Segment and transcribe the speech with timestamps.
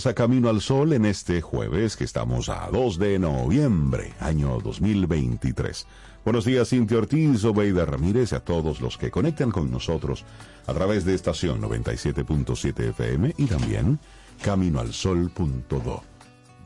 [0.00, 4.58] Bienvenidos a Camino al Sol en este jueves que estamos a 2 de noviembre, año
[4.60, 5.86] 2023.
[6.24, 10.24] Buenos días, Cintia Ortiz, Obeida Ramírez y a todos los que conectan con nosotros
[10.66, 13.98] a través de estación 97.7 FM y también
[14.42, 16.02] caminoalsol.do.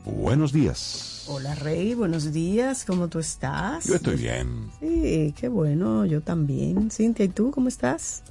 [0.05, 1.25] Buenos días.
[1.27, 3.85] Hola Rey, buenos días, ¿cómo tú estás?
[3.85, 4.69] Yo estoy bien.
[4.79, 6.89] Sí, qué bueno, yo también.
[6.89, 8.23] Cintia, ¿y tú cómo estás?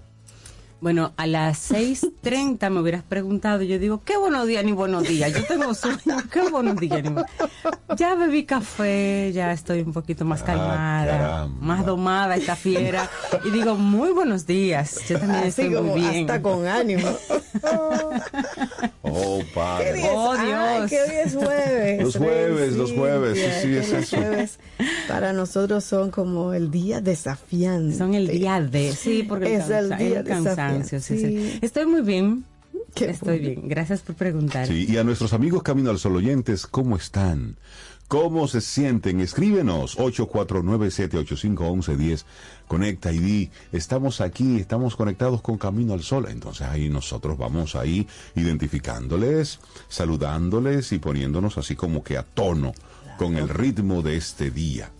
[0.84, 5.04] Bueno, a las 6.30 me hubieras preguntado, y yo digo, qué buenos días ni buenos
[5.08, 7.30] días, yo tengo sueño, qué buenos días ni buenos
[7.96, 11.56] Ya bebí café, ya estoy un poquito más Ah, calmada, caramba.
[11.62, 13.08] más domada esta fiera,
[13.46, 16.20] y digo, muy buenos días, yo también Así estoy como muy bien.
[16.30, 17.08] hasta con ánimo.
[19.02, 19.92] Oh, ¿Qué padre.
[19.94, 20.12] día es?
[20.14, 20.90] Oh, Ay, Dios.
[20.90, 22.02] que hoy es jueves.
[22.02, 24.16] Los jueves, los jueves, sí, sí, es eso.
[24.18, 24.58] jueves
[25.08, 27.96] para nosotros son como el día desafiante.
[27.96, 30.24] Son el día de, sí, porque Es el cansa- día el
[30.78, 31.16] cansancio.
[31.16, 31.58] sí.
[31.62, 32.44] Estoy muy bien,
[32.94, 34.68] Qué estoy bien, gracias por preguntar.
[34.68, 37.56] Sí, y a nuestros amigos Camino al Sol oyentes, ¿cómo están?
[38.06, 39.20] ¿Cómo se sienten?
[39.20, 42.24] Escríbenos 849-785-1110.
[42.68, 46.26] Conecta y di, estamos aquí, estamos conectados con Camino al Sol.
[46.28, 48.06] Entonces ahí nosotros vamos ahí
[48.36, 52.72] identificándoles, saludándoles y poniéndonos así como que a tono
[53.18, 54.90] con el ritmo de este día.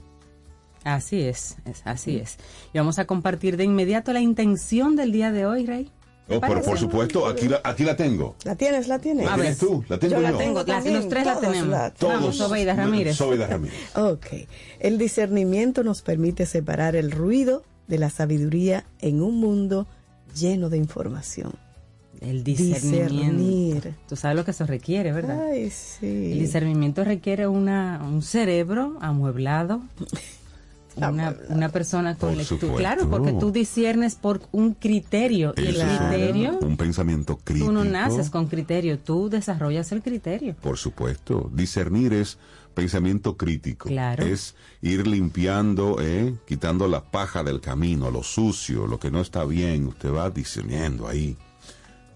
[0.85, 2.37] Así es, es, así es.
[2.73, 5.91] Y vamos a compartir de inmediato la intención del día de hoy, Rey.
[6.29, 8.35] Oh, pero por supuesto, aquí la, aquí la tengo.
[8.45, 8.89] ¿La tienes?
[8.89, 9.27] ¿La tienes?
[9.27, 9.69] ¿La A tienes ver.
[9.69, 9.85] tú?
[9.89, 10.31] ¿La tengo Yo yo?
[10.33, 11.69] la tengo Las- también, los tres la todos tenemos.
[11.69, 13.17] la- Vamos, Sobeida Ramírez.
[13.17, 13.75] Sobeida Ramírez.
[13.95, 14.27] Ok.
[14.81, 19.87] El discernimiento nos permite separar el ruido de la sabiduría en un mundo
[20.35, 21.53] lleno de información.
[22.23, 23.37] El discernimiento.
[23.37, 23.95] Discernir.
[24.09, 25.49] Tú sabes lo que eso requiere, ¿verdad?
[25.51, 26.07] Ay, El sí.
[26.39, 29.83] discernimiento requiere una, un cerebro amueblado,
[30.97, 32.61] una, una persona con Por lectura.
[32.61, 32.77] supuesto.
[32.77, 35.55] Claro, porque tú discernes por un criterio.
[35.57, 37.67] Y el criterio, un pensamiento crítico.
[37.67, 40.55] tú no naces con criterio, tú desarrollas el criterio.
[40.61, 42.39] Por supuesto, discernir es
[42.75, 43.89] pensamiento crítico.
[43.89, 44.25] Claro.
[44.25, 49.45] Es ir limpiando, eh, quitando la paja del camino, lo sucio, lo que no está
[49.45, 49.87] bien.
[49.87, 51.37] Usted va discerniendo ahí.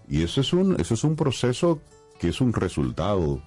[0.07, 1.79] Y eso es un, eso es un proceso
[2.19, 3.41] que es un resultado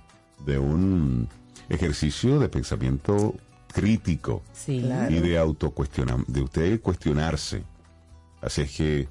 [0.47, 1.29] de un
[1.69, 3.35] ejercicio de pensamiento
[3.73, 4.81] crítico Sí.
[4.81, 5.13] Claro.
[5.15, 7.63] y de autocuestionar, de usted cuestionarse.
[8.41, 9.09] Así es que,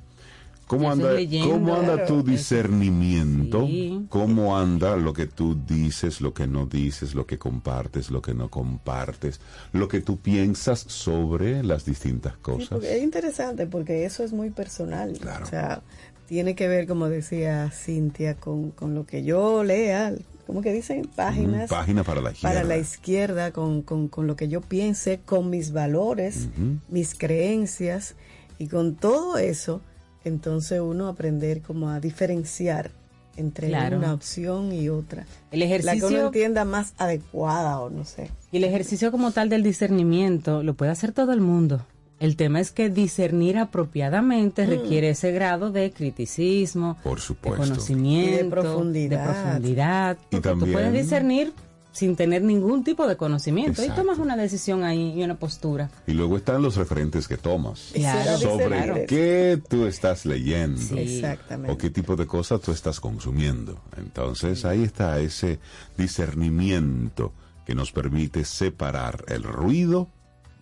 [0.67, 1.51] ¿cómo anda, leyendo.
[1.53, 3.65] ¿cómo anda tu discernimiento?
[3.65, 4.05] Sí.
[4.09, 8.33] ¿Cómo anda lo que tú dices, lo que no dices, lo que compartes, lo que
[8.33, 9.39] no compartes,
[9.73, 12.83] lo que tú piensas sobre las distintas cosas?
[12.83, 15.17] es interesante porque eso es muy personal.
[15.19, 15.45] Claro.
[15.45, 15.81] O sea,
[16.27, 20.13] tiene que ver, como decía Cintia, con, con lo que yo lea,
[20.51, 21.07] ¿cómo que dicen?
[21.15, 21.71] Páginas.
[21.71, 22.53] Mm, Página para la izquierda.
[22.55, 26.49] Para la izquierda, con, con, con lo que yo piense, con mis valores,
[26.89, 28.15] mis creencias,
[28.59, 29.79] y con todo eso,
[30.25, 32.91] entonces uno aprender como a diferenciar
[33.37, 33.97] entre Claro.
[33.97, 35.25] una opción y otra.
[35.51, 38.29] El La que uno entienda más adecuada o no sé.
[38.51, 41.81] y el ejercicio como tal del discernimiento lo puede hacer todo el mundo.
[42.21, 47.61] El tema es que discernir apropiadamente requiere ese grado de criticismo, Por de supuesto.
[47.63, 49.25] conocimiento, Y de profundidad.
[49.27, 51.51] de profundidad, Y porque también- tú puedes discernir
[51.91, 53.81] sin tener ningún tipo de conocimiento.
[53.81, 54.01] Exacto.
[54.01, 55.89] Y tomas una decisión ahí y una postura.
[56.07, 57.89] Y luego están los referentes que tomas.
[57.93, 58.95] Claro, sobre claro.
[59.07, 60.79] qué tú estás leyendo.
[60.79, 60.99] Sí.
[60.99, 61.73] Exactamente.
[61.73, 63.81] o qué tipo de cosas tú estás consumiendo.
[63.97, 65.59] Entonces ahí está ese
[65.97, 67.33] discernimiento
[67.65, 70.07] que nos permite separar el ruido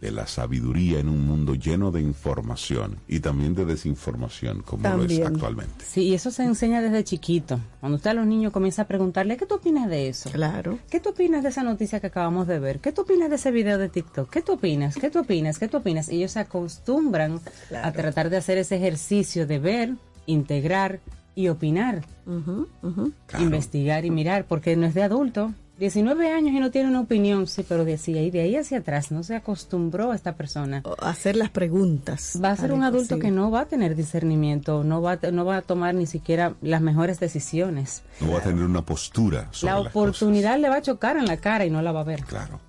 [0.02, 5.04] de la sabiduría en un mundo lleno de información y también de desinformación como lo
[5.04, 5.84] es actualmente.
[5.86, 7.60] Sí, y eso se enseña desde chiquito.
[7.80, 10.30] Cuando usted a los niños comienza a preguntarle, ¿qué tú opinas de eso?
[10.32, 10.80] Claro.
[10.90, 12.80] ¿Qué tú opinas de esa noticia que acabamos de ver?
[12.80, 14.30] ¿Qué tú opinas de ese video de TikTok?
[14.30, 14.96] ¿Qué tú opinas?
[14.96, 15.60] ¿Qué tú opinas?
[15.60, 16.10] ¿Qué tú opinas?
[16.10, 17.40] Y ellos se acostumbran
[17.84, 21.02] a tratar de hacer ese ejercicio de ver, integrar
[21.36, 22.06] y opinar.
[22.26, 23.44] Claro.
[23.44, 25.54] investigar y mirar, porque no es de adulto.
[25.80, 28.80] 19 años y no tiene una opinión, sí, pero de, sí, ahí- de ahí hacia
[28.80, 30.82] atrás no se acostumbró a esta persona.
[30.84, 32.38] O Hacer las preguntas.
[32.44, 35.46] Va a ser un adulto que no va a tener discernimiento, no va, a- no
[35.46, 38.04] va a tomar ni siquiera las mejores decisiones.
[38.20, 41.26] No va a tener una postura sobre La las oportunidad le va a chocar en
[41.26, 42.24] la cara y no la va a ver.
[42.26, 42.60] Claro.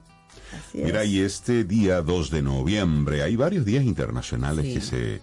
[0.56, 0.84] Así es.
[0.84, 4.74] Mira, y este día 2 de noviembre hay varios días internacionales Sí.
[4.74, 5.20] que se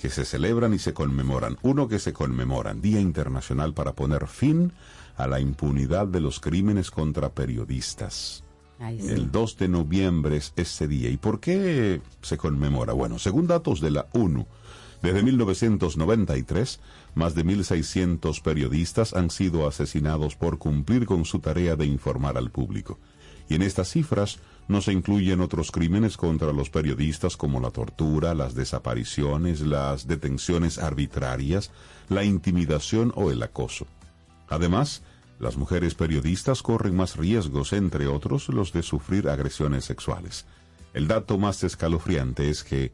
[0.00, 1.56] que se celebran y se conmemoran.
[1.62, 4.72] Uno que se conmemoran, Día Internacional para poner fin
[5.07, 8.44] a la impunidad de los crímenes contra periodistas.
[8.78, 9.08] Ay, sí.
[9.08, 11.10] El 2 de noviembre es ese día.
[11.10, 12.92] ¿Y por qué se conmemora?
[12.92, 14.46] Bueno, según datos de la ONU,
[15.02, 16.80] desde 1993,
[17.14, 22.50] más de 1.600 periodistas han sido asesinados por cumplir con su tarea de informar al
[22.50, 22.98] público.
[23.48, 28.34] Y en estas cifras no se incluyen otros crímenes contra los periodistas como la tortura,
[28.34, 31.70] las desapariciones, las detenciones arbitrarias,
[32.08, 33.86] la intimidación o el acoso.
[34.48, 35.02] Además,
[35.38, 40.46] las mujeres periodistas corren más riesgos, entre otros, los de sufrir agresiones sexuales.
[40.94, 42.92] El dato más escalofriante es que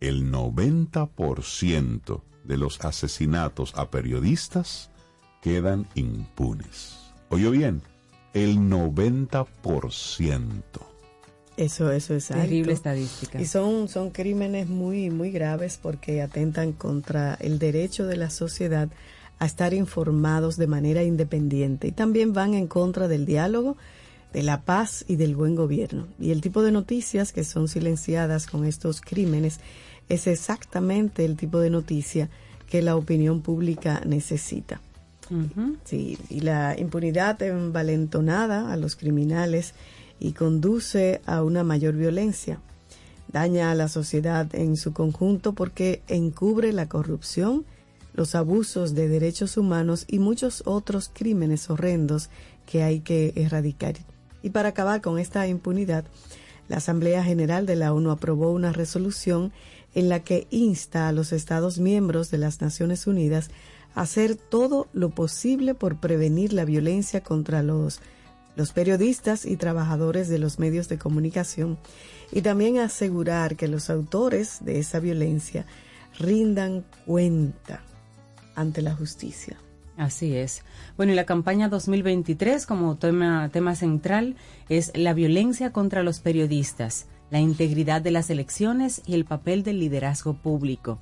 [0.00, 4.90] el 90% de los asesinatos a periodistas
[5.40, 6.98] quedan impunes.
[7.28, 7.82] ¿Oyó bien?
[8.32, 10.62] El 90%.
[11.56, 12.72] Eso, eso es Terrible alto.
[12.72, 13.40] estadística.
[13.40, 18.88] Y son, son crímenes muy, muy graves porque atentan contra el derecho de la sociedad
[19.38, 23.76] a estar informados de manera independiente y también van en contra del diálogo,
[24.32, 26.06] de la paz y del buen gobierno.
[26.18, 29.60] Y el tipo de noticias que son silenciadas con estos crímenes
[30.08, 32.28] es exactamente el tipo de noticia
[32.68, 34.80] que la opinión pública necesita.
[35.84, 39.72] Sí, y la impunidad envalentonada a los criminales
[40.20, 42.58] y conduce a una mayor violencia.
[43.32, 47.64] Daña a la sociedad en su conjunto porque encubre la corrupción,
[48.14, 52.30] los abusos de derechos humanos y muchos otros crímenes horrendos
[52.64, 53.96] que hay que erradicar.
[54.42, 56.04] Y para acabar con esta impunidad,
[56.68, 59.52] la Asamblea General de la ONU aprobó una resolución
[59.94, 63.50] en la que insta a los Estados miembros de las Naciones Unidas
[63.94, 68.00] a hacer todo lo posible por prevenir la violencia contra los,
[68.56, 71.78] los periodistas y trabajadores de los medios de comunicación
[72.32, 75.66] y también asegurar que los autores de esa violencia
[76.18, 77.82] rindan cuenta
[78.54, 79.56] ante la justicia.
[79.96, 80.62] Así es.
[80.96, 84.36] Bueno, y la campaña 2023 como tema, tema central
[84.68, 89.78] es la violencia contra los periodistas, la integridad de las elecciones y el papel del
[89.78, 90.98] liderazgo público.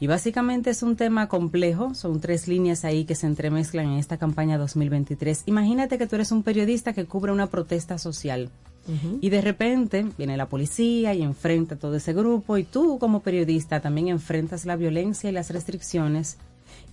[0.00, 4.18] Y básicamente es un tema complejo, son tres líneas ahí que se entremezclan en esta
[4.18, 5.44] campaña 2023.
[5.46, 8.50] Imagínate que tú eres un periodista que cubre una protesta social.
[9.22, 13.20] Y de repente viene la policía y enfrenta a todo ese grupo y tú como
[13.20, 16.36] periodista también enfrentas la violencia y las restricciones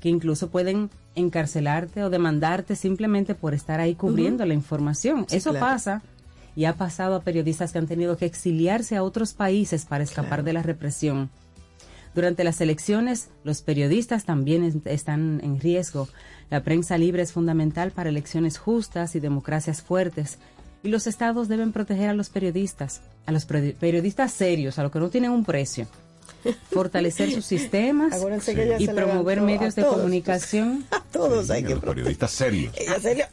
[0.02, 5.26] que incluso pueden encarcelarte o demandarte simplemente por estar ahí cubriendo la información.
[5.30, 5.66] Sí, Eso claro.
[5.68, 6.02] pasa
[6.56, 10.30] y ha pasado a periodistas que han tenido que exiliarse a otros países para escapar
[10.40, 10.44] Claro.
[10.44, 11.30] de la represión.
[12.14, 16.10] Durante las elecciones, los periodistas también es- están en riesgo.
[16.50, 20.38] La prensa libre es fundamental para elecciones justas y democracias fuertes.
[20.84, 25.00] Y los estados deben proteger a los periodistas, a los periodistas serios, a los que
[25.00, 25.88] no tienen un precio.
[26.72, 28.18] Fortalecer sus sistemas
[28.80, 29.96] y promover medios de todos.
[29.98, 30.86] comunicación.
[30.92, 32.74] A todos hay que los periodistas serios.
[32.78, 33.26] Ella se le-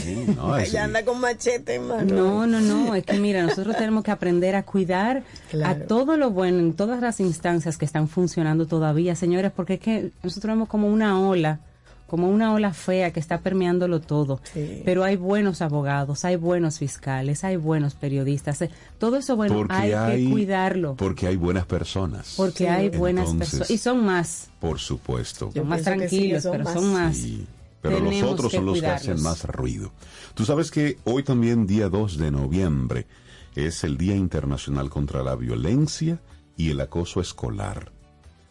[0.00, 0.56] Sí, no.
[0.56, 2.14] Ella anda con machete en mano.
[2.14, 5.82] No, no, no, es que mira, nosotros tenemos que aprender a cuidar Claro.
[5.84, 9.80] a todo lo bueno en todas las instancias que están funcionando todavía, señores, porque es
[9.80, 11.60] que nosotros vemos como una ola,
[12.06, 14.40] como una ola fea que está permeándolo todo.
[14.52, 14.82] Sí.
[14.84, 19.74] Pero hay buenos abogados, hay buenos fiscales, hay buenos periodistas, eh, todo eso bueno, Porque
[19.74, 22.34] hay, hay, que cuidarlo, Porque hay buenas personas.
[22.36, 25.50] porque hay buenas personas y son más, Por supuesto.
[25.52, 26.74] son más sí, tranquilos, son pero más.
[26.74, 27.16] son más.
[27.16, 27.46] Sí,
[27.82, 29.92] pero los otros son los que hacen más ruido.
[30.34, 33.06] Tú sabes que hoy también, día 2 de noviembre,
[33.54, 36.20] es el Día Internacional contra la Violencia
[36.56, 37.92] y el Acoso Escolar.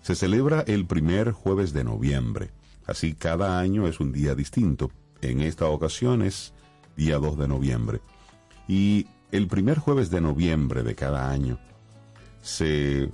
[0.01, 2.51] Se celebra el primer jueves de noviembre.
[2.87, 4.91] Así cada año es un día distinto.
[5.21, 6.53] En esta ocasión es
[6.95, 8.01] día 2 de noviembre.
[8.67, 11.59] Y el primer jueves de noviembre de cada año
[12.41, 13.09] se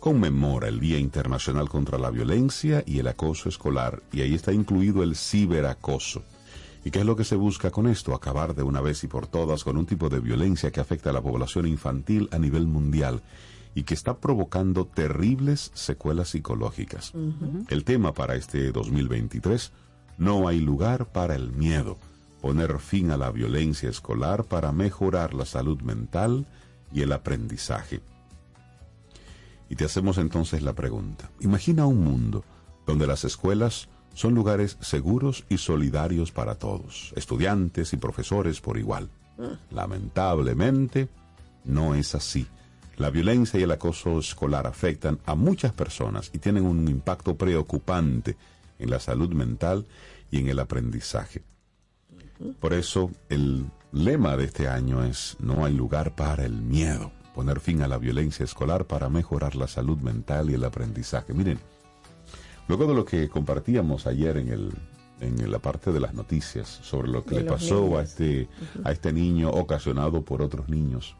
[0.00, 5.02] conmemora el Día Internacional contra la Violencia y el Acoso Escolar, y ahí está incluido
[5.02, 6.24] el ciberacoso.
[6.84, 8.14] ¿Y qué es lo que se busca con esto?
[8.14, 11.12] Acabar de una vez y por todas con un tipo de violencia que afecta a
[11.12, 13.22] la población infantil a nivel mundial
[13.74, 17.12] y que está provocando terribles secuelas psicológicas.
[17.68, 19.72] El tema para este 2023,
[20.18, 21.96] no hay lugar para el miedo,
[22.40, 26.46] poner fin a la violencia escolar para mejorar la salud mental
[26.92, 28.00] y el aprendizaje.
[29.68, 32.44] Y te hacemos entonces la pregunta, imagina un mundo
[32.86, 39.08] donde las escuelas son lugares seguros y solidarios para todos, estudiantes y profesores por igual.
[39.70, 41.08] Lamentablemente,
[41.64, 42.46] no es así.
[43.00, 48.36] La violencia y el acoso escolar afectan a muchas personas y tienen un impacto preocupante
[48.78, 49.86] en la salud mental
[50.30, 51.42] y en el aprendizaje.
[52.60, 57.60] Por eso el lema de este año es no hay lugar para el miedo, poner
[57.60, 61.32] fin a la violencia escolar para mejorar la salud mental y el aprendizaje.
[61.32, 61.58] Miren,
[62.68, 64.74] luego de lo que compartíamos ayer en el
[65.20, 68.46] en la parte de las noticias sobre lo que De le pasó a este
[68.84, 71.16] a este niño ocasionado por otros niños.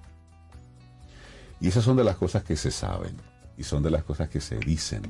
[1.61, 3.15] Y esas son de las cosas que se saben
[3.57, 5.03] y son de las cosas que se dicen.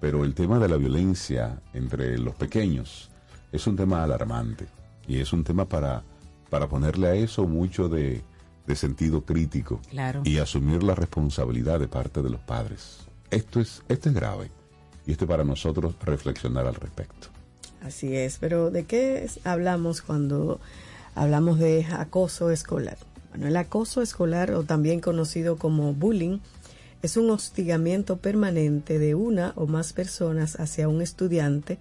[0.00, 3.10] Pero el tema de la violencia entre los pequeños
[3.52, 4.66] es un tema alarmante
[5.06, 6.02] y es un tema para,
[6.48, 8.22] para ponerle a eso mucho de,
[8.66, 10.22] de sentido crítico Claro.
[10.24, 13.00] y asumir la responsabilidad de parte de los padres.
[13.30, 14.50] Esto es, esto es grave
[15.06, 17.28] y esto es para nosotros reflexionar al respecto.
[17.82, 20.60] Así es, pero ¿de qué hablamos cuando
[21.14, 22.96] hablamos de acoso escolar?
[23.30, 26.38] Bueno, el acoso escolar, o también conocido como bullying,
[27.02, 31.78] es un hostigamiento permanente de una o más personas hacia un estudiante,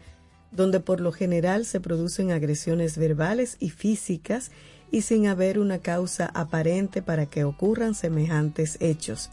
[0.51, 4.51] donde por lo general se producen agresiones verbales y físicas
[4.91, 9.29] y sin haber una causa aparente para que ocurran semejantes hechos.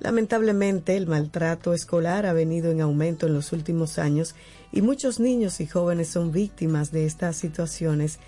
[0.00, 4.34] Lamentablemente, el maltrato escolar ha venido en aumento en los últimos años
[4.72, 8.18] y muchos niños y jóvenes son víctimas de estas situaciones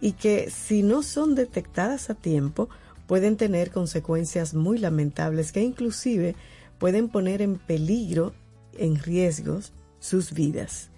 [0.00, 2.68] y que si no son detectadas a tiempo
[3.06, 6.34] pueden tener consecuencias muy lamentables que inclusive
[6.78, 8.34] pueden poner en peligro,
[8.76, 10.90] en riesgos, sus vidas.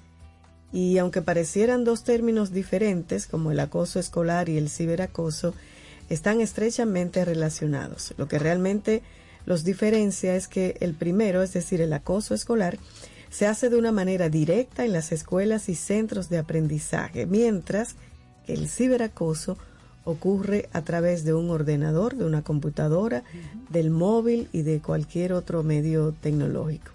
[0.73, 5.55] Y aunque parecieran dos términos diferentes, como el acoso escolar y el ciberacoso,
[6.11, 8.14] están estrechamente relacionados.
[8.17, 9.02] Lo que realmente
[9.47, 12.78] los diferencia es que el primero, es decir, el acoso escolar,
[13.31, 17.97] se hace de una manera directa en las escuelas y centros de aprendizaje, mientras
[18.49, 19.57] el ciberacoso
[20.05, 23.25] ocurre a través de un ordenador, de una computadora,
[23.69, 26.93] del móvil y de cualquier otro medio tecnológico.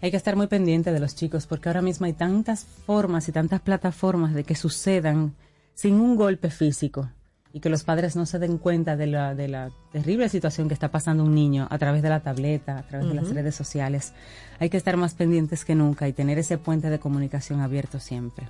[0.00, 3.32] Hay que estar muy pendiente de los chicos porque ahora mismo hay tantas formas y
[3.32, 5.34] tantas plataformas de que sucedan
[5.74, 7.10] sin un golpe físico
[7.52, 10.74] y que los padres no se den cuenta de la, de la terrible situación que
[10.74, 14.12] está pasando un niño a través de la tableta, a través de las redes sociales.
[14.58, 18.48] Hay que estar más pendientes que nunca y tener ese puente de comunicación abierto siempre.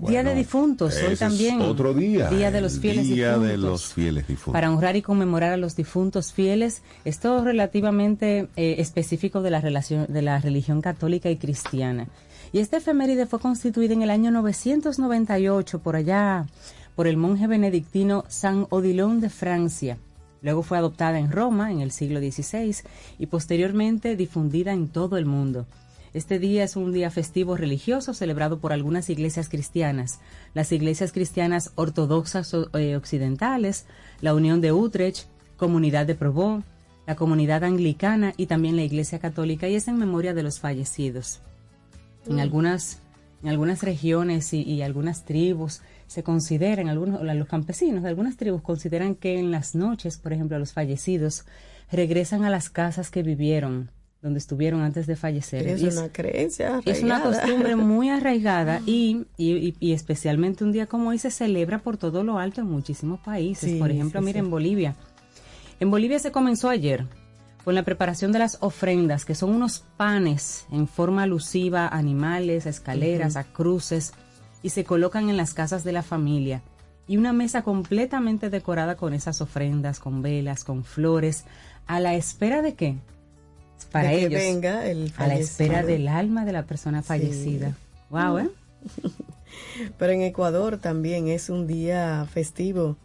[0.00, 1.60] Día de difuntos, hoy también.
[1.60, 2.28] Otro día.
[2.30, 4.52] Día de los el fieles Día difuntos de los fieles difuntos.
[4.52, 6.82] para honrar y conmemorar a los difuntos fieles.
[7.04, 12.08] Esto es relativamente eh, específico de la, relación, de la religión católica y cristiana.
[12.52, 16.46] Y esta efeméride fue constituida en el año 998 por allá
[16.94, 19.98] por el monje benedictino San Odilon de Francia.
[20.42, 22.76] Luego fue adoptada en Roma en el siglo XVI
[23.18, 25.66] y posteriormente difundida en todo el mundo.
[26.14, 30.20] Este día es un día festivo religioso celebrado por algunas iglesias cristianas,
[30.54, 33.86] las iglesias cristianas ortodoxas eh, occidentales,
[34.20, 36.62] la Unión de Utrecht, Comunidad de Probó,
[37.08, 41.40] la Comunidad Anglicana y también la Iglesia Católica, y es en memoria de los fallecidos.
[42.28, 43.00] En algunas,
[43.42, 48.62] en algunas regiones y, y algunas tribus se consideran, algunos, los campesinos de algunas tribus
[48.62, 51.44] consideran que en las noches, por ejemplo, los fallecidos
[51.90, 53.90] regresan a las casas que vivieron,
[54.24, 55.68] donde estuvieron antes de fallecer.
[55.68, 56.80] Es una creencia.
[56.86, 61.98] es una costumbre muy arraigada y, y, especialmente un día como hoy se celebra por
[61.98, 63.72] todo lo alto en muchísimos países.
[63.72, 64.44] Sí, por ejemplo, sí, mira sí.
[64.46, 64.96] en Bolivia.
[65.78, 67.04] En Bolivia se comenzó ayer
[67.64, 72.64] con la preparación de las ofrendas, que son unos panes en forma alusiva a animales,
[72.64, 74.14] a escaleras, a cruces,
[74.62, 76.62] y se colocan en las casas de la familia.
[77.06, 81.44] Y una mesa completamente decorada con esas ofrendas, con velas, con flores,
[81.86, 82.96] a la espera de qué?
[83.90, 87.76] Para De que ellos venga el a la espera del alma de la persona fallecida.
[88.10, 88.50] Wow, ¿eh?
[89.98, 92.96] Pero en Ecuador también es un día festivo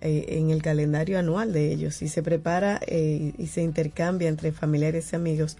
[0.00, 4.52] eh, en el calendario anual de ellos y se prepara eh, y se intercambia entre
[4.52, 5.56] familiares y amigos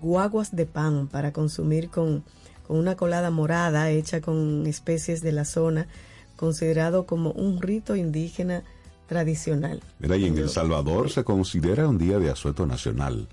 [0.00, 2.24] guaguas de pan para consumir con,
[2.66, 5.88] con una colada morada hecha con especies de la zona,
[6.36, 8.64] considerado como un rito indígena
[9.08, 9.80] tradicional.
[9.98, 13.28] Mira, y en El Salvador se considera un día de asueto nacional.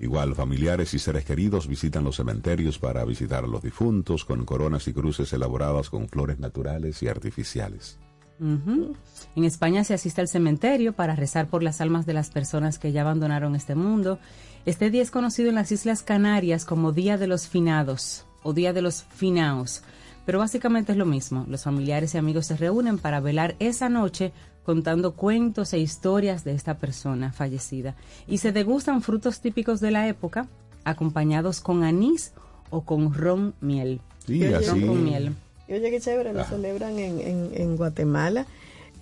[0.00, 4.88] Igual, familiares y seres queridos visitan los cementerios para visitar a los difuntos con coronas
[4.88, 7.98] y cruces elaboradas con flores naturales y artificiales.
[8.40, 12.90] En España se asiste al cementerio para rezar por las almas de las personas que
[12.90, 14.18] ya abandonaron este mundo.
[14.66, 18.72] Este día es conocido en las Islas Canarias como Día de los Finados o Día
[18.72, 19.82] de los Finaos,
[20.26, 21.46] pero básicamente es lo mismo.
[21.48, 24.32] Los familiares y amigos se reúnen para velar esa noche
[24.64, 27.94] contando cuentos e historias de esta persona fallecida
[28.26, 30.48] y se degustan frutos típicos de la época
[30.84, 32.32] acompañados con anís
[32.70, 34.00] o con ron miel.
[34.26, 35.34] Y Yo así, Ron con miel.
[35.68, 36.46] Y oye, qué chévere, lo Ah.
[36.48, 38.46] celebran en, en, en Guatemala.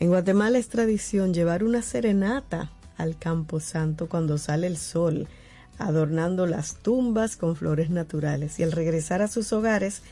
[0.01, 5.29] En Guatemala es tradición llevar una serenata al Campo Santo cuando sale el sol,
[5.79, 8.59] adornando las tumbas con flores naturales.
[8.61, 10.03] Y al regresar a sus hogares,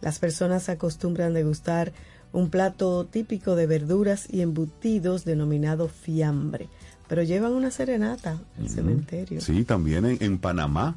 [0.00, 1.92] las personas acostumbran degustar
[2.32, 6.68] un plato típico de verduras y embutidos denominado fiambre.
[7.08, 9.40] Pero llevan una serenata al cementerio.
[9.40, 10.96] Sí, también en, en Panamá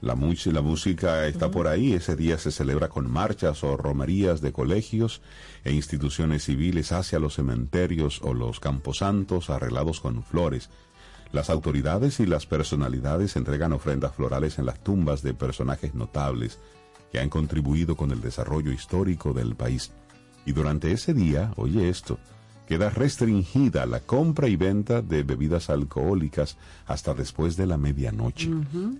[0.00, 1.92] la, la música está por ahí.
[1.92, 5.20] Ese día se celebra con marchas o romerías de colegios
[5.64, 10.70] e instituciones civiles hacia los cementerios o los camposantos arreglados con flores.
[11.32, 16.58] Las autoridades y las personalidades entregan ofrendas florales en las tumbas de personajes notables
[17.12, 19.92] que han contribuido con el desarrollo histórico del país.
[20.46, 22.18] Y durante ese día, oye esto,
[22.66, 28.48] queda restringida la compra y venta de bebidas alcohólicas hasta después de la medianoche.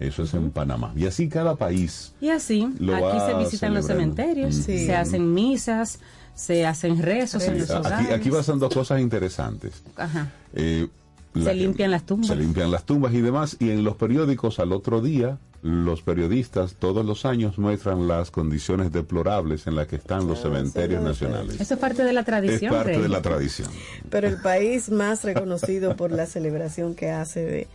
[0.01, 0.93] Eso es en Panamá.
[0.97, 2.13] Y así cada país.
[2.21, 4.87] Y así, Lo aquí se visitan los cementerios, Sí.
[4.87, 6.01] se hacen misas,
[6.35, 8.11] se hacen rezos en los Aquí, hogares.
[8.13, 9.83] aquí pasan dos cosas interesantes.
[9.97, 10.31] Ajá.
[10.53, 10.89] Eh,
[11.35, 12.27] Se limpian las tumbas.
[12.27, 13.57] Se limpian las tumbas y demás.
[13.61, 18.93] Y en los periódicos al otro día, los periodistas todos los años muestran las condiciones
[18.93, 21.61] deplorables en las que están los cementerios nacionales.
[21.61, 22.73] Eso es parte de la Es tradición.
[22.75, 23.03] parte Rey.
[23.03, 23.69] de la tradición.
[24.09, 27.67] Pero el país más reconocido por la celebración que hace de,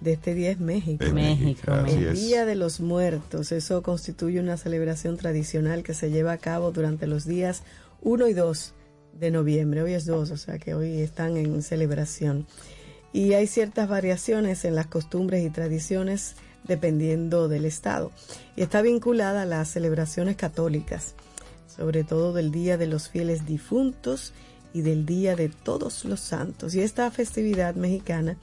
[0.00, 1.04] de este día es México.
[1.04, 2.20] Es México, así El es.
[2.20, 7.06] Día de los Muertos, eso constituye una celebración tradicional que se lleva a cabo durante
[7.06, 7.62] los días
[8.02, 8.74] 1 y 2
[9.20, 9.82] de noviembre.
[9.82, 12.46] Hoy es 2, o sea que hoy están en celebración.
[13.14, 18.12] Y hay ciertas variaciones en las costumbres y tradiciones dependiendo del estado.
[18.56, 21.14] Y está vinculada a las celebraciones católicas,
[21.66, 24.32] sobre todo del Día de los Fieles Difuntos
[24.72, 26.74] y del Día de Todos los Santos.
[26.74, 28.36] Y esta festividad mexicana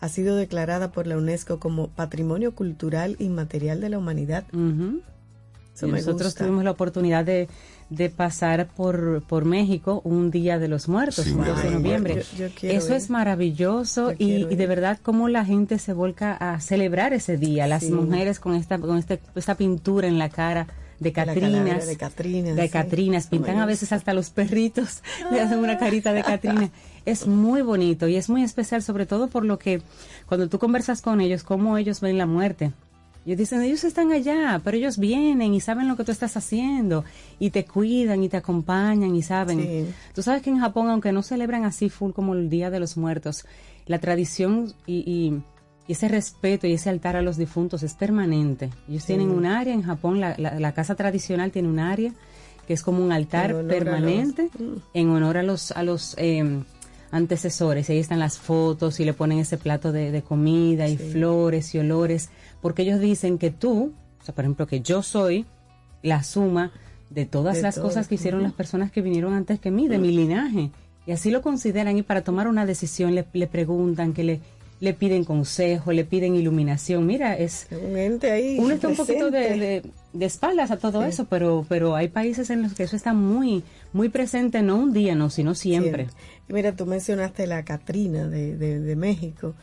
[0.00, 4.44] ha sido declarada por la UNESCO como Patrimonio Cultural Inmaterial de la Humanidad.
[4.52, 6.44] Nosotros gusta.
[6.44, 7.48] tuvimos la oportunidad de,
[7.90, 11.66] de pasar por, por México un Día de los Muertos, Sí, un un Día 12
[11.68, 12.22] de noviembre.
[12.36, 12.94] Yo- yo Eso ir.
[12.94, 17.66] es maravilloso y, de verdad cómo la gente se volca a celebrar ese día.
[17.66, 17.92] Las Sí.
[17.92, 20.66] mujeres con esta, con este, esta pintura en la cara
[21.00, 21.86] de Catrinas.
[21.86, 22.68] de Catrinas, de sí.
[22.68, 23.26] Catrinas.
[23.26, 26.70] Pintan a veces hasta los perritos, le hacen una carita de Catrina.
[27.04, 29.82] Es muy bonito y es muy especial, sobre todo por lo que
[30.26, 32.72] cuando tú conversas con ellos, cómo ellos ven la muerte.
[33.26, 37.04] Ellos dicen, ellos están allá, pero ellos vienen y saben lo que tú estás haciendo
[37.38, 39.60] y te cuidan y te acompañan y saben.
[39.62, 39.86] Sí.
[40.14, 42.96] Tú sabes que en Japón, aunque no celebran así full como el Día de los
[42.98, 43.46] Muertos,
[43.86, 45.42] la tradición y, y-
[45.86, 48.70] y ese respeto y ese altar a los difuntos es permanente.
[48.88, 52.12] Ellos tienen un área en Japón, la, la- la casa tradicional tiene un área
[52.66, 54.76] que es como un altar En los- permanente Mm.
[54.94, 56.62] en honor a los a los eh,
[57.10, 57.88] antecesores.
[57.90, 61.10] Ahí están las fotos y le ponen ese plato de, de comida y Sí.
[61.12, 62.30] flores y olores,
[62.64, 65.44] porque ellos dicen que tú, o sea, por ejemplo, que yo soy
[66.02, 66.72] la suma
[67.10, 67.84] de todas De las todo.
[67.84, 70.70] cosas que hicieron las personas que vinieron antes que mí, de mi linaje.
[71.06, 74.40] Y así lo consideran y para tomar una decisión le, le preguntan, que le,
[74.80, 77.04] le piden consejo, le piden iluminación.
[77.04, 77.68] Mira, es
[78.32, 78.56] ahí.
[78.58, 79.82] uno está un poquito de, de-
[80.14, 83.62] de espaldas a todo eso, pero, pero hay países en los que eso está muy,
[83.92, 86.06] muy presente, no un día, no, sino siempre.
[86.48, 89.54] Mira, tú mencionaste la Catrina de- de México,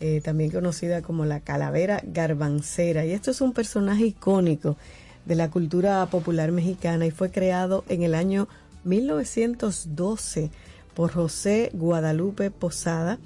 [0.00, 3.04] eh, también conocida como la calavera garbancera.
[3.06, 4.76] Y esto es un personaje icónico
[5.24, 8.48] de la cultura popular mexicana y fue creado en el año
[8.84, 10.50] 1912
[10.94, 13.18] por José Guadalupe Posada,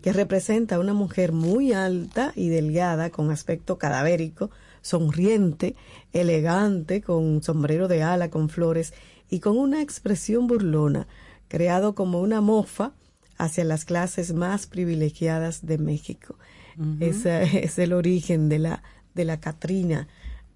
[0.00, 5.76] que representa a una mujer muy alta y delgada con aspecto cadavérico, sonriente,
[6.12, 8.92] elegante, con sombrero de ala con flores
[9.30, 11.06] y con una expresión burlona,
[11.48, 12.92] creado como una mofa
[13.42, 16.36] hacia las clases más privilegiadas de México.
[17.00, 18.82] Ese es el origen de la
[19.14, 20.08] de la Catrina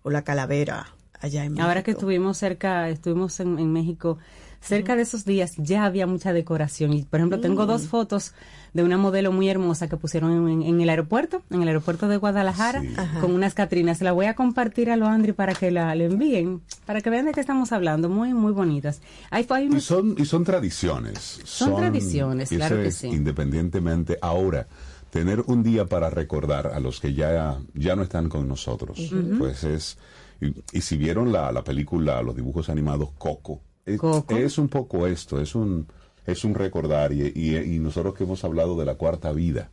[0.03, 0.87] o la calavera
[1.21, 1.67] allá en México.
[1.67, 4.19] Ahora que estuvimos cerca, estuvimos en, en México
[4.67, 6.93] cerca de esos días ya había mucha decoración.
[6.93, 8.33] Y, por ejemplo, tengo dos fotos
[8.75, 12.17] de una modelo muy hermosa que pusieron en, en el aeropuerto, en el aeropuerto de
[12.19, 12.95] Guadalajara, Sí.
[13.21, 14.01] con unas Catrinas.
[14.03, 17.25] La voy a compartir a lo Andri para que la, le envíen, para que vean
[17.27, 18.09] de qué estamos hablando.
[18.09, 19.01] Muy, muy bonitas.
[19.31, 21.41] Hay, hay Y son, y son tradiciones.
[21.45, 23.07] Son tradiciones, y claro que es sí.
[23.09, 24.67] Independientemente, ahora,
[25.11, 28.99] tener un día para recordar a los que ya, ya no están con nosotros,
[29.39, 29.97] pues es...
[30.39, 35.07] Y, y si vieron la, la película, los dibujos animados Coco, es, es un poco
[35.07, 35.87] esto, es un,
[36.27, 37.13] es un recordar.
[37.13, 39.71] Y, y- y nosotros que hemos hablado de la cuarta vida,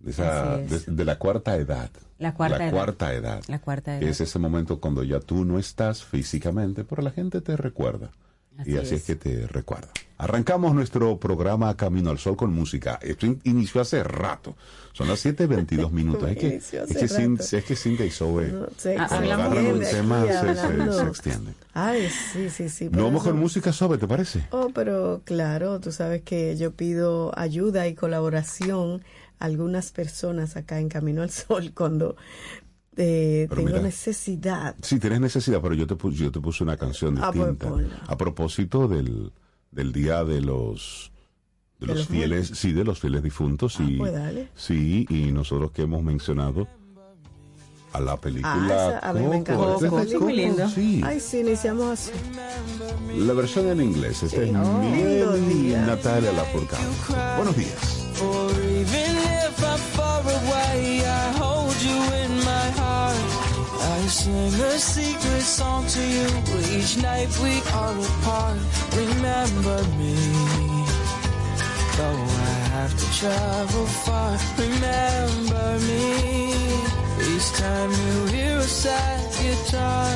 [0.00, 1.90] de, esa- de- de la cuarta edad.
[2.18, 2.72] La cuarta edad.
[2.72, 3.42] cuarta edad.
[3.48, 4.08] La cuarta edad.
[4.08, 8.10] Es ese momento cuando ya tú no estás físicamente, pero la gente te recuerda.
[8.56, 9.00] Así y así es.
[9.02, 9.04] es.
[9.04, 9.88] que te recuerda.
[10.16, 12.98] Arrancamos nuestro programa Camino al Sol con música.
[13.02, 14.56] Esto in- inició hace rato.
[14.98, 16.28] Son las 7.22 minutos.
[16.28, 16.92] es, que, es, que rato.
[17.56, 20.60] es que Cintia y Zoe, No, se- se cuando hablamos agarran un tema, se, se-
[20.60, 20.92] hablando.
[20.98, 21.54] se extienden.
[21.72, 22.88] Ay, sí, sí, sí.
[22.90, 24.44] ¿No vamos eso- con música Zoe, te parece?
[24.50, 29.02] Oh, pero claro, tú sabes que yo pido ayuda y colaboración
[29.38, 32.16] a algunas personas acá en Camino al Sol cuando
[32.96, 33.80] eh, tengo mira.
[33.80, 34.74] necesidad.
[34.82, 38.02] Sí, tienes necesidad, pero yo te, yo te puse una canción Ah, pues distinta.
[38.08, 39.32] a propósito del,
[39.70, 41.12] del día de los
[41.80, 43.76] de, ¿De los, los fieles, sí, de los fieles difuntos.
[43.78, 44.48] Ah, y, pues dale.
[44.54, 46.66] Sí, y nosotros que hemos mencionado
[47.92, 50.00] a la película Ah, esa- a mí me encanta Coco.
[50.00, 50.20] es.
[50.20, 50.68] Muy lindo.
[50.68, 52.10] Sí, Ay, sí, iniciamos así.
[53.16, 54.22] la versión en inglés.
[54.22, 55.72] Esta es Oh, y.
[55.86, 57.36] Natalia Lafourcade.
[57.36, 58.04] Buenos días.
[58.14, 63.16] For even if I'm far away, I hold you in my heart.
[64.02, 66.26] I sing a secret song to you
[66.76, 68.58] each night we are apart.
[68.96, 70.14] Remember me,
[71.98, 74.32] though I have to travel far.
[74.64, 76.04] Remember me
[77.30, 80.10] each time you hear a sad guitar.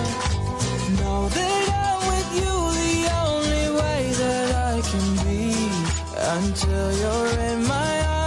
[1.01, 5.47] Know that I'm with you the only way that I can be
[6.37, 8.22] until you're in my arms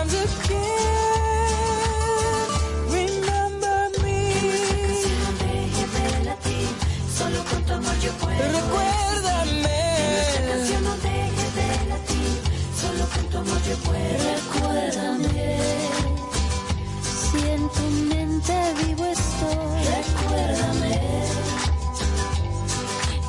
[18.47, 19.83] mente vivo estoy.
[19.95, 21.01] Recuérdame.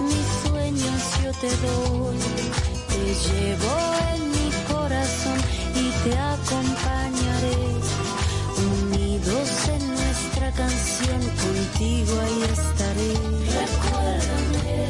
[0.00, 2.18] Mis sueños yo te doy.
[2.88, 3.74] Te llevo
[4.14, 5.38] en mi corazón
[5.74, 7.56] y te acompañaré.
[8.58, 13.12] Unidos en nuestra canción, contigo ahí estaré.
[13.60, 14.88] Recuérdame.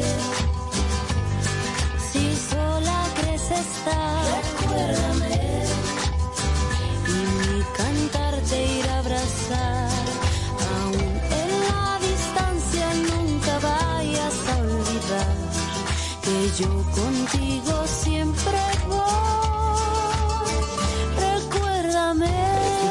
[2.13, 5.65] Si sola crees estar, recuérdame.
[7.09, 9.86] Y mi cantar te irá abrazar.
[16.59, 20.49] Yo contigo siempre voy.
[21.21, 22.33] Recuérdame.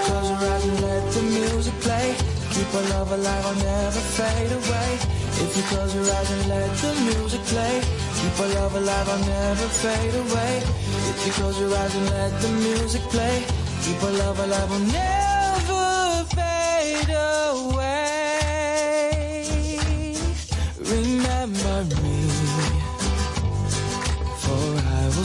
[0.05, 2.15] Close your eyes and let the music play.
[2.51, 4.89] Keep our love alive, I'll never fade away.
[5.43, 7.81] If you close your eyes and let the music play.
[8.19, 10.53] Keep our love alive, I'll never fade away.
[11.09, 13.43] If you close your eyes and let the music play.
[13.83, 15.24] Keep our love alive, I'll never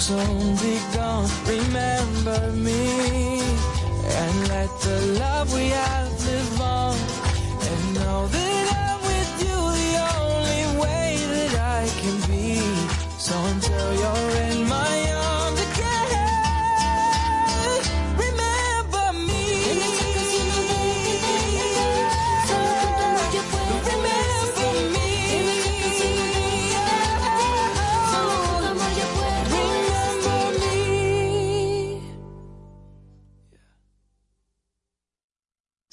[0.00, 1.28] Be gone.
[1.46, 6.96] Remember me and let the love we have live on.
[7.68, 12.56] And know that I'm with you the only way that I can be.
[13.18, 14.49] So until you're in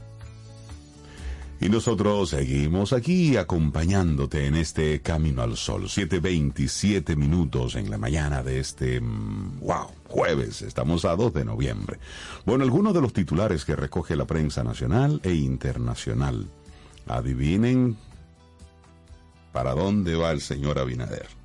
[1.59, 5.83] Y nosotros seguimos aquí acompañándote en este Camino al Sol.
[5.83, 10.61] 7.27 minutos en la mañana de este, mm, wow, jueves.
[10.61, 11.99] Estamos a 2 de noviembre.
[12.45, 16.47] Bueno, algunos de los titulares que recoge la prensa nacional e internacional.
[17.07, 17.97] Adivinen
[19.51, 21.42] para dónde va el señor Abinader.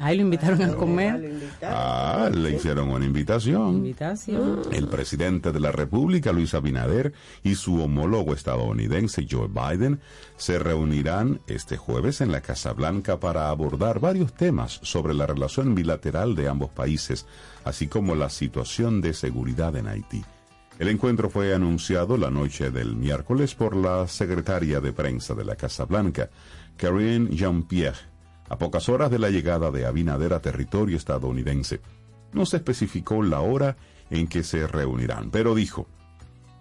[0.00, 1.30] Ahí lo invitaron a comer.
[1.62, 3.76] Ah, le hicieron una invitación.
[3.76, 4.62] Invitación.
[4.72, 10.00] El presidente de la República, Luis Abinader, y su homólogo estadounidense, Joe Biden,
[10.38, 15.74] se reunirán este jueves en la Casa Blanca para abordar varios temas sobre la relación
[15.74, 17.26] bilateral de ambos países,
[17.64, 20.24] así como la situación de seguridad en Haití.
[20.78, 25.56] El encuentro fue anunciado la noche del miércoles por la secretaria de prensa de la
[25.56, 26.30] Casa Blanca,
[26.78, 28.09] Karine Jean-Pierre,
[28.50, 31.80] a pocas horas de la llegada de Abinader a territorio estadounidense.
[32.32, 33.76] No se especificó la hora
[34.10, 35.86] en que se reunirán, pero dijo,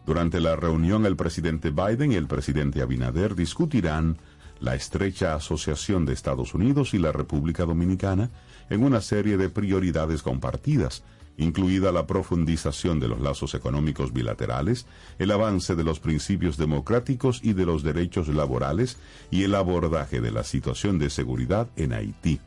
[0.05, 4.17] durante la reunión el presidente Biden y el presidente Abinader discutirán
[4.59, 8.29] la estrecha asociación de Estados Unidos y la República Dominicana
[8.69, 11.03] en una serie de prioridades compartidas,
[11.39, 14.85] incluida la profundización de los lazos económicos bilaterales,
[15.17, 18.97] el avance de los principios democráticos y de los derechos laborales
[19.31, 22.39] y el abordaje de la situación de seguridad en Haití.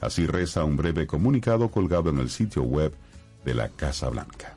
[0.00, 2.92] Así reza un breve comunicado colgado en el sitio web
[3.44, 4.56] de la Casa Blanca.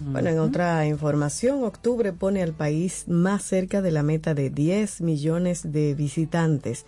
[0.00, 5.00] Bueno, en otra información, octubre pone al país más cerca de la meta de 10
[5.00, 6.86] millones de visitantes.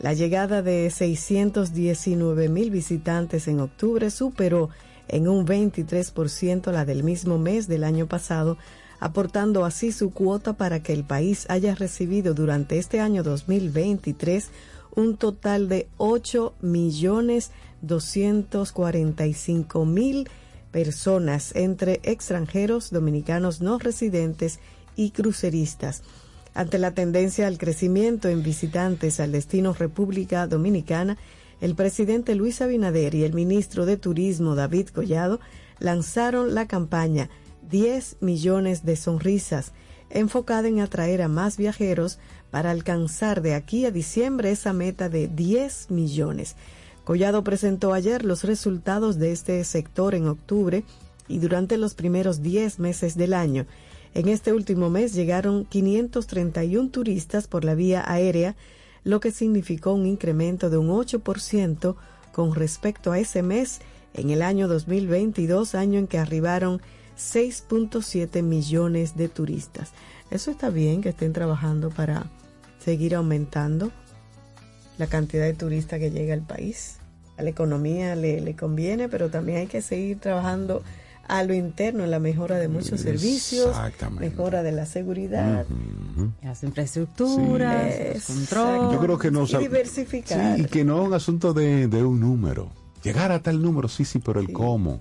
[0.00, 4.68] La llegada de 619 mil visitantes en octubre superó
[5.08, 8.58] en un 23% la del mismo mes del año pasado,
[9.00, 14.50] aportando así su cuota para que el país haya recibido durante este año 2023
[14.94, 17.50] un total de 8 millones
[17.82, 20.28] 245 mil
[20.72, 24.58] personas entre extranjeros, dominicanos no residentes
[24.96, 26.02] y cruceristas.
[26.54, 31.18] Ante la tendencia al crecimiento en visitantes al destino República Dominicana,
[31.60, 35.40] el presidente Luis Abinader y el ministro de Turismo David Collado
[35.78, 37.30] lanzaron la campaña
[37.70, 39.72] 10 millones de sonrisas,
[40.10, 42.18] enfocada en atraer a más viajeros
[42.50, 46.56] para alcanzar de aquí a diciembre esa meta de 10 millones.
[47.04, 50.84] Collado presentó ayer los resultados de este sector en octubre
[51.28, 53.66] y durante los primeros 10 meses del año.
[54.14, 58.56] En este último mes llegaron 531 turistas por la vía aérea,
[59.06, 61.94] lo que significó un incremento de un 8%
[62.32, 63.78] con respecto a ese mes
[64.14, 66.82] en el año 2022, año en que arribaron
[67.16, 69.92] 6.7 millones de turistas.
[70.32, 72.26] Eso está bien que estén trabajando para
[72.80, 73.92] seguir aumentando
[74.98, 76.98] la cantidad de turistas que llega al país.
[77.36, 80.82] A la economía le, le conviene, pero también hay que seguir trabajando
[81.28, 83.76] a lo interno, la mejora de muchos servicios,
[84.18, 85.66] mejora de la seguridad,
[86.42, 88.92] las infraestructuras, los controles.
[88.92, 90.56] Yo creo que no y diversificar.
[90.56, 92.70] Sí, y que no es un asunto de, de, un número.
[93.02, 95.00] Llegar a tal número, sí, sí, pero el cómo.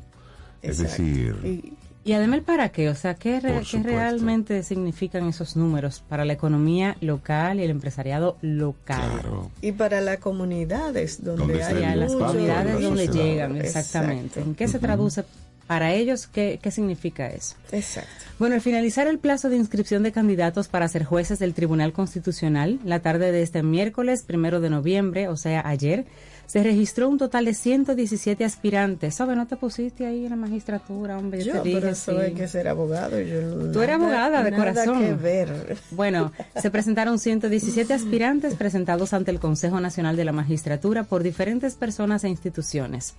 [0.61, 1.35] Es decir.
[1.43, 6.03] Y, y, además el para qué, o sea, ¿qué, re, ¿qué, realmente significan esos números
[6.07, 9.19] para la economía local y el empresariado local?
[9.21, 9.51] Claro.
[9.61, 14.25] Y para las comunidades donde, Donde hay las comunidades donde llegan, exactamente.
[14.25, 14.49] Exacto.
[14.49, 15.23] ¿En qué se traduce
[15.67, 16.27] para ellos?
[16.27, 17.55] ¿Qué, qué significa eso?
[17.71, 18.09] Exacto.
[18.39, 22.79] Bueno, al finalizar el plazo de inscripción de candidatos para ser jueces del Tribunal Constitucional,
[22.83, 26.05] la tarde de este miércoles, primero de noviembre, o sea, ayer,
[26.47, 29.15] se registró un total de 117 aspirantes.
[29.15, 29.35] ¿Sabes?
[29.35, 31.43] ¿No te pusiste ahí en la magistratura, hombre?
[31.43, 32.17] Yo, te dije, pero eso sí.
[32.19, 33.19] hay que ser abogado.
[33.19, 34.99] Yo no- Tú eres nada- abogada de nada corazón.
[35.03, 35.77] que ver.
[35.91, 41.73] Bueno, se presentaron 117 aspirantes presentados ante el Consejo Nacional de la Magistratura por diferentes
[41.75, 43.15] personas e instituciones.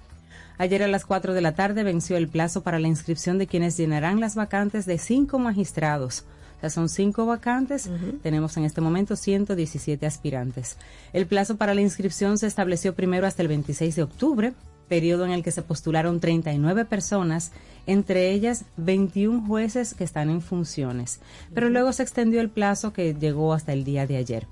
[0.58, 3.76] Ayer a las 4 de la tarde venció el plazo para la inscripción de quienes
[3.76, 6.24] llenarán las vacantes de cinco magistrados.
[6.56, 7.90] O sea, son cinco vacantes.
[8.22, 10.78] Tenemos en este momento 117 aspirantes.
[11.12, 14.52] El plazo para la inscripción se estableció primero hasta el 26 de octubre,
[14.88, 17.52] periodo en el que se postularon 39 personas
[17.86, 21.20] entre ellas 21 jueces que están en funciones.
[21.54, 24.46] Pero luego se extendió el plazo que llegó hasta el día de ayer.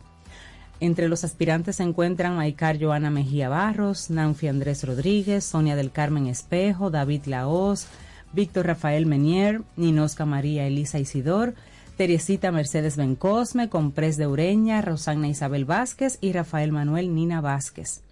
[0.84, 6.26] Entre los aspirantes se encuentran Maicar Joana Mejía Barros, Nanfi Andrés Rodríguez, Sonia del Carmen
[6.26, 7.86] Espejo, David Laos,
[8.34, 11.54] Víctor Rafael Menier, Ninosca María Elisa Isidor,
[11.96, 18.02] Teresita Mercedes Bencosme, Comprés de Ureña, Rosana Isabel Vázquez y Rafael Manuel Nina Vázquez.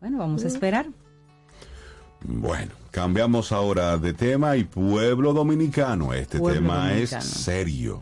[0.00, 0.86] Bueno, vamos a esperar.
[2.22, 6.14] Bueno, cambiamos ahora de tema y pueblo dominicano.
[6.14, 7.18] Este Pueblo tema dominicano.
[7.24, 7.98] es serio.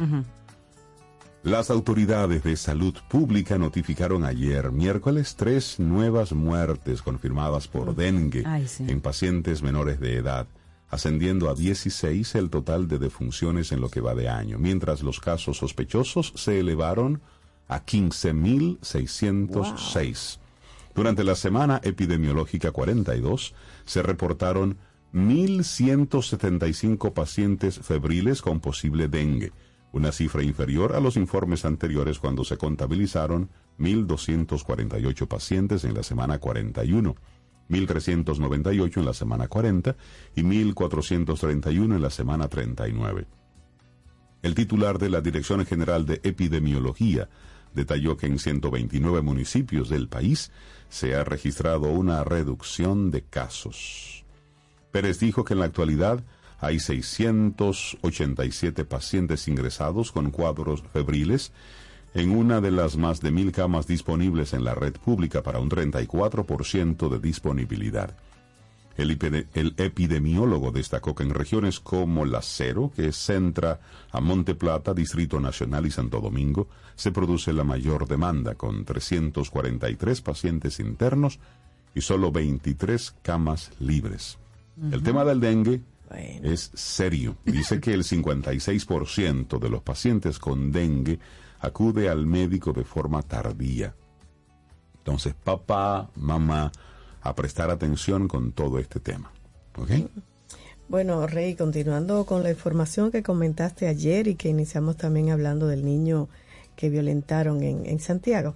[1.45, 8.69] Las autoridades de salud pública notificaron ayer, miércoles, tres nuevas muertes confirmadas por dengue Ay,
[8.69, 8.85] sí.
[8.87, 10.47] en pacientes menores de edad,
[10.89, 15.19] ascendiendo a 16 el total de defunciones en lo que va de año, mientras los
[15.19, 17.21] casos sospechosos se elevaron
[17.67, 20.39] a 15.606.
[20.95, 23.53] Durante la semana epidemiológica 42
[23.85, 24.77] se reportaron
[25.13, 29.51] 1.175 pacientes febriles con posible dengue,
[29.93, 36.39] una cifra inferior a los informes anteriores cuando se contabilizaron 1.248 pacientes en la semana
[36.39, 37.15] 41,
[37.69, 39.97] 1.398 en la semana 40
[40.35, 43.27] y 1.431 en la semana 39.
[44.43, 47.29] El titular de la Dirección General de Epidemiología
[47.75, 50.51] detalló que en 129 municipios del país
[50.89, 54.25] se ha registrado una reducción de casos.
[54.91, 56.25] Pérez dijo que en la actualidad
[56.63, 61.53] hay 687 pacientes ingresados con cuadros febriles
[62.15, 65.71] en una de las más de mil camas disponibles en la red pública para un
[65.71, 68.15] 34% de disponibilidad.
[68.99, 74.55] El, epide- el epidemiólogo destacó que en regiones como la Cero, que centra a Monte
[74.55, 81.39] Plata, Distrito Nacional y Santo Domingo, se produce la mayor demanda, con 343 pacientes internos
[81.95, 84.37] y solo 23 camas libres.
[84.91, 85.81] El tema del dengue
[86.13, 86.41] Bueno.
[86.53, 87.37] es serio.
[87.45, 91.19] Dice que el 56% de los pacientes con dengue
[91.61, 93.95] acude al médico de forma tardía.
[94.99, 96.71] Entonces, papá, mamá,
[97.23, 99.33] a prestar atención con todo este tema.
[99.77, 99.91] ¿Ok?
[100.89, 105.85] Bueno, Rey, continuando con la información que comentaste ayer y que iniciamos también hablando del
[105.85, 106.29] niño
[106.77, 108.55] que violentaron en, en Santiago.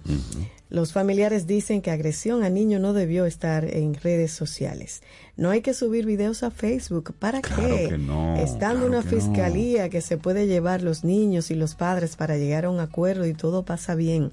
[0.69, 5.01] Los familiares dicen que agresión a niño no debió estar en redes sociales.
[5.37, 7.13] No hay que subir videos a Facebook.
[7.17, 7.87] ¿Para Claro qué?
[7.89, 9.21] que no, Estando claro una que no.
[9.21, 13.25] fiscalía que se puede llevar los niños y los padres para llegar a un acuerdo
[13.25, 14.31] y todo pasa bien.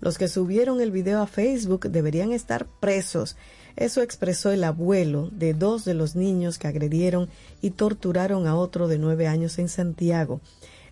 [0.00, 3.36] Los que subieron el video a Facebook deberían estar presos.
[3.76, 7.28] Eso expresó el abuelo de dos de los niños que agredieron
[7.60, 10.40] y torturaron a otro de nueve años en Santiago.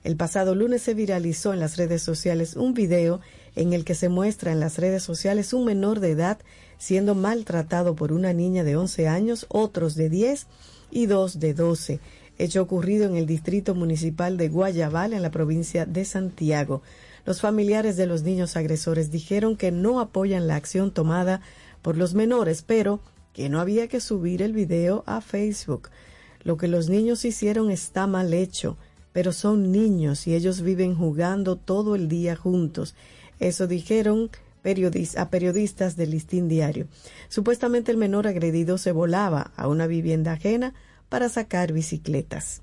[0.05, 3.21] El pasado lunes se viralizó en las redes sociales un video
[3.57, 6.39] en el que se muestra en las redes sociales un menor de edad
[6.79, 10.47] siendo maltratado por una niña de 11 años, otros de 10
[10.91, 12.01] y dos de 12,
[12.39, 16.83] hecho ocurrido en el distrito municipal de Guayabal en la provincia de Santiago.
[17.25, 21.41] Los familiares de los niños agresores dijeron que no apoyan la acción tomada
[21.83, 23.01] por los menores, pero
[23.33, 25.89] que no había que subir el video a Facebook.
[26.43, 28.77] Lo que los niños hicieron está mal hecho,
[29.13, 32.95] pero son niños y ellos viven jugando todo el día juntos.
[33.43, 34.31] Eso dijeron
[35.17, 36.87] a periodistas del Listín Diario.
[37.29, 40.75] Supuestamente el menor agredido se volaba a una vivienda ajena
[41.09, 42.63] para sacar bicicletas.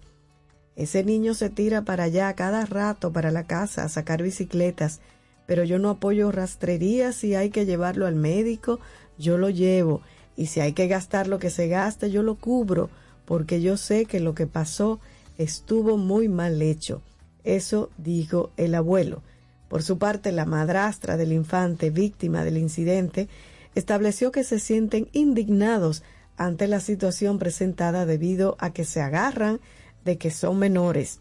[0.78, 5.02] Ese niño se tira para allá cada rato para la casa a sacar bicicletas,
[5.46, 8.80] pero yo no apoyo rastrería si hay que llevarlo al médico,
[9.18, 10.02] yo lo llevo,
[10.38, 12.90] y si hay que gastar lo que se gaste, yo lo cubro,
[13.26, 15.02] porque yo sé que lo que pasó
[15.38, 17.02] estuvo muy mal hecho.
[17.44, 19.24] Eso dijo el abuelo.
[19.70, 23.30] Por su parte, la madrastra del infante víctima del incidente
[23.76, 26.04] estableció que se sienten indignados
[26.38, 29.60] ante la situación presentada debido a que se agarran
[30.04, 31.20] de que son menores.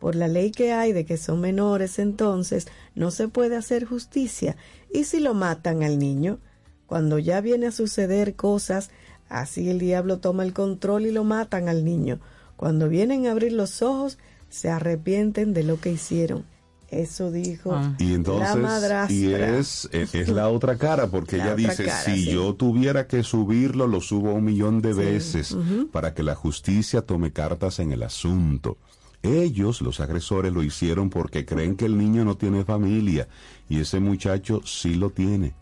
[0.00, 4.56] Por la ley que hay de que son menores, entonces no se puede hacer justicia.
[4.92, 6.38] ¿Y si lo matan al niño?
[6.86, 8.90] Cuando ya viene a suceder cosas,
[9.28, 12.20] así el diablo toma el control y lo matan al niño.
[12.56, 14.18] Cuando vienen a abrir los ojos,
[14.48, 16.44] se arrepienten de lo que hicieron.
[16.90, 17.94] Eso dijo Ah.
[17.98, 19.12] Y entonces, la madrastra.
[19.16, 22.30] y es, es, es la otra cara, porque La ella dice, cara, si sí.
[22.30, 25.56] yo tuviera que subirlo, lo subo un millón de veces
[25.92, 28.78] para que la justicia tome cartas en el asunto.
[29.22, 33.26] Ellos, los agresores, lo hicieron porque creen que el niño no tiene familia
[33.68, 35.54] y ese muchacho sí lo tiene.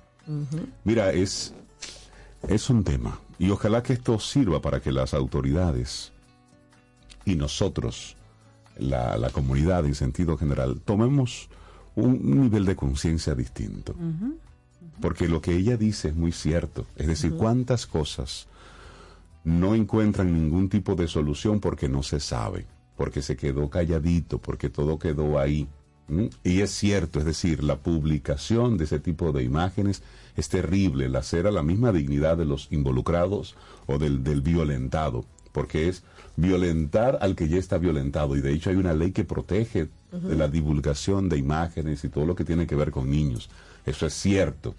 [0.85, 1.55] Mira, es,
[2.49, 6.13] es un tema y ojalá que esto sirva para que las autoridades
[7.25, 8.17] y nosotros,
[8.79, 11.49] la, la comunidad en sentido general, tomemos
[11.97, 13.95] un nivel de conciencia distinto.
[15.01, 16.87] Porque lo que ella dice es muy cierto.
[16.97, 18.47] Es decir, cuántas cosas
[19.45, 22.67] no encuentran ningún tipo de solución porque no se sabe,
[22.97, 25.69] porque se quedó calladito, porque todo quedó ahí.
[26.43, 30.03] Y es cierto, es decir, la publicación de ese tipo de imágenes
[30.37, 33.57] es terrible, lacera la misma dignidad de los involucrados
[33.87, 36.03] o del, del violentado, porque es
[36.37, 38.37] violentar al que ya está violentado.
[38.37, 42.25] Y de hecho hay una ley que protege de la divulgación de imágenes y todo
[42.25, 43.51] lo que tiene que ver con niños.
[43.85, 44.75] Eso es cierto.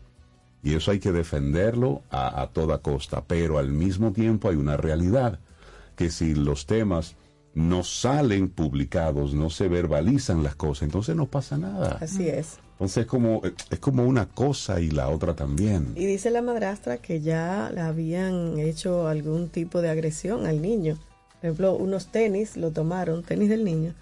[0.64, 3.24] Y eso hay que defenderlo a, a toda costa.
[3.26, 5.40] Pero al mismo tiempo hay una realidad,
[5.96, 7.16] que si los temas
[7.56, 11.98] no salen publicados, no se verbalizan las cosas, entonces no pasa nada.
[12.02, 12.60] Así es.
[12.74, 15.94] Entonces es como, es como una cosa y la otra también.
[15.96, 20.98] Y dice la madrastra que ya le habían hecho algún tipo de agresión al niño.
[21.46, 23.94] Por ejemplo, unos tenis lo tomaron, tenis del niño,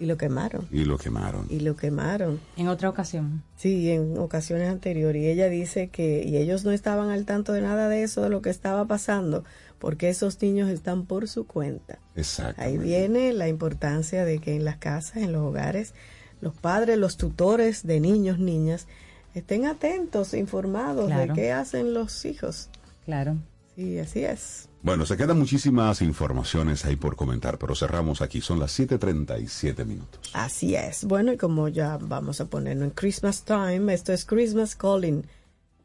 [0.00, 0.66] y lo quemaron.
[0.72, 1.46] Y lo quemaron.
[1.50, 2.40] Y lo quemaron.
[2.56, 3.42] En otra ocasión.
[3.56, 5.22] Sí, en ocasiones anteriores.
[5.22, 8.30] Y ella dice que y ellos no estaban al tanto de nada de eso, de
[8.30, 9.44] lo que estaba pasando,
[9.78, 11.98] porque esos niños están por su cuenta.
[12.16, 12.62] Exacto.
[12.62, 15.92] Ahí viene la importancia de que en las casas, en los hogares,
[16.40, 18.86] los padres, los tutores de niños, niñas,
[19.34, 21.34] estén atentos, informados Claro.
[21.34, 22.70] de qué hacen los hijos.
[23.04, 23.36] Claro.
[23.74, 24.67] Sí, así es.
[24.82, 28.40] Bueno, se quedan muchísimas informaciones ahí por comentar, pero cerramos aquí.
[28.40, 30.30] Son las 7:37 minutos.
[30.34, 31.04] Así es.
[31.04, 35.24] Bueno, y como ya vamos a ponerlo en Christmas Time, esto es Christmas Calling,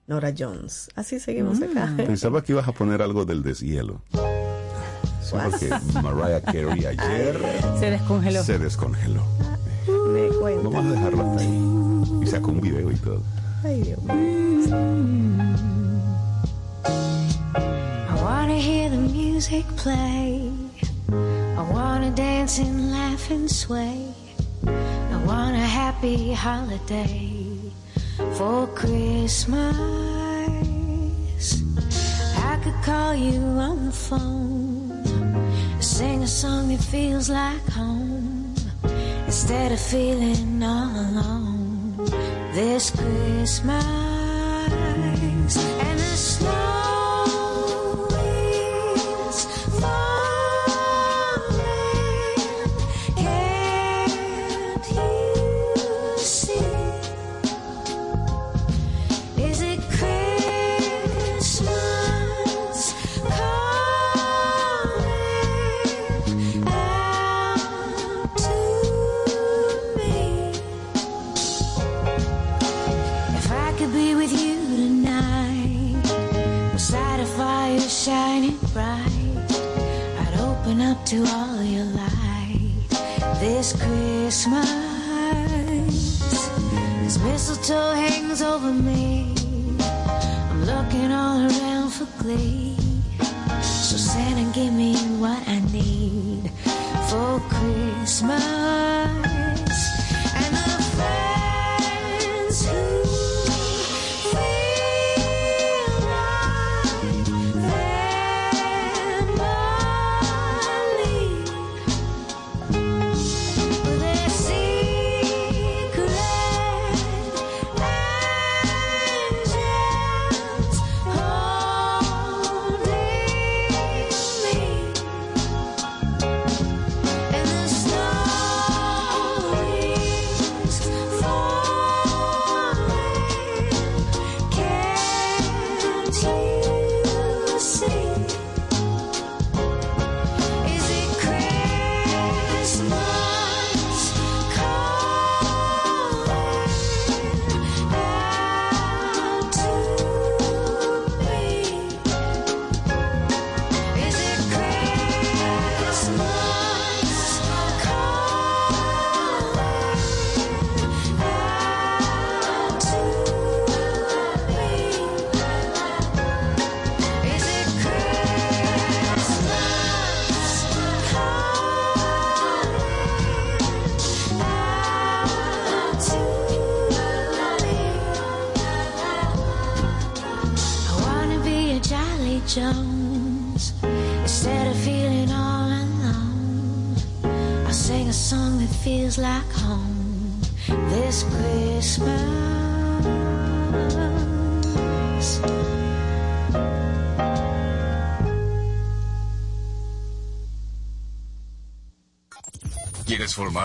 [0.07, 0.89] Nora Jones.
[0.95, 1.91] Así seguimos acá.
[1.97, 4.01] Pensaba que ibas a poner algo del deshielo.
[5.23, 5.69] Sí, porque
[6.03, 7.39] Mariah Carey ayer
[7.79, 8.43] Se descongeló.
[8.43, 9.23] se descongeló.
[10.13, 10.69] Me cuenta.
[10.69, 12.21] Vamos a dejarlo hasta ahí.
[12.21, 13.23] Y sacó un video y todo.
[13.63, 15.72] Ay, Dios mío.
[18.43, 20.51] I wanna hear the music play.
[21.09, 24.13] I wanna dance and laugh and sway.
[24.67, 27.57] I want a happy holiday
[28.33, 29.77] for Christmas.
[32.35, 35.05] I could call you on the phone,
[35.79, 38.55] sing a song that feels like home,
[39.25, 41.95] instead of feeling all alone
[42.53, 43.85] this Christmas.
[45.87, 47.02] And the snow
[49.83, 50.12] is
[81.13, 81.42] to all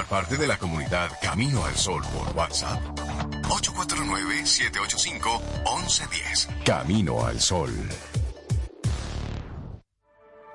[0.08, 2.80] parte de la comunidad Camino al Sol por WhatsApp?
[3.48, 6.46] 849-785-1110.
[6.64, 7.72] Camino al Sol.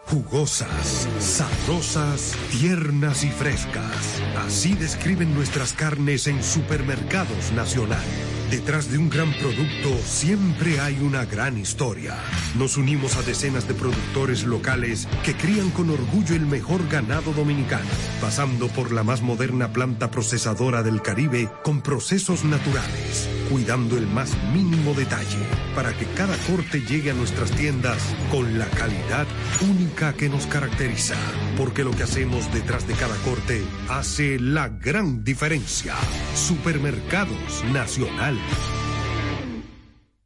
[0.07, 4.21] Jugosas, sabrosas, tiernas y frescas.
[4.45, 8.03] Así describen nuestras carnes en Supermercados Nacional.
[8.51, 12.15] Detrás de un gran producto siempre hay una gran historia.
[12.55, 17.89] Nos unimos a decenas de productores locales que crían con orgullo el mejor ganado dominicano,
[18.23, 24.31] pasando por la más moderna planta procesadora del Caribe con procesos naturales, cuidando el más
[24.53, 25.45] mínimo detalle
[25.75, 28.01] para que cada corte llegue a nuestras tiendas
[28.31, 29.27] con la calidad
[29.69, 31.17] única que nos caracteriza.
[31.57, 35.93] Porque lo que hacemos detrás de cada corte hace la gran diferencia.
[36.33, 38.39] Supermercados Nacional.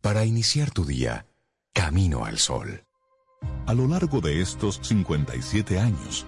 [0.02, 1.26] Para iniciar tu día,
[1.74, 2.84] camino al sol.
[3.66, 6.28] A lo largo de estos 57 años,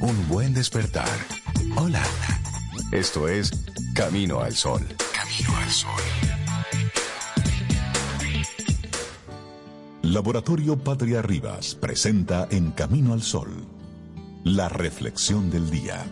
[0.00, 1.08] un buen despertar.
[1.76, 2.02] Hola.
[2.92, 3.50] Esto es
[3.94, 4.86] Camino al Sol.
[5.14, 6.02] Camino al Sol.
[10.02, 13.50] Laboratorio Patria Rivas presenta En Camino al Sol,
[14.42, 16.04] la reflexión del día.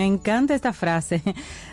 [0.00, 1.22] Me encanta esta frase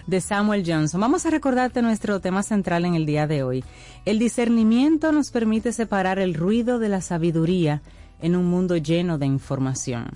[0.06, 1.00] de Samuel Johnson.
[1.00, 3.64] Vamos a recordarte nuestro tema central en el día de hoy.
[4.04, 7.82] El discernimiento nos permite separar el ruido de la sabiduría
[8.22, 10.10] en un mundo lleno de información.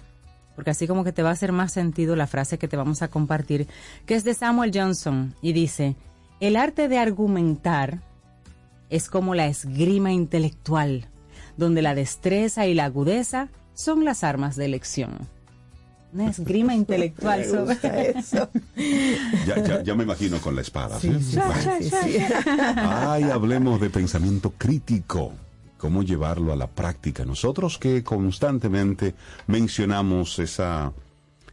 [0.57, 3.01] Porque así como que te va a hacer más sentido la frase que te vamos
[3.01, 3.69] a compartir,
[4.05, 5.95] que es de Samuel Johnson, y dice,
[6.41, 8.01] el arte de argumentar
[8.89, 11.07] es como la esgrima intelectual,
[11.55, 15.29] donde la destreza y la agudeza son las armas de elección
[16.13, 18.49] una esgrima intelectual Me sobre gusta eso.
[19.45, 20.99] Ya, ya, ya me imagino con la espada.
[20.99, 21.13] ¿sí?
[21.21, 21.39] Sí,
[21.81, 22.17] sí, sí.
[22.75, 25.33] Ay, hablemos de pensamiento crítico.
[25.77, 27.25] ¿Cómo llevarlo a la práctica?
[27.25, 29.15] Nosotros que constantemente
[29.47, 30.93] mencionamos esa,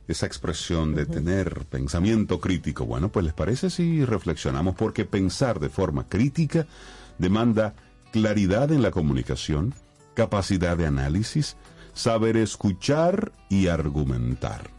[0.06, 2.84] esa expresión de tener pensamiento crítico.
[2.84, 6.66] Bueno, pues les parece si reflexionamos porque pensar de forma crítica
[7.18, 7.74] demanda
[8.12, 9.74] claridad en la comunicación,
[10.14, 11.56] capacidad de análisis,
[11.98, 14.70] saber escuchar y argumentar.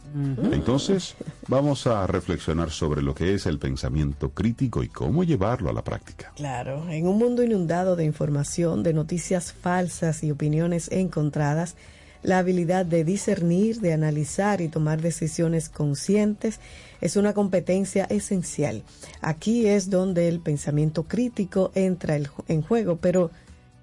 [0.52, 1.16] Entonces,
[1.48, 5.84] vamos a reflexionar sobre lo que es el pensamiento crítico y cómo llevarlo a la
[5.84, 6.32] práctica.
[6.36, 11.76] Claro, en un mundo inundado de información, de noticias falsas y opiniones encontradas,
[12.24, 16.60] la habilidad de discernir, de analizar y tomar decisiones conscientes
[17.02, 18.84] es una competencia esencial.
[19.22, 23.30] Aquí es donde el pensamiento crítico entra el- en juego, pero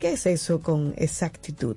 [0.01, 1.77] ¿qué es eso con exactitud?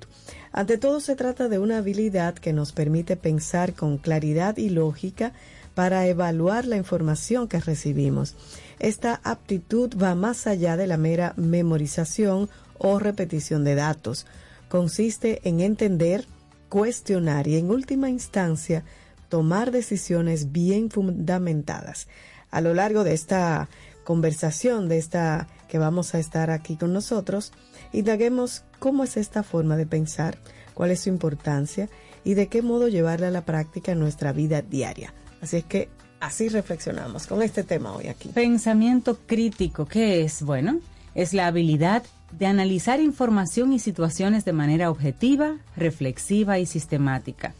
[0.52, 5.32] Ante todo se trata de una habilidad que nos permite pensar con claridad y lógica
[5.74, 8.34] para evaluar la información que recibimos.
[8.80, 14.26] Esta aptitud va más allá de la mera memorización o repetición de datos.
[14.68, 16.26] Consiste en entender,
[16.68, 18.84] cuestionar y en última instancia
[19.28, 22.08] tomar decisiones bien fundamentadas.
[22.50, 23.68] A lo largo de esta
[24.02, 27.52] conversación, de esta que vamos a estar aquí con nosotros,
[27.92, 30.38] indaguemos cómo es esta forma de pensar,
[30.74, 31.88] cuál es su importancia
[32.24, 35.12] y de qué modo llevarla a la práctica en nuestra vida diaria.
[35.40, 35.88] Así es que
[36.20, 38.28] así reflexionamos con este tema hoy aquí.
[38.28, 40.42] Pensamiento crítico, ¿qué es?
[40.42, 40.80] Bueno,
[41.14, 42.02] es la habilidad
[42.38, 47.54] de analizar información y situaciones de manera objetiva, reflexiva y sistemática.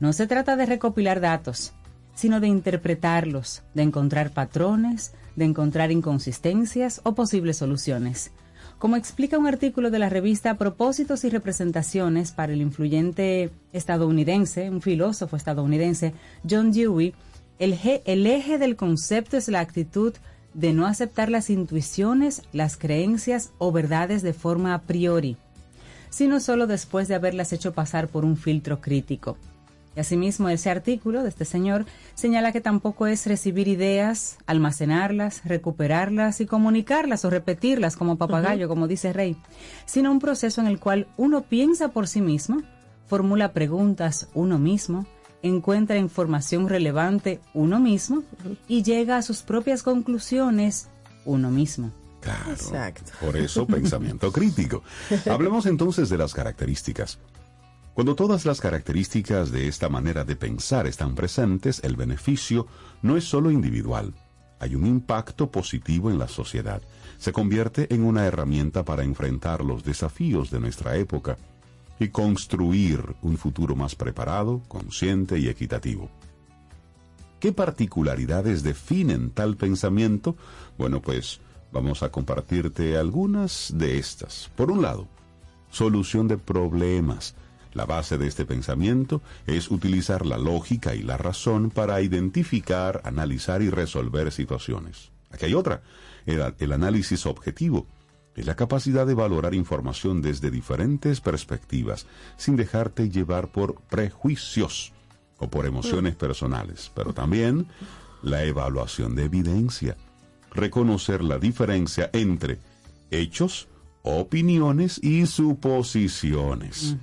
[0.00, 1.72] No se trata de recopilar datos,
[2.14, 8.32] sino de interpretarlos, de encontrar patrones, de encontrar inconsistencias o posibles soluciones.
[8.82, 14.82] Como explica un artículo de la revista Propósitos y Representaciones para el influyente estadounidense, un
[14.82, 16.14] filósofo estadounidense,
[16.50, 17.14] John Dewey,
[17.60, 20.14] el, je- el eje del concepto es la actitud
[20.52, 25.36] de no aceptar las intuiciones, las creencias o verdades de forma a priori,
[26.10, 29.38] sino solo después de haberlas hecho pasar por un filtro crítico.
[29.94, 31.84] Y asimismo, ese artículo de este señor
[32.14, 38.88] señala que tampoco es recibir ideas, almacenarlas, recuperarlas y comunicarlas o repetirlas como papagayo, como
[38.88, 39.36] dice Rey,
[39.84, 42.62] sino un proceso en el cual uno piensa por sí mismo,
[43.06, 45.06] formula preguntas uno mismo,
[45.42, 48.22] encuentra información relevante uno mismo
[48.68, 50.88] y llega a sus propias conclusiones
[51.24, 51.92] uno mismo.
[52.20, 52.52] Claro.
[52.52, 53.12] Exacto.
[53.20, 54.82] Por eso pensamiento crítico.
[55.30, 57.18] Hablemos entonces de las características.
[57.94, 62.66] Cuando todas las características de esta manera de pensar están presentes, el beneficio
[63.02, 64.14] no es solo individual.
[64.60, 66.80] Hay un impacto positivo en la sociedad.
[67.18, 71.36] Se convierte en una herramienta para enfrentar los desafíos de nuestra época
[71.98, 76.08] y construir un futuro más preparado, consciente y equitativo.
[77.40, 80.34] ¿Qué particularidades definen tal pensamiento?
[80.78, 81.40] Bueno, pues
[81.72, 84.50] vamos a compartirte algunas de estas.
[84.56, 85.08] Por un lado,
[85.70, 87.34] solución de problemas.
[87.74, 93.62] La base de este pensamiento es utilizar la lógica y la razón para identificar, analizar
[93.62, 95.10] y resolver situaciones.
[95.30, 95.82] Aquí hay otra,
[96.26, 97.86] el, análisis objetivo.
[98.36, 102.06] Es la capacidad de valorar información desde diferentes perspectivas,
[102.36, 104.92] sin dejarte llevar por prejuicios
[105.38, 107.66] o por emociones personales, pero también
[108.22, 109.96] la evaluación de evidencia,
[110.52, 112.58] reconocer la diferencia entre
[113.10, 113.68] hechos,
[114.02, 116.96] opiniones y suposiciones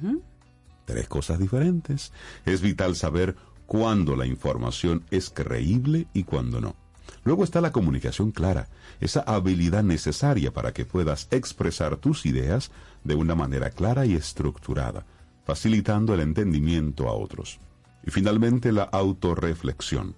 [0.89, 2.11] tres cosas diferentes.
[2.45, 3.35] Es vital saber
[3.67, 6.75] cuándo la información es creíble y cuándo no.
[7.23, 8.69] Luego está la comunicación clara,
[8.99, 12.71] esa habilidad necesaria para que puedas expresar tus ideas
[13.03, 15.05] de una manera clara y estructurada,
[15.45, 17.59] facilitando el entendimiento a otros.
[18.03, 20.15] Y finalmente la autorreflexión.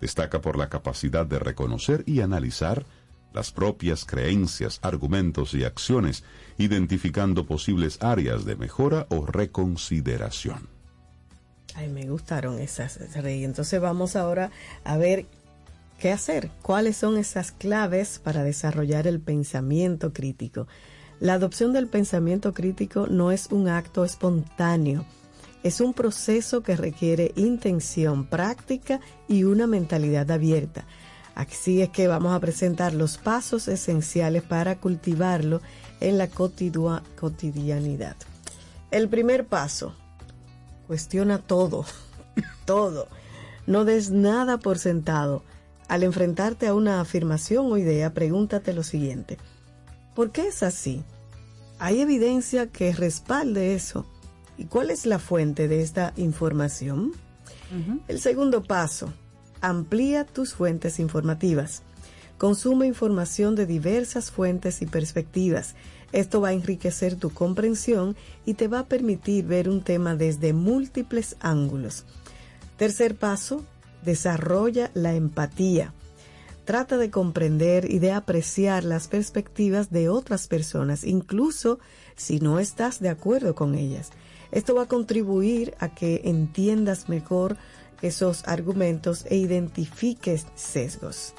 [0.00, 2.86] Destaca por la capacidad de reconocer y analizar
[3.32, 6.24] las propias creencias, argumentos y acciones,
[6.56, 10.68] identificando posibles áreas de mejora o reconsideración.
[11.74, 13.44] Ay, me gustaron esas, Rey.
[13.44, 14.50] Entonces vamos ahora
[14.84, 15.26] a ver
[15.98, 20.66] qué hacer, cuáles son esas claves para desarrollar el pensamiento crítico.
[21.20, 25.04] La adopción del pensamiento crítico no es un acto espontáneo,
[25.62, 30.84] es un proceso que requiere intención, práctica y una mentalidad abierta.
[31.38, 35.62] Así es que vamos a presentar los pasos esenciales para cultivarlo
[36.00, 38.16] en la cotidianidad.
[38.90, 39.94] El primer paso,
[40.88, 41.84] cuestiona todo,
[42.64, 43.06] todo.
[43.68, 45.44] No des nada por sentado.
[45.86, 49.38] Al enfrentarte a una afirmación o idea, pregúntate lo siguiente.
[50.16, 51.04] ¿Por qué es así?
[51.78, 54.06] ¿Hay evidencia que respalde eso?
[54.56, 57.12] ¿Y cuál es la fuente de esta información?
[58.08, 59.12] El segundo paso,
[59.60, 61.82] Amplía tus fuentes informativas.
[62.38, 65.74] Consume información de diversas fuentes y perspectivas.
[66.12, 70.52] Esto va a enriquecer tu comprensión y te va a permitir ver un tema desde
[70.52, 72.04] múltiples ángulos.
[72.76, 73.64] Tercer paso,
[74.04, 75.92] desarrolla la empatía.
[76.64, 81.80] Trata de comprender y de apreciar las perspectivas de otras personas, incluso
[82.14, 84.10] si no estás de acuerdo con ellas.
[84.52, 87.56] Esto va a contribuir a que entiendas mejor
[88.02, 91.34] esos argumentos e identifiques sesgos.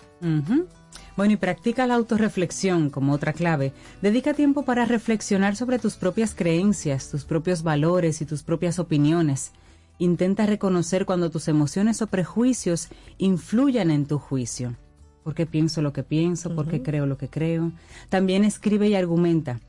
[1.15, 3.73] Bueno, y practica la autorreflexión como otra clave.
[4.01, 9.51] Dedica tiempo para reflexionar sobre tus propias creencias, tus propios valores y tus propias opiniones.
[9.97, 12.87] Intenta reconocer cuando tus emociones o prejuicios
[13.17, 14.77] influyan en tu juicio.
[15.23, 16.55] ¿Por qué pienso lo que pienso?
[16.55, 17.73] ¿Por qué creo lo que creo?
[18.07, 19.59] También escribe y argumenta.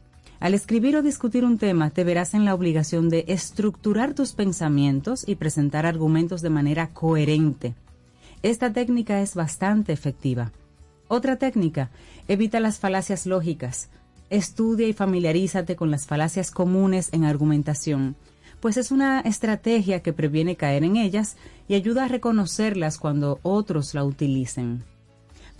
[0.41, 5.29] Al escribir o discutir un tema, te verás en la obligación de estructurar tus pensamientos
[5.29, 7.75] y presentar argumentos de manera coherente.
[8.43, 10.51] Esta técnica es bastante efectiva.
[11.09, 11.91] Otra técnica,
[12.27, 13.91] evita las falacias lógicas.
[14.31, 18.17] Estudia y familiarízate con las falacias comunes en argumentación,
[18.61, 21.37] pues es una estrategia que previene caer en ellas
[21.69, 24.85] y ayuda a reconocerlas cuando otros la utilicen.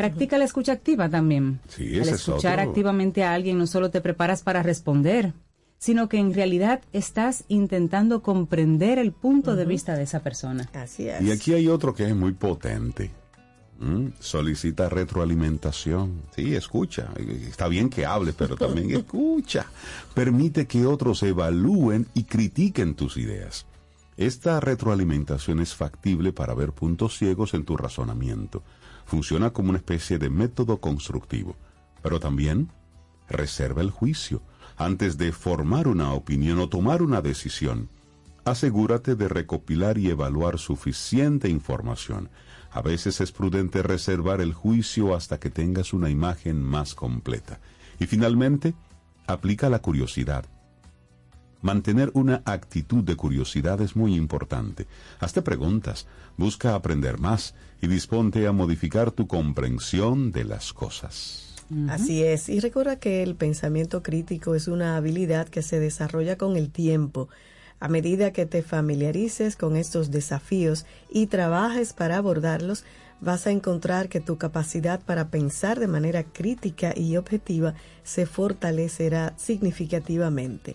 [0.01, 1.61] Practica la escucha activa también.
[1.69, 5.35] Sí, Al escuchar activamente a alguien no solo te preparas para responder,
[5.77, 10.71] sino que en realidad estás intentando comprender el punto de vista de esa persona.
[10.73, 11.21] Así es.
[11.21, 13.11] Y aquí hay otro que es muy potente.
[14.21, 16.23] Solicita retroalimentación.
[16.35, 17.09] Sí, escucha.
[17.47, 19.67] Está bien que hable, pero también escucha.
[20.15, 23.67] Permite que otros evalúen y critiquen tus ideas.
[24.17, 28.63] Esta retroalimentación es factible para ver puntos ciegos en tu razonamiento
[29.11, 31.57] funciona como una especie de método constructivo,
[32.01, 32.71] pero también
[33.29, 34.41] reserva el juicio.
[34.77, 37.89] Antes de formar una opinión o tomar una decisión,
[38.45, 42.31] asegúrate de recopilar y evaluar suficiente información.
[42.71, 47.59] A veces es prudente reservar el juicio hasta que tengas una imagen más completa.
[47.99, 48.75] Y finalmente,
[49.27, 50.45] aplica la curiosidad.
[51.63, 54.87] Mantener una actitud de curiosidad es muy importante.
[55.19, 56.07] Hazte preguntas,
[56.39, 61.55] busca aprender más y disponte a modificar tu comprensión de las cosas.
[61.89, 66.57] Así es, y recuerda que el pensamiento crítico es una habilidad que se desarrolla con
[66.57, 67.29] el tiempo.
[67.79, 72.85] A medida que te familiarices con estos desafíos y trabajes para abordarlos,
[73.21, 79.35] vas a encontrar que tu capacidad para pensar de manera crítica y objetiva se fortalecerá
[79.37, 80.75] significativamente.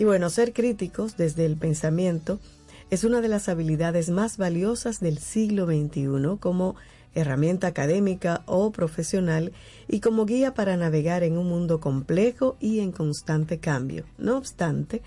[0.00, 2.40] Y bueno, ser críticos desde el pensamiento
[2.88, 6.74] es una de las habilidades más valiosas del siglo XXI como
[7.14, 9.52] herramienta académica o profesional
[9.88, 14.06] y como guía para navegar en un mundo complejo y en constante cambio.
[14.16, 15.02] No obstante,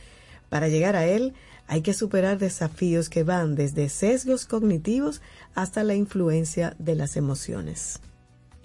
[0.49, 1.33] para llegar a él
[1.65, 5.23] hay que superar desafíos que van desde sesgos cognitivos
[5.55, 7.99] hasta la influencia de las emociones.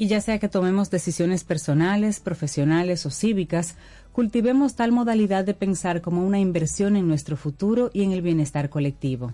[0.00, 3.74] Y ya sea que tomemos decisiones personales, profesionales o cívicas,
[4.18, 8.68] cultivemos tal modalidad de pensar como una inversión en nuestro futuro y en el bienestar
[8.68, 9.32] colectivo.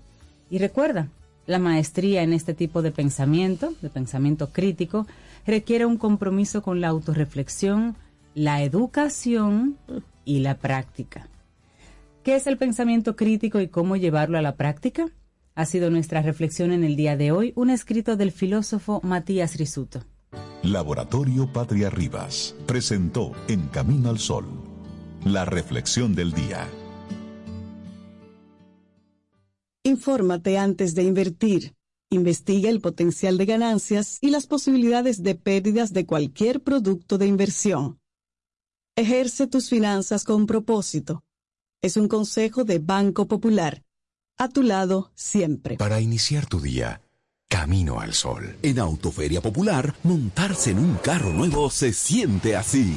[0.51, 1.09] Y recuerda,
[1.47, 5.07] la maestría en este tipo de pensamiento, de pensamiento crítico,
[5.47, 7.97] requiere un compromiso con la autorreflexión,
[8.35, 9.78] la educación
[10.26, 11.28] y la práctica.
[12.22, 15.07] ¿Qué es el pensamiento crítico y cómo llevarlo a la práctica?
[15.55, 20.03] Ha sido nuestra reflexión en el día de hoy, un escrito del filósofo Matías Risuto.
[20.64, 24.47] Laboratorio Patria Rivas presentó En Camino al Sol,
[25.25, 26.68] la reflexión del día.
[29.83, 31.75] Infórmate antes de invertir.
[32.11, 37.99] Investiga el potencial de ganancias y las posibilidades de pérdidas de cualquier producto de inversión.
[38.97, 41.25] Ejerce tus finanzas con propósito.
[41.83, 43.83] Es un consejo de Banco Popular.
[44.39, 45.77] A tu lado siempre.
[45.77, 47.03] Para iniciar tu día,
[47.49, 48.57] camino al sol.
[48.62, 52.97] En Autoferia Popular, montarse en un carro nuevo se siente así.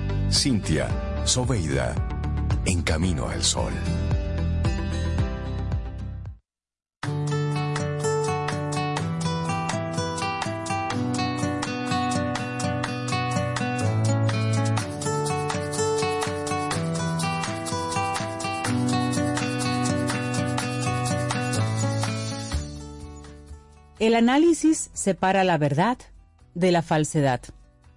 [0.31, 0.87] Cintia,
[1.25, 1.93] Soveida,
[2.65, 3.73] en camino al sol.
[23.99, 25.97] El análisis separa la verdad
[26.55, 27.41] de la falsedad.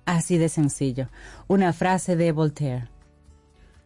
[0.04, 1.08] Así de sencillo.
[1.48, 2.88] Una frase de Voltaire.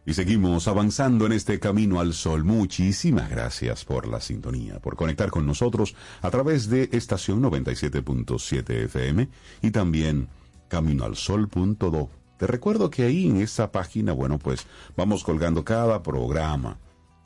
[0.05, 2.43] Y seguimos avanzando en este camino al sol.
[2.43, 9.29] Muchísimas gracias por la sintonía, por conectar con nosotros a través de estación 97.7 FM
[9.61, 10.27] y también
[10.67, 12.09] caminoalsol.do.
[12.37, 14.65] Te recuerdo que ahí en esa página, bueno, pues
[14.97, 16.79] vamos colgando cada programa.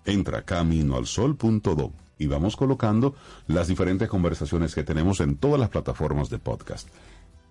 [0.05, 3.15] Entra caminoalsol.do y vamos colocando
[3.47, 6.89] las diferentes conversaciones que tenemos en todas las plataformas de podcast.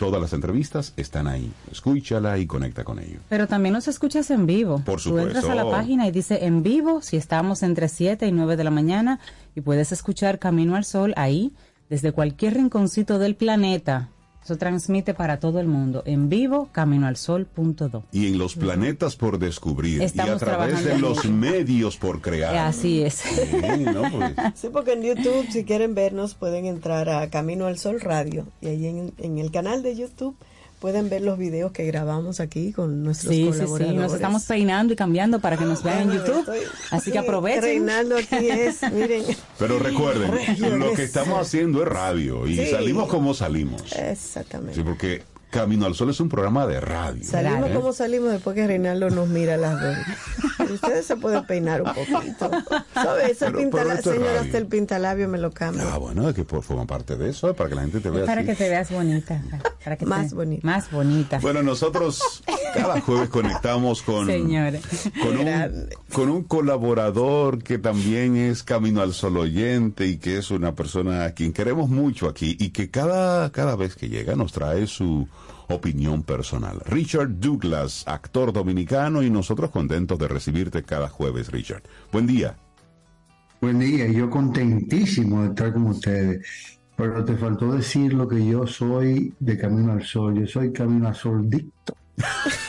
[0.03, 1.53] Todas las entrevistas están ahí.
[1.71, 3.23] Escúchala y conecta con ellos.
[3.29, 4.83] Pero también nos escuchas en vivo.
[4.85, 5.71] Por Tú entras a la supuesto.
[5.71, 9.21] página y dice en vivo si estamos entre 7 y 9 de la mañana
[9.55, 11.53] y puedes escuchar Camino al Sol ahí
[11.89, 14.09] desde cualquier rinconcito del planeta.
[14.45, 16.03] Eso transmite para todo el mundo.
[16.05, 18.05] En vivo, caminoalsol.do.
[18.11, 22.57] Y en los planetas por descubrir y a través de los medios por crear.
[22.57, 23.15] Así es.
[23.15, 24.03] Sí, ¿no?
[24.13, 28.47] Pues, Sí, porque en YouTube, si quieren vernos, pueden entrar a Camino al Sol Radio.
[28.61, 30.37] Y ahí en, en el canal de YouTube
[30.83, 33.89] pueden ver los videos que grabamos aquí con nuestros Sí, sí, colaboradores.
[33.89, 33.95] sí.
[33.97, 36.41] Nos estamos peinando y cambiando para que nos vean en YouTube.
[36.41, 36.59] estoy-
[36.91, 37.63] Así sí, que aprovechen.
[37.63, 39.23] Reinaldo aquí es, miren.
[39.61, 40.33] Pero recuerden,
[40.81, 42.67] lo que estamos haciendo es radio y Sí.
[42.73, 43.81] salimos como salimos.
[43.93, 44.75] Exactamente.
[44.75, 45.23] Sí, porque
[45.53, 47.23] Camino al Sol es un programa de radio.
[47.23, 47.81] Salimos Claro.
[47.81, 49.97] como salimos después que Reinaldo nos mira a las dos.
[50.71, 52.51] Ustedes se pueden peinar un poquito.
[52.95, 53.33] ¿Sabes?
[53.33, 54.41] Ese radio.
[54.41, 55.83] hasta el pintalabio me lo cambio.
[55.93, 58.25] Ah, bueno, es que por- forma parte de eso, para que la gente te vea
[58.25, 58.51] Para así.
[58.51, 59.43] que te veas bonita.
[59.85, 60.67] Para que Más te- bonita.
[60.67, 61.39] Más bonita.
[61.41, 62.43] Bueno, nosotros
[62.75, 64.79] cada jueves conectamos con, Señora.
[65.23, 70.51] con, un, con un colaborador que también es Camino al Sol oyente y que es
[70.51, 74.53] una persona a quien queremos mucho aquí y que cada, cada vez que llega nos
[74.53, 75.29] trae su
[75.69, 76.81] opinión personal.
[76.87, 81.83] Richard Douglas, actor dominicano y nosotros contentos de recibirte cada jueves, Richard.
[82.11, 82.57] Buen día.
[83.61, 86.79] Buen día, yo contentísimo de estar con ustedes.
[86.97, 90.39] Pero te faltó decir lo que yo soy de Camino al Sol.
[90.39, 91.97] Yo soy Camino al Sol dicto.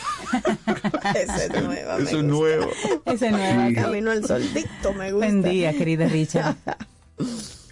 [1.15, 1.97] Esa es nueva.
[1.97, 2.71] me Eso es nuevo.
[3.05, 3.75] Ese nuevo.
[3.75, 5.27] Camino al sol dicto me gusta.
[5.27, 6.55] Buen día, querida Richard.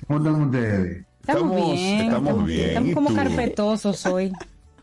[0.07, 1.05] ¿Cómo están ustedes?
[1.21, 2.01] Estamos, bien.
[2.01, 2.69] Estamos bien.
[2.69, 4.31] Estamos ¿Y como carpetosos hoy.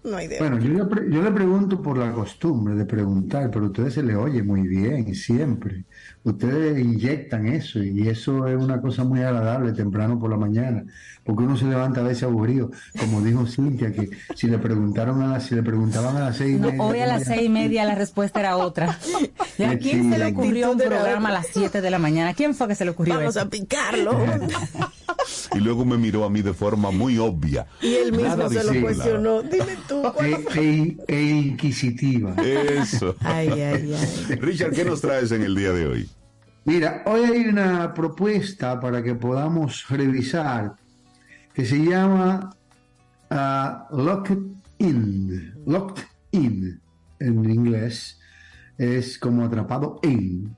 [0.05, 3.69] No hay Bueno, yo le, yo le pregunto por la costumbre de preguntar, pero a
[3.69, 5.85] ustedes se les oye muy bien, siempre.
[6.25, 10.85] Ustedes inyectan eso y eso es una cosa muy agradable temprano por la mañana,
[11.25, 15.29] porque uno se levanta a veces aburrido, como dijo Cintia, que si le preguntaron a
[15.29, 17.47] las, si le preguntaban a las seis y No, media, hoy a las ¿cómo seis
[17.47, 18.99] y media la respuesta era otra.
[19.59, 22.33] ¿Y a quién se le ocurrió un programa a las 7 de la mañana?
[22.35, 23.45] ¿Quién fue que se le ocurrió Vamos eso?
[23.47, 24.17] a picarlo.
[25.55, 27.67] Y luego me miró a mí de forma muy obvia.
[27.83, 29.43] y él mismo Nada se lo cuestionó.
[29.43, 32.35] Dime tú, ¿cuál E, e- e inquisitiva.
[32.43, 33.15] Eso.
[33.21, 34.35] Ay, ay, ay.
[34.37, 36.09] Richard, ¿qué nos traes en el día de hoy?
[36.65, 40.75] Mira, hoy hay una propuesta para que podamos revisar
[41.55, 42.55] que se llama
[43.31, 44.39] ah, Locked
[44.79, 45.55] In.
[45.67, 46.81] Locked In
[47.21, 48.21] en inglés
[48.77, 50.55] es como atrapado en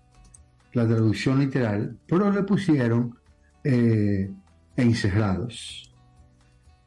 [0.72, 3.16] la traducción literal, pero le pusieron
[3.64, 4.30] eh,
[4.76, 5.92] encerrados.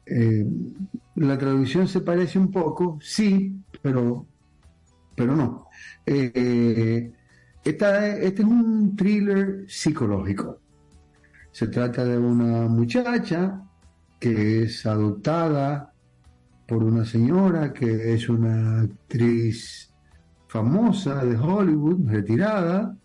[0.06, 0.46] Eh,
[1.16, 4.26] la traducción se parece un poco, sí, pero,
[5.14, 5.68] pero no.
[6.06, 7.12] Eh,
[7.64, 10.60] este es un thriller psicológico.
[11.50, 13.62] Se trata de una muchacha
[14.20, 15.92] que es adoptada
[16.66, 19.92] por una señora que es una actriz
[20.48, 22.96] famosa de Hollywood, retirada,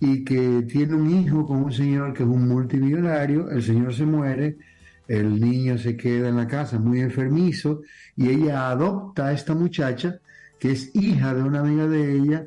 [0.00, 3.50] y que tiene un hijo con un señor que es un multimillonario.
[3.50, 4.56] El señor se muere,
[5.06, 7.82] el niño se queda en la casa muy enfermizo
[8.16, 10.18] y ella adopta a esta muchacha
[10.58, 12.46] que es hija de una amiga de ella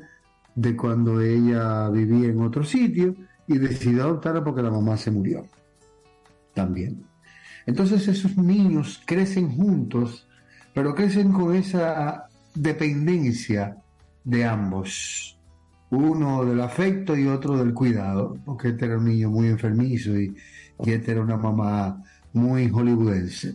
[0.54, 3.14] de cuando ella vivía en otro sitio
[3.46, 5.46] y decidió adoptarla porque la mamá se murió
[6.54, 7.04] también.
[7.66, 10.26] Entonces esos niños crecen juntos,
[10.72, 13.76] pero crecen con esa dependencia
[14.22, 15.38] de ambos,
[15.90, 20.34] uno del afecto y otro del cuidado, porque este era un niño muy enfermizo y,
[20.84, 22.02] y esta era una mamá
[22.32, 23.54] muy hollywoodense.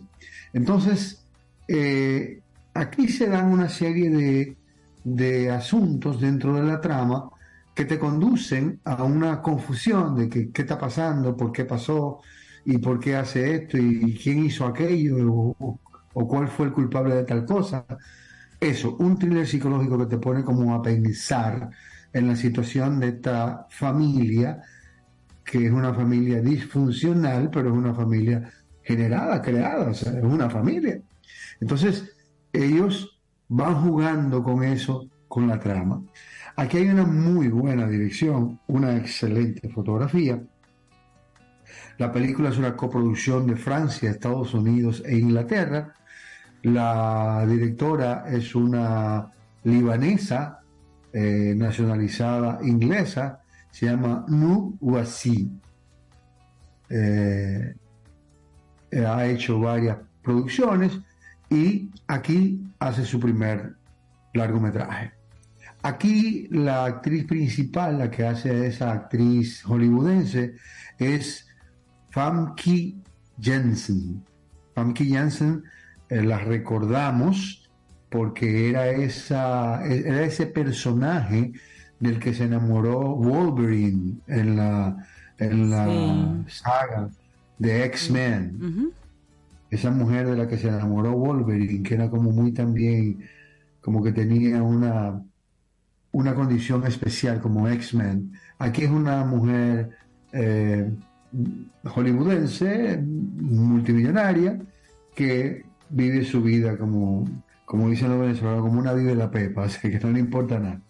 [0.52, 1.24] Entonces,
[1.68, 2.40] eh,
[2.74, 4.56] aquí se dan una serie de,
[5.02, 7.28] de asuntos dentro de la trama
[7.74, 12.20] que te conducen a una confusión de que, qué está pasando, por qué pasó
[12.64, 15.80] y por qué hace esto y quién hizo aquello o,
[16.12, 17.86] o- cuál fue el culpable de tal cosa.
[18.60, 21.70] Eso, un thriller psicológico que te pone como a pensar
[22.12, 24.60] en la situación de esta familia,
[25.44, 28.50] que es una familia disfuncional, pero es una familia
[28.82, 31.00] generada, creada, o sea, es una familia.
[31.60, 32.16] Entonces,
[32.52, 33.09] ellos
[33.50, 36.02] van jugando con eso, con la trama.
[36.56, 40.40] Aquí hay una muy buena dirección, una excelente fotografía.
[41.98, 45.94] La película es una coproducción de Francia, Estados Unidos e Inglaterra.
[46.62, 49.32] La directora es una
[49.64, 50.60] libanesa
[51.12, 53.40] eh, nacionalizada inglesa,
[53.70, 55.50] se llama Nu Wasi.
[56.88, 57.74] Eh,
[59.06, 61.00] ha hecho varias producciones
[61.50, 63.74] y aquí hace su primer
[64.34, 65.12] largometraje.
[65.82, 70.54] Aquí la actriz principal, la que hace esa actriz hollywoodense,
[70.98, 71.46] es
[72.10, 72.94] Famke
[73.40, 74.22] Jensen.
[74.74, 75.64] Famke Jensen
[76.08, 77.68] eh, la recordamos
[78.10, 81.52] porque era, esa, era ese personaje
[82.00, 84.96] del que se enamoró Wolverine en la,
[85.38, 85.86] en la
[86.46, 86.60] Sí.
[86.62, 87.08] saga
[87.58, 88.92] de X-Men.
[89.70, 93.20] Esa mujer de la que se enamoró Wolverine, que era como muy también,
[93.80, 95.22] como que tenía una,
[96.12, 98.32] una condición especial como X-Men.
[98.58, 99.90] Aquí es una mujer
[100.32, 100.90] eh,
[101.84, 104.60] hollywoodense, multimillonaria,
[105.14, 107.24] que vive su vida como,
[107.64, 110.80] como dicen los venezolanos, como una vive la pepa, así que no le importa nada.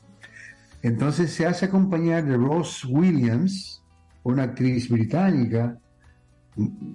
[0.82, 3.82] Entonces se hace acompañar de Rose Williams,
[4.22, 5.76] una actriz británica,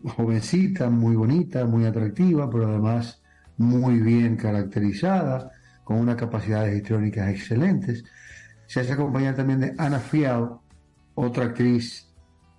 [0.03, 3.21] jovencita, muy bonita, muy atractiva, pero además
[3.57, 5.51] muy bien caracterizada,
[5.83, 8.03] con unas capacidades histriónicas excelentes.
[8.67, 10.47] Se hace acompañar también de Anna Friel,
[11.13, 12.07] otra actriz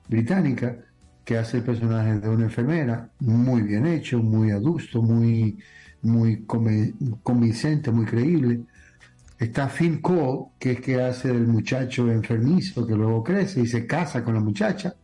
[0.08, 0.76] británica,
[1.24, 5.58] que hace el personaje de una enfermera, muy bien hecho, muy adusto, muy,
[6.02, 6.46] muy
[7.22, 8.60] convincente, muy creíble.
[9.38, 13.86] Está Finn Cole, que es que hace del muchacho enfermizo que luego crece y se
[13.86, 14.94] casa con la muchacha.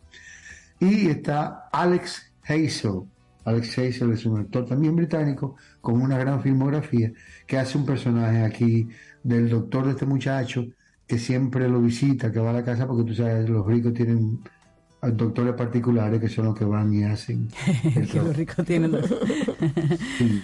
[0.82, 3.04] Y está Alex Hazel.
[3.44, 7.12] Alex Hazel es un actor también británico con una gran filmografía
[7.46, 8.88] que hace un personaje aquí
[9.22, 10.66] del doctor de este muchacho
[11.06, 14.40] que siempre lo visita, que va a la casa porque tú sabes, los ricos tienen
[15.00, 17.46] doctores particulares que son los que van y hacen.
[18.10, 18.90] Que los ricos tienen.
[20.18, 20.42] Sí.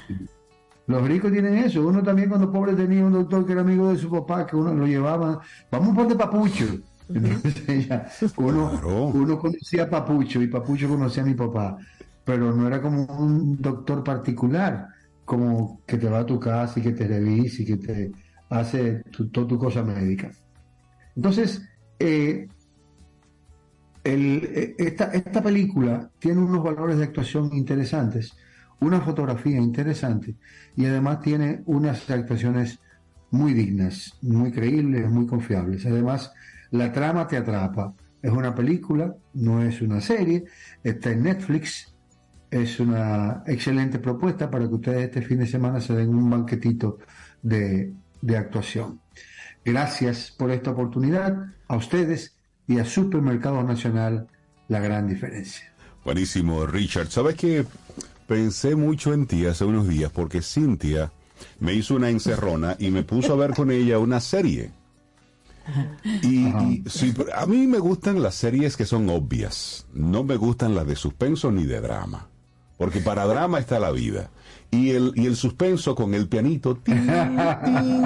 [0.86, 1.84] Los ricos tienen eso.
[1.84, 4.72] Uno también cuando pobre tenía un doctor que era amigo de su papá, que uno
[4.72, 6.78] lo llevaba, vamos por de papucho.
[7.08, 11.78] Entonces ya, uno, uno conocía a Papucho y Papucho conocía a mi papá.
[12.24, 14.88] pero no era como un doctor particular,
[15.24, 18.12] como que te va a tu casa y que te revisa y que te
[18.50, 19.02] hace
[19.32, 20.30] toda tu cosa médica.
[21.16, 21.62] Entonces,
[21.98, 22.46] eh,
[24.04, 28.32] eh, esta, esta película tiene unos valores de actuación interesantes,
[28.80, 30.36] una fotografía interesante
[30.76, 32.78] y además tiene unas actuaciones
[33.30, 35.84] muy dignas, muy creíbles, muy confiables.
[35.84, 36.32] Además,
[36.70, 37.94] la trama te atrapa.
[38.22, 40.44] Es una película, no es una serie,
[40.82, 41.94] está en Netflix.
[42.50, 46.98] Es una excelente propuesta para que ustedes este fin de semana se den un banquetito
[47.42, 47.92] de,
[48.22, 49.00] de actuación.
[49.64, 51.36] Gracias por esta oportunidad
[51.68, 54.28] a ustedes y a Supermercado Nacional
[54.68, 55.72] La Gran Diferencia.
[56.04, 57.08] Buenísimo, Richard.
[57.08, 57.66] ¿Sabes que
[58.28, 61.10] Pensé mucho en ti hace unos días porque Cintia
[61.60, 64.70] me hizo una encerrona y me puso a ver con ella una serie.
[66.22, 66.48] Y,
[67.34, 71.50] a mí me gustan las series que son obvias, no me gustan las de suspenso
[71.50, 72.28] ni de drama,
[72.76, 74.30] porque para drama está la vida.
[74.70, 76.78] Y el, y el suspenso con el pianito,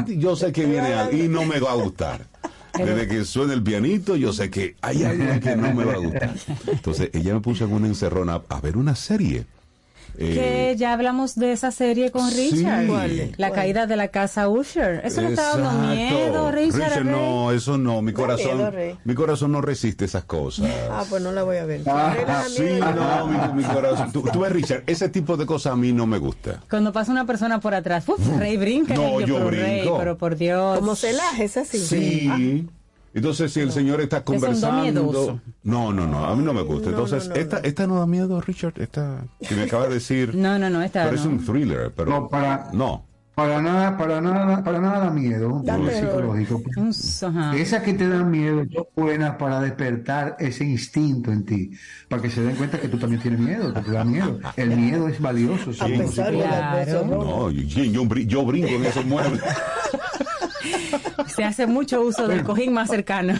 [0.07, 2.27] yo sé que viene y no me va a gustar.
[2.77, 5.99] Desde que suena el pianito, yo sé que hay algo que no me va a
[5.99, 6.35] gustar.
[6.67, 9.45] Entonces ella me puso en una encerrona a ver una serie
[10.17, 12.87] que eh, ya hablamos de esa serie con Richard.
[13.37, 15.01] La caída de la casa Usher.
[15.05, 17.05] Eso no está dando miedo, Richard.
[17.05, 18.03] no, eso no.
[18.03, 18.73] Mi corazón,
[19.05, 20.69] mi corazón no resiste esas cosas.
[20.91, 21.83] Ah, pues no la voy a ver.
[21.87, 24.13] Ah, sí, no, mi, corazón.
[24.13, 26.63] Tú, ves, Richard, ese tipo de cosas a mí no me gusta.
[26.69, 28.95] Cuando pasa una persona por atrás, uf, Rey brinca.
[28.95, 29.51] No, yo, brinco.
[29.51, 30.79] Rey, pero por Dios.
[30.79, 31.79] Como celaje, es así.
[31.79, 32.69] Sí.
[33.15, 35.41] Entonces, si el señor está conversando.
[35.63, 36.91] No, no, no, a mí no me gusta.
[36.91, 38.75] Entonces, esta, esta no da miedo, Richard.
[38.81, 40.35] Esta que me acaba de decir.
[40.35, 41.05] no, no, no, esta.
[41.05, 42.11] Pero es un thriller, pero.
[42.11, 42.71] No, para.
[42.73, 43.05] No.
[43.35, 46.63] Para nada, para nada, para nada da miedo, psicológico.
[47.55, 51.71] Esas que te dan miedo son buenas para despertar ese instinto en ti,
[52.11, 54.39] para que se den cuenta que tú también tienes miedo, que te da miedo.
[54.55, 55.73] El miedo es valioso.
[55.73, 55.81] Sí,
[57.07, 59.43] No, yo, yo brinco en esos muebles.
[61.35, 63.35] Se hace mucho uso del cojín más cercano.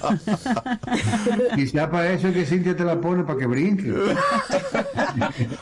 [1.55, 3.93] Quizá para eso es que Cintia te la pone para que brinque.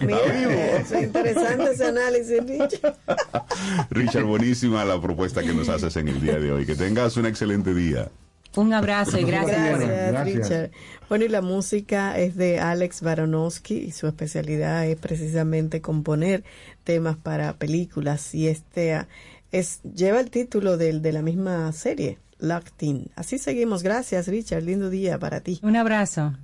[0.00, 2.96] es interesante ese análisis, Richard.
[3.90, 6.66] Richard, buenísima la propuesta que nos haces en el día de hoy.
[6.66, 8.08] Que tengas un excelente día.
[8.56, 9.78] Un abrazo y gracias.
[9.78, 10.70] Gracias, Richard.
[11.08, 16.42] Bueno, y la música es de Alex Baronowski y su especialidad es precisamente componer
[16.84, 19.06] temas para películas y este
[19.52, 23.10] es, lleva el título del, de la misma serie, Locked In.
[23.16, 23.82] Así seguimos.
[23.82, 24.62] Gracias, Richard.
[24.62, 25.60] Lindo día para ti.
[25.62, 26.34] Un abrazo.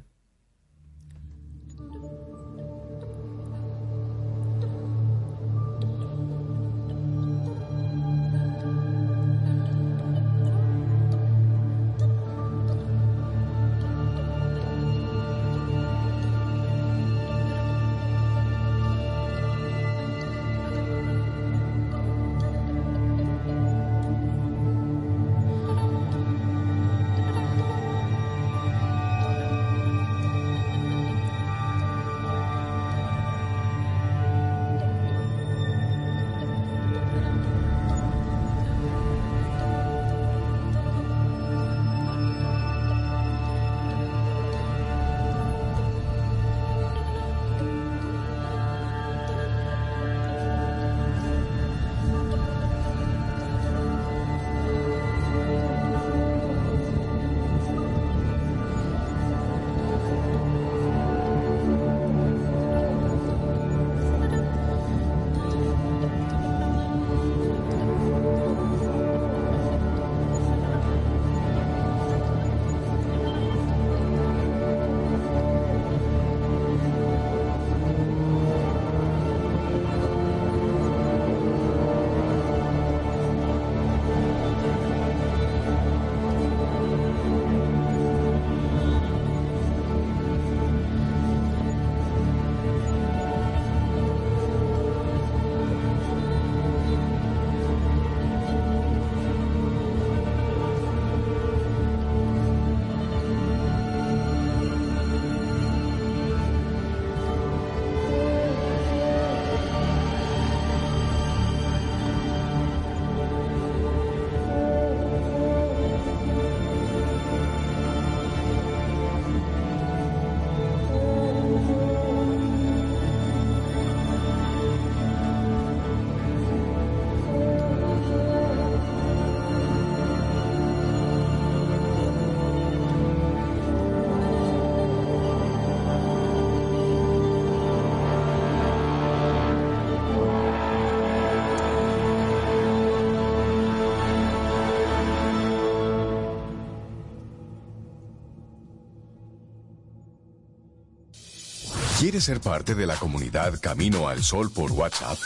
[151.99, 155.16] ¿Quieres ser parte de la comunidad Camino al Sol por WhatsApp?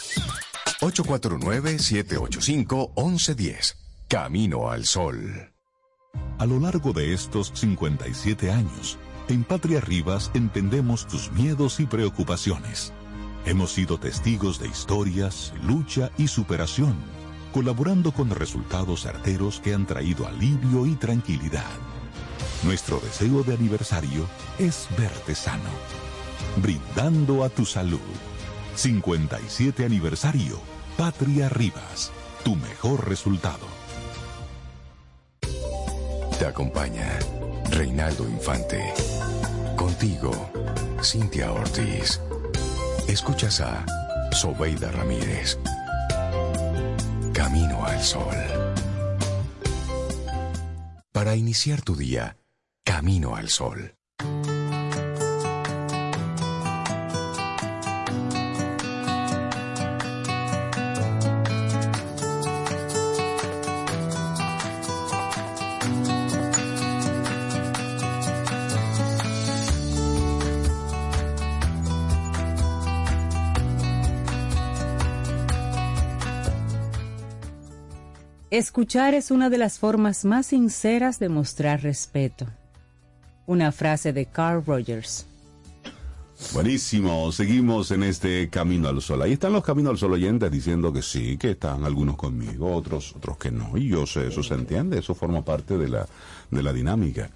[0.80, 3.74] 849-785-1110.
[4.06, 5.50] Camino al Sol.
[6.38, 12.92] A lo largo de estos 57 años, en Patria Rivas entendemos tus miedos y preocupaciones.
[13.46, 16.94] Hemos sido testigos de historias, lucha y superación,
[17.52, 21.66] colaborando con resultados certeros que han traído alivio y tranquilidad.
[22.62, 24.24] Nuestro deseo de aniversario
[24.60, 25.70] es verte sano,
[26.56, 28.00] brindando a tu salud.
[28.76, 30.58] 57 aniversario,
[30.96, 32.12] Patria Rivas,
[32.44, 33.66] tu mejor resultado.
[36.38, 37.18] Te acompaña
[37.70, 38.94] Reinaldo Infante.
[39.76, 40.32] Contigo,
[41.02, 42.20] Cintia Ortiz.
[43.06, 43.84] Escuchas a
[44.32, 45.58] Sobeida Ramírez.
[47.34, 48.36] Camino al Sol.
[51.12, 52.38] Para iniciar tu día,
[52.84, 53.99] Camino al Sol.
[78.50, 82.46] Escuchar es una de las formas más sinceras de mostrar respeto.
[83.46, 85.24] Una frase de Carl Rogers.
[86.52, 89.22] Buenísimo, seguimos en este Camino al Sol.
[89.22, 93.14] Ahí están los Caminos al Sol oyentes diciendo que sí, que están algunos conmigo, otros
[93.14, 93.76] otros que no.
[93.76, 96.08] Y yo sé, eso se entiende, eso forma parte de la,
[96.50, 97.30] de la dinámica.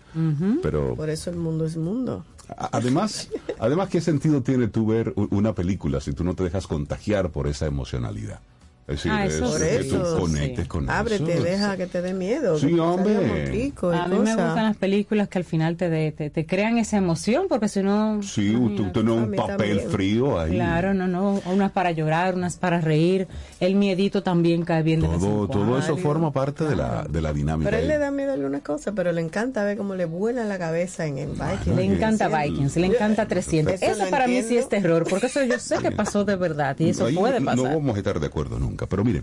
[0.62, 2.24] Pero Por eso el mundo es mundo.
[2.56, 3.28] además,
[3.60, 7.46] además, ¿qué sentido tiene tú ver una película si tú no te dejas contagiar por
[7.46, 8.40] esa emocionalidad?
[8.86, 11.42] Es decir, Ah, es eso que eso, tú conectes con Ábrete, eso.
[11.42, 12.58] deja que te dé miedo.
[12.58, 13.16] Sí, hombre.
[13.16, 14.08] A mí me cosas.
[14.10, 17.82] gustan las películas que al final te, de- te, te crean esa emoción, porque si
[17.82, 18.22] no...
[18.22, 19.90] Sí, tú tienes A un papel también.
[19.90, 20.50] frío ahí.
[20.52, 23.26] Claro, no, no, unas para llorar, unas para reír.
[23.58, 25.78] El miedito también cae bien de Todo, todo cuando.
[25.78, 27.70] eso forma parte de la, de la dinámica.
[27.70, 27.96] Pero a él ahí.
[27.96, 31.16] le da miedo alguna cosa, pero le encanta ver cómo le vuela la cabeza en
[31.16, 31.74] el Viking.
[31.76, 32.50] Le encanta Sí.
[32.50, 33.80] Vikings, le encanta 300.
[33.82, 34.60] Eso para mí sí entiendo.
[34.60, 37.46] es terror, porque eso yo sé que pasó de verdad y eso Ahí puede no-
[37.46, 37.64] pasar.
[37.64, 39.22] No vamos a estar de acuerdo nunca, pero miren,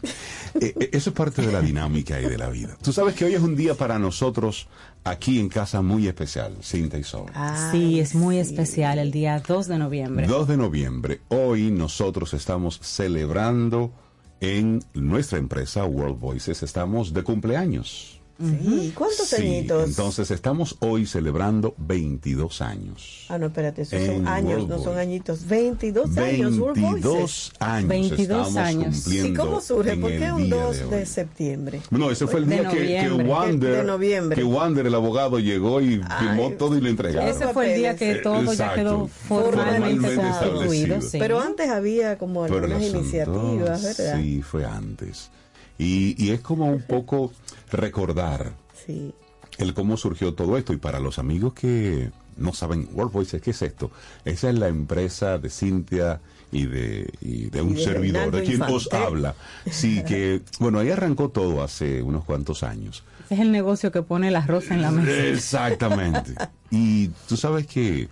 [0.60, 2.78] eh, eh, eso es parte de la dinámica y de la vida.
[2.82, 4.68] Tú sabes que hoy es un día para nosotros
[5.04, 7.26] aquí en casa muy especial, Cinta y Sol.
[7.72, 10.28] sí, es muy especial el día 2 de noviembre.
[10.28, 13.92] 2 de noviembre, hoy nosotros estamos celebrando
[14.40, 18.21] en nuestra empresa World Voices, estamos de cumpleaños.
[18.42, 19.88] Sí, ¿cuántos Sí, añitos?
[19.90, 23.26] entonces estamos hoy celebrando 22 años.
[23.30, 25.46] Ah, no, espérate, esos son años, World no son añitos.
[25.48, 27.52] 22 años, World 22 Voices.
[27.60, 29.08] años 22 estamos años.
[29.08, 29.96] ¿Y cómo surge?
[29.98, 31.82] ¿Por qué un día 2 de de, septiembre?
[31.92, 33.12] No, ese fue el De día que, que.
[33.24, 34.36] Wander, De noviembre.
[34.36, 37.30] que Wander, el abogado, llegó y firmó Ay, todo y lo entregaron.
[37.30, 38.76] Ese fue el día que todo ya exacto.
[38.76, 41.02] quedó Formalmente establecido.
[41.02, 41.18] sí.
[41.20, 44.18] Pero antes había como algunas iniciativas, ¿verdad?
[44.20, 45.30] Sí, fue antes.
[45.78, 47.32] Y, y es como un poco
[47.72, 48.54] recordar
[48.86, 49.14] Sí.
[49.58, 50.74] el cómo surgió todo esto.
[50.74, 53.92] Y para los amigos que no saben World Voices, ¿qué es esto?
[54.26, 56.22] Esa es la empresa de Cintia
[56.52, 59.36] y de, y de un de servidor, de quien os habla.
[59.70, 63.04] Sí, que, bueno, ahí arrancó todo hace unos cuantos años.
[63.26, 65.28] Ese es el negocio que pone el arroz en la mesa.
[65.28, 66.34] Exactamente.
[66.74, 68.08] Y tú sabes que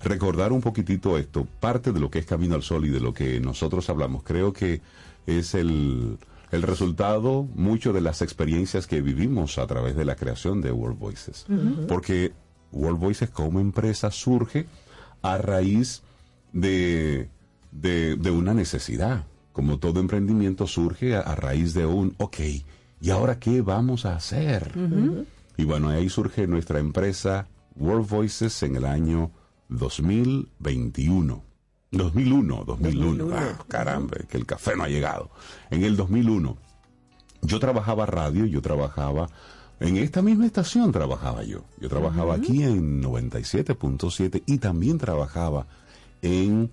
[0.00, 3.12] recordar un poquitito esto, parte de lo que es Camino al Sol y de lo
[3.12, 4.80] que nosotros hablamos, creo que
[5.26, 6.16] es el,
[6.54, 10.98] el resultado mucho de las experiencias que vivimos a través de la creación de World
[10.98, 11.46] Voices.
[11.88, 12.32] Porque
[12.72, 14.66] World Voices como empresa surge
[15.22, 16.02] a raíz
[16.52, 17.28] de,
[17.72, 19.26] de, de una necesidad.
[19.52, 22.38] Como todo emprendimiento surge a, a raíz de un, ok,
[23.00, 24.72] ¿y ahora qué vamos a hacer?
[25.56, 29.30] Y bueno, ahí surge nuestra empresa World Voices en el año
[29.68, 31.44] 2021.
[31.96, 33.28] 2001, 2001.
[33.32, 35.30] Ah, caramba, que el café no ha llegado.
[35.70, 36.56] En el 2001,
[37.42, 39.28] yo trabajaba radio, yo trabajaba
[39.80, 41.64] en esta misma estación trabajaba yo.
[41.80, 45.66] Yo trabajaba aquí en 97.7 y también trabajaba
[46.22, 46.70] en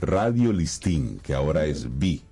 [0.00, 2.22] Radio Listín, que ahora es B.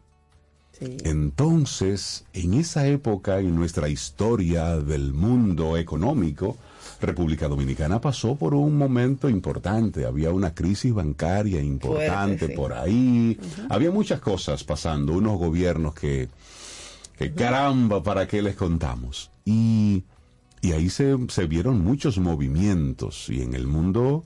[0.81, 6.57] Entonces, en esa época, en nuestra historia del mundo económico,
[7.01, 10.07] República Dominicana pasó por un momento importante.
[10.07, 12.53] Había una crisis bancaria importante Fuerte, sí.
[12.55, 13.39] por ahí.
[13.69, 16.29] Había muchas cosas pasando, unos gobiernos que,
[17.19, 19.31] que caramba, ¿para qué les contamos?
[19.45, 20.05] Y,
[20.63, 24.25] y ahí se, se vieron muchos movimientos y en el mundo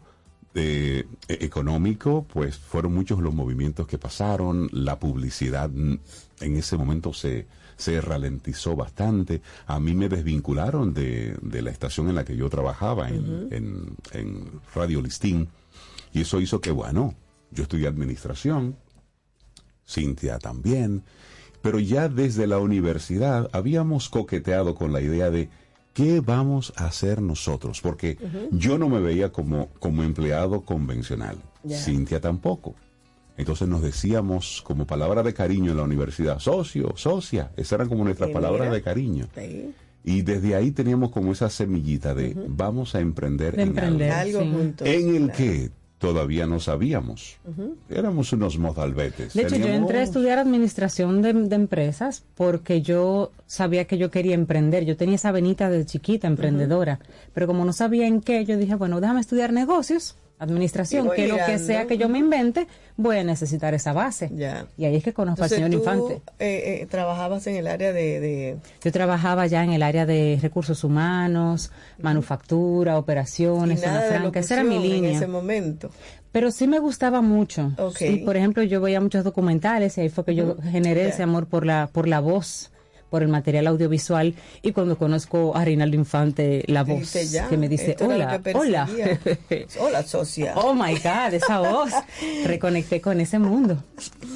[0.54, 7.12] eh, e- económico, pues fueron muchos los movimientos que pasaron, la publicidad en ese momento
[7.12, 7.46] se,
[7.80, 12.48] se ralentizó bastante, a mí me desvincularon de, de la estación en la que yo
[12.48, 15.48] trabajaba, en, en, en Radio Listín,
[16.12, 17.14] y eso hizo que, bueno,
[17.52, 18.76] Yo estudié administración,
[19.88, 21.02] Cintia también,
[21.62, 25.48] pero ya desde la universidad habíamos coqueteado con la idea de
[25.92, 28.16] qué vamos a hacer nosotros, porque
[28.52, 31.76] yo no me veía como, como empleado convencional, Ya.
[31.76, 32.74] Cintia tampoco.
[33.40, 38.04] Entonces nos decíamos como palabra de cariño en la universidad, socio, socia, esas eran como
[38.04, 39.26] nuestras palabras de cariño.
[39.34, 39.72] Sí.
[40.04, 44.40] Y desde ahí teníamos como esa semillita de vamos a emprender, De en emprender, Algo
[44.40, 44.50] sí.
[44.50, 44.88] juntos.
[44.88, 45.36] En el claro.
[45.36, 47.36] que todavía no sabíamos.
[47.90, 49.34] Éramos unos mozalbetes.
[49.34, 54.10] De hecho, yo entré a estudiar administración de, de empresas porque yo sabía que yo
[54.10, 54.86] quería emprender.
[54.86, 57.00] Yo tenía esa venita de chiquita, emprendedora.
[57.34, 61.36] Pero como no sabía en qué, yo dije, bueno, déjame estudiar negocios, administración, que lo
[61.46, 64.30] que sea que yo me invente, voy a necesitar esa base.
[64.34, 64.66] Ya.
[64.76, 66.22] Y ahí es que conozco Entonces, al señor tú, Infante.
[66.38, 70.38] eh, eh, trabajabas en el área de, de- Yo trabajaba ya en el área de
[70.42, 74.40] recursos humanos, manufactura, operaciones, zona franca.
[74.40, 75.16] Esa era mi locución en línea.
[75.18, 75.90] ese momento.
[76.32, 77.72] Pero sí me gustaba mucho.
[78.24, 81.66] Por ejemplo, yo veía muchos documentales y ahí fue que yo generé ese amor por
[81.66, 82.69] la, por la voz,
[83.10, 84.34] por el material audiovisual.
[84.62, 88.40] Y cuando conozco a Reinaldo Infante, la voz, Dice, ya, que me dice, lo hola,
[88.54, 88.88] hola.
[89.80, 90.54] Hola, socia.
[90.56, 91.90] oh my God, esa voz.
[92.46, 93.82] Reconecté con ese mundo.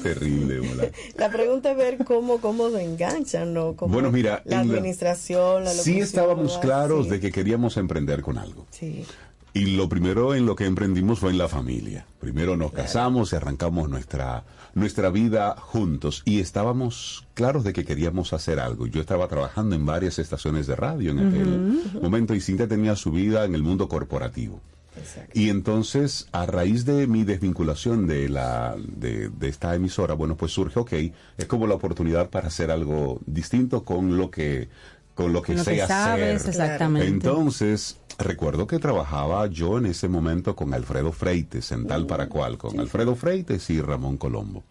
[0.03, 0.89] Terrible, hola.
[1.17, 3.75] La pregunta es ver cómo, cómo se enganchan, ¿no?
[3.75, 7.11] Cómo Bueno, mira, la administración, la Sí estábamos claros Sí.
[7.11, 8.65] de que queríamos emprender con algo.
[8.69, 9.05] Sí.
[9.53, 12.05] Y lo primero en lo que emprendimos fue en la familia.
[12.19, 14.43] Primero nos casamos y arrancamos nuestra,
[14.75, 16.21] nuestra vida juntos.
[16.25, 18.85] Y estábamos claros de que queríamos hacer algo.
[18.85, 23.11] Yo estaba trabajando en varias estaciones de radio en aquel momento y Cintia tenía su
[23.11, 24.61] vida en el mundo corporativo.
[24.97, 25.31] Exacto.
[25.33, 30.53] Y entonces, a raíz de mi desvinculación de, la, de, de esta emisora, bueno, pues
[30.53, 30.93] surge, ok,
[31.37, 34.69] es como la oportunidad para hacer algo distinto con lo que,
[35.13, 36.49] con lo que Con lo sé que sabes, hacer.
[36.49, 37.07] exactamente.
[37.09, 42.57] Entonces, recuerdo que trabajaba yo en ese momento con Alfredo Freites, en tal para cual,
[42.57, 44.63] con Alfredo Freites y Ramón Colombo.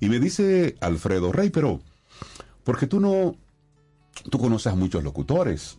[0.00, 1.80] Y me dice Alfredo, Rey, pero,
[2.62, 3.36] ¿por qué tú no,
[4.30, 5.78] tú conoces a muchos locutores?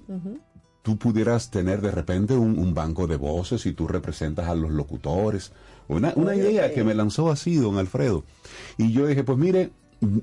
[0.82, 4.72] Tú pudieras tener de repente un, un banco de voces y tú representas a los
[4.72, 5.52] locutores.
[5.88, 8.24] Una, una Oye, idea que me lanzó así, don Alfredo.
[8.78, 9.72] Y yo dije, pues mire,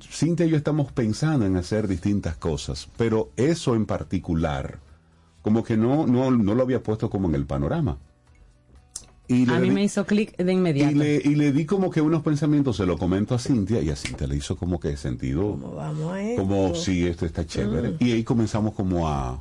[0.09, 4.78] Cintia y yo estamos pensando en hacer distintas cosas, pero eso en particular,
[5.43, 7.98] como que no, no, no lo había puesto como en el panorama.
[9.28, 10.94] Y A le mí di- me hizo clic de y inmediato.
[10.97, 13.97] le, y le di como que unos pensamientos, se lo comento a Cintia, y a
[13.97, 16.43] Cintia le hizo como que sentido, ¿Cómo vamos a esto?
[16.43, 17.90] como si esto está chévere.
[17.93, 17.97] Mm.
[18.01, 19.40] Y ahí comenzamos como a,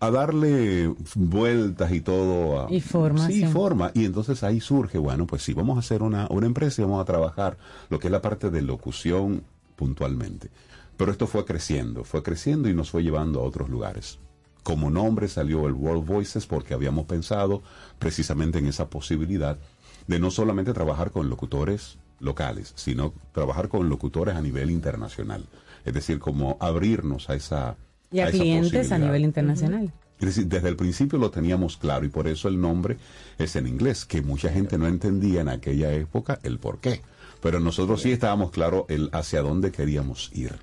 [0.00, 2.60] a darle vueltas y todo.
[2.62, 3.46] a- Y forma, Sí, sí.
[3.46, 3.90] forma.
[3.92, 7.02] Y entonces ahí surge, bueno, pues sí, vamos a hacer una, una empresa y vamos
[7.02, 7.58] a trabajar
[7.90, 9.42] lo que es la parte de locución
[9.76, 10.48] puntualmente.
[10.96, 14.18] Pero esto fue creciendo, fue creciendo y nos fue llevando a otros lugares.
[14.62, 17.62] Como nombre salió el World Voices porque habíamos pensado
[17.98, 19.58] precisamente en esa posibilidad
[20.06, 25.44] de no solamente trabajar con locutores locales, sino trabajar con locutores a nivel internacional.
[25.84, 27.76] Es decir, como abrirnos a esa...
[28.10, 29.92] y a clientes a nivel internacional.
[30.20, 32.96] Es decir, desde el principio lo teníamos claro y por eso el nombre
[33.38, 37.02] es en inglés, que mucha gente no entendía en aquella época el por qué.
[37.40, 40.54] Pero nosotros sí estábamos claros el hacia dónde queríamos ir.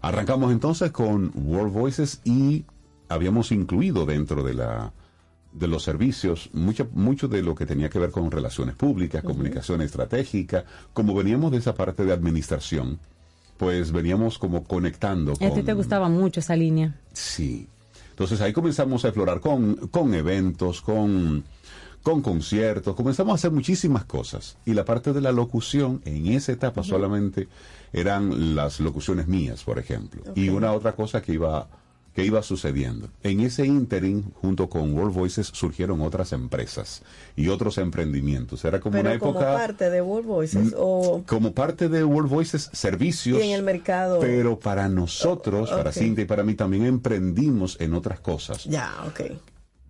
[0.00, 2.64] Arrancamos entonces con World Voices y
[3.10, 4.92] habíamos incluido dentro de la
[5.52, 9.82] de los servicios mucho, mucho de lo que tenía que ver con relaciones públicas, comunicación
[9.82, 13.00] estratégica, como veníamos de esa parte de administración,
[13.58, 16.94] pues veníamos como conectando Y a ti con- te gustaba mucho esa línea.
[17.12, 17.66] Sí.
[18.10, 21.42] Entonces ahí comenzamos a explorar con, con eventos, con,
[22.04, 24.56] con conciertos, comenzamos a hacer muchísimas cosas.
[24.64, 27.48] Y la parte de la locución, en esa etapa solamente
[27.92, 30.22] eran las locuciones mías, por ejemplo.
[30.36, 31.66] Y una otra cosa que iba,
[32.14, 33.08] que iba sucediendo.
[33.22, 37.02] En ese interim, junto con World Voices, surgieron otras empresas
[37.36, 38.64] y otros emprendimientos.
[38.64, 39.54] Era como Pero una como época...
[39.54, 43.38] parte de World Voices o Como parte de World Voices, servicios.
[43.38, 44.18] y en el mercado.
[44.20, 45.96] Pero para nosotros, para Ok.
[45.96, 48.64] Cintia y para mí también emprendimos en otras cosas.
[48.64, 49.20] Ya, ok.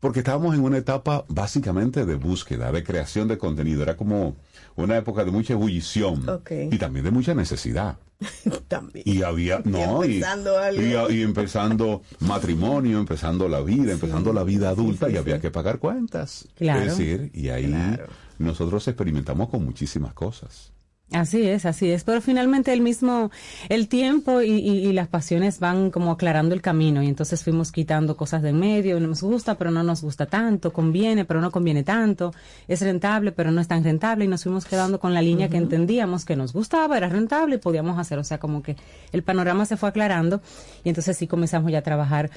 [0.00, 3.82] Porque estábamos en una etapa básicamente de búsqueda, de creación de contenido.
[3.82, 4.34] Era como
[4.76, 6.24] una época de mucha ebullición
[6.70, 7.96] y también de mucha necesidad.
[8.68, 9.02] También.
[9.08, 11.10] Y había, no, y, empezando algo.
[11.10, 15.78] y- y empezando matrimonio, empezando la vida, empezando la vida adulta y había que pagar
[15.78, 16.46] cuentas.
[16.54, 16.80] Claro.
[16.82, 18.08] Es decir, y ahí Claro.
[18.38, 20.70] nosotros experimentamos con muchísimas cosas.
[21.12, 22.04] Así es, así es.
[22.04, 23.32] Pero finalmente el mismo,
[23.68, 27.72] el tiempo y, y- y las pasiones van como aclarando el camino y entonces fuimos
[27.72, 29.00] quitando cosas de en medio.
[29.00, 30.72] Nos gusta, pero no nos gusta tanto.
[30.72, 32.32] Conviene, pero no conviene tanto.
[32.68, 35.56] Es rentable, pero no es tan rentable y nos fuimos quedando con la línea que
[35.56, 38.18] entendíamos que nos gustaba, era rentable y podíamos hacer.
[38.20, 38.76] O sea, como que
[39.10, 40.40] el panorama se fue aclarando
[40.84, 42.30] y entonces sí comenzamos ya a trabajar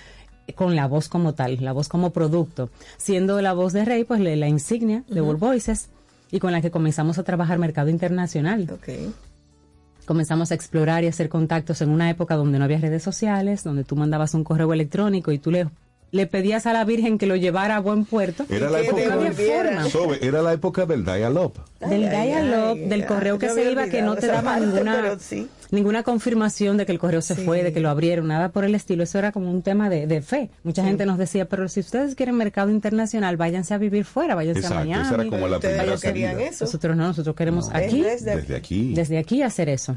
[0.56, 2.72] con la voz como tal, la voz como producto.
[2.98, 5.90] Siendo la voz de Rey, pues le- la insignia de World Voices.
[6.34, 8.68] Y con la que comenzamos a trabajar mercado internacional.
[10.08, 13.84] Comenzamos a explorar y hacer contactos en una época donde no había redes sociales, donde
[13.84, 15.70] tú mandabas un correo electrónico y tú le
[16.14, 18.46] le pedías a la Virgen que lo llevara a buen puerto.
[18.48, 19.02] Era la época,
[20.22, 21.54] era la época del dial-up.
[21.80, 25.18] Del dial-up, del correo que se iba, que no te daba ninguna,
[25.72, 28.76] ninguna confirmación de que el correo se fue, de que lo abrieron, nada por el
[28.76, 29.02] estilo.
[29.02, 30.52] Eso era como un tema de, fe.
[30.64, 34.68] Mucha gente nos decía, pero si ustedes quieren mercado internacional, váyanse a vivir fuera, váyanse
[34.68, 35.08] a Miami.
[35.08, 36.66] Esa era como la primera querían eso.
[36.66, 39.96] Nosotros no, nosotros queremos aquí, desde, aquí, desde aquí hacer eso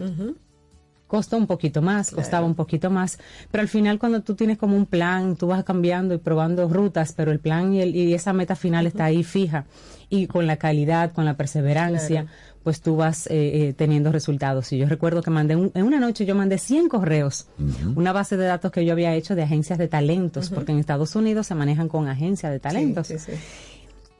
[1.07, 3.19] costó un poquito más, costaba un poquito más,
[3.51, 7.12] pero al final cuando tú tienes como un plan, tú vas cambiando y probando rutas,
[7.12, 9.66] pero el plan y, el, y esa meta final está ahí fija.
[10.09, 12.27] Y con la calidad, con la perseverancia,
[12.62, 14.73] pues tú vas eh, eh, teniendo resultados.
[14.73, 17.47] Y yo recuerdo que mandé, en una noche yo mandé 100 correos,
[17.95, 21.16] una base de datos que yo había hecho de agencias de talentos, porque en Estados
[21.16, 23.12] Unidos se manejan con agencias de talentos.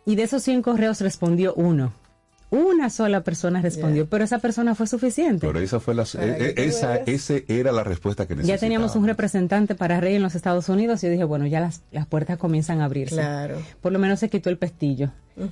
[0.05, 1.93] y de esos 100 correos respondió uno.
[2.51, 5.47] Una sola persona respondió, pero esa persona fue suficiente.
[5.47, 8.61] Pero esa fue la, e, e, esa, ese era la respuesta que necesitábamos.
[8.61, 11.61] Ya teníamos un representante para Rey en los Estados Unidos y yo dije, bueno, ya
[11.61, 13.17] las, las puertas comienzan a abrirse.
[13.17, 13.61] Claro.
[13.81, 15.11] Por lo menos se quitó el pestillo.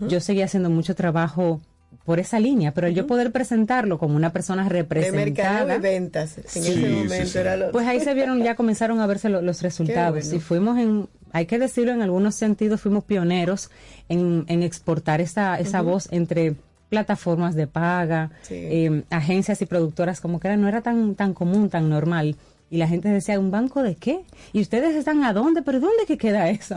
[0.09, 1.61] Yo seguía haciendo mucho trabajo
[2.05, 5.75] por esa línea, pero yo poder presentarlo como una persona representada.
[5.75, 7.71] De ventas, en ese momento era lo...
[7.71, 10.33] Pues ahí se vieron, ya comenzaron a verse los resultados.
[10.33, 13.71] Y fuimos en, hay que decirlo, en algunos sentidos fuimos pioneros
[14.09, 16.55] en, en exportar esa, esa voz entre
[16.89, 21.69] plataformas de paga, eh, agencias y productoras, como que era, no era tan, tan común,
[21.69, 22.37] tan normal.
[22.71, 24.25] Y la gente decía, ¿un banco de qué?
[24.53, 25.63] ¿Y ustedes están a dónde?
[25.63, 26.77] ¿Pero dónde que queda eso?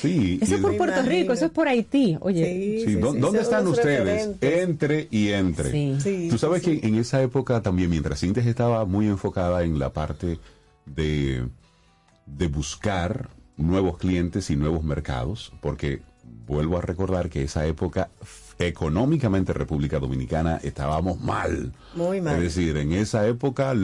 [0.00, 0.38] Sí.
[0.42, 2.16] eso es por Puerto Rico, eso es por Haití.
[2.20, 4.30] Oye, ¿dónde están ustedes?
[4.40, 5.98] Entre y entre.
[6.28, 10.38] Tú sabes que en esa época también, mientras Cintes estaba muy enfocada en la parte
[10.86, 11.44] de,
[12.26, 16.00] de buscar nuevos clientes y nuevos mercados, porque
[16.46, 18.08] vuelvo a recordar que esa época
[18.58, 21.72] económicamente República Dominicana estábamos mal.
[21.94, 22.36] Muy mal.
[22.36, 23.74] Es decir, en esa época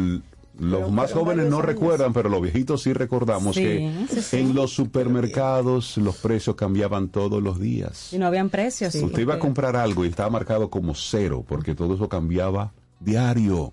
[0.59, 6.17] los más jóvenes no recuerdan, pero los viejitos sí recordamos que en los supermercados los
[6.17, 8.13] precios cambiaban todos los días.
[8.13, 8.95] Y no habían precios.
[8.95, 13.73] Usted iba a comprar algo y estaba marcado como cero, porque todo eso cambiaba diario.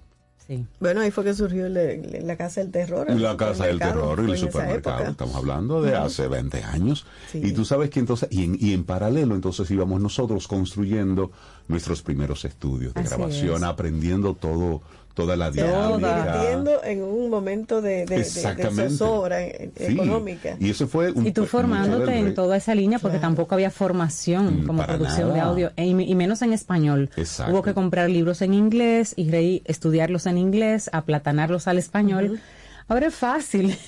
[0.80, 3.10] Bueno, ahí fue que surgió la Casa del Terror.
[3.12, 5.12] La Casa del Terror y el supermercado.
[5.12, 7.06] Estamos hablando de hace 20 años.
[7.34, 11.32] Y tú sabes que entonces, y en, y en, paralelo, entonces íbamos nosotros construyendo
[11.68, 14.82] nuestros primeros estudios de grabación, aprendiendo todo
[15.14, 16.52] toda la dinámica.
[16.84, 20.56] en un momento de, de, zozobra económica.
[20.60, 24.68] Y eso fue Y tú formándote en toda esa línea porque tampoco había formación mm,
[24.68, 27.10] como producción de audio e y, menos en español.
[27.50, 32.40] Hubo que comprar libros en inglés y estudiarlos en inglés, aplatanarlos al español.
[32.88, 33.78] Ahora es fácil.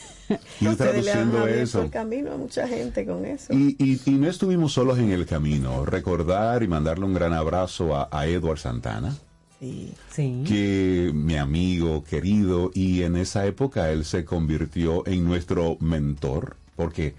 [0.62, 1.82] Y traduciendo eso.
[1.82, 3.52] el camino a mucha gente con eso.
[3.52, 5.86] Y, y, no estuvimos solos en el camino.
[5.86, 9.14] Recordar y mandarle un gran abrazo a, a Edward Santana
[9.62, 17.14] que mi amigo querido y en esa época él se convirtió en nuestro mentor porque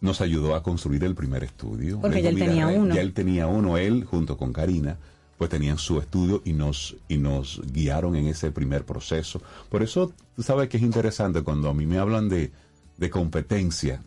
[0.00, 2.00] nos ayudó a construir el primer estudio.
[2.00, 2.94] Porque ya él tenía uno.
[2.94, 4.96] Ya él tenía uno, él junto con Karina,
[5.36, 9.42] pues tenían su estudio y nos, y nos guiaron en ese primer proceso.
[9.68, 12.50] Por eso, tú sabes que es interesante cuando a mí me hablan de,
[12.96, 14.02] de competencia.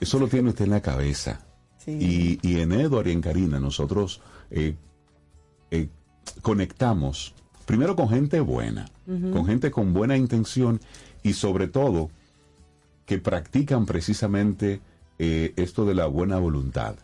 [0.00, 1.46] Eso lo tiene usted en la cabeza.
[1.86, 4.74] Y, y, en Edward y en Karina nosotros eh,
[5.74, 5.88] eh,
[6.42, 7.34] conectamos
[7.66, 10.80] primero con gente buena, con gente con buena intención
[11.22, 12.10] y sobre todo
[13.06, 14.80] que practican precisamente
[15.18, 16.96] eh, esto de la buena voluntad.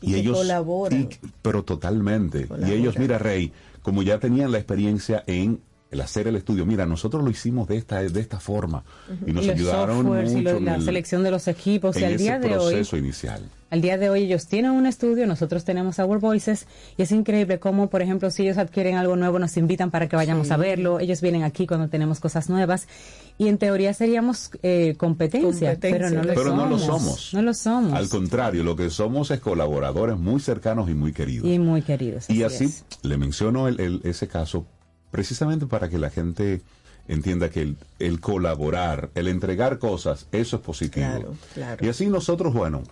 [0.00, 1.08] Y, ellos colaboran.
[1.42, 2.48] pero totalmente.
[2.66, 5.60] Y ellos, mira, Rey, como ya tenían la experiencia en
[5.92, 8.82] el hacer el estudio, mira, nosotros lo hicimos de esta de esta forma
[9.26, 13.42] y nos ayudaron mucho la selección de los equipos y al día de proceso inicial.
[13.68, 16.66] Al día de hoy ellos tienen un estudio, nosotros tenemos Our Voices
[16.96, 20.16] y es increíble cómo, por ejemplo, si ellos adquieren algo nuevo, nos invitan para que
[20.16, 22.88] vayamos a verlo, ellos vienen aquí cuando tenemos cosas nuevas
[23.36, 27.32] y en teoría seríamos eh, competencia, pero, no lo, pero no lo somos.
[27.34, 27.92] No lo somos.
[27.94, 31.48] Al contrario, lo que somos es colaboradores muy cercanos y muy queridos.
[31.48, 32.28] Y muy queridos.
[32.30, 34.66] y así le menciono el, ese caso
[35.12, 36.62] precisamente para que la gente
[37.06, 41.06] entienda que el, el, colaborar, el entregar cosas, eso es positivo.
[41.06, 41.86] Claro, claro.
[41.86, 42.82] Y así nosotros, bueno,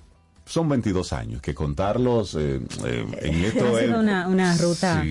[0.51, 5.05] son 22 años, que contarlos eh, eh, en esto ha sido una, una, ruta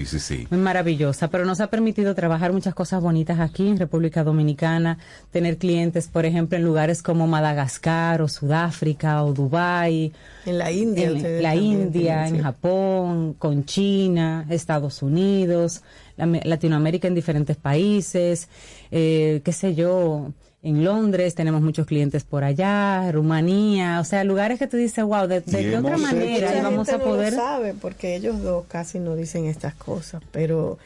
[0.50, 4.98] muy maravillosa, pero nos ha permitido trabajar muchas cosas bonitas aquí en República Dominicana,
[5.32, 10.12] tener clientes, por ejemplo, en lugares como Madagascar o Sudáfrica o Dubái.
[10.46, 11.08] En la India.
[11.08, 15.84] En la India, en Japón, con China, Estados Unidos,
[16.26, 18.48] Latinoamérica en diferentes países,
[18.92, 20.32] eh, qué sé yo,
[20.62, 25.26] en Londres, tenemos muchos clientes por allá, Rumanía, o sea, lugares que tú dices, wow,
[25.28, 27.32] de, de qué otra manera vamos a no poder...
[27.34, 30.78] lo sabe porque ellos dos casi no dicen estas cosas, pero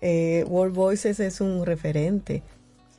[0.00, 2.42] eh, World Voices es un referente.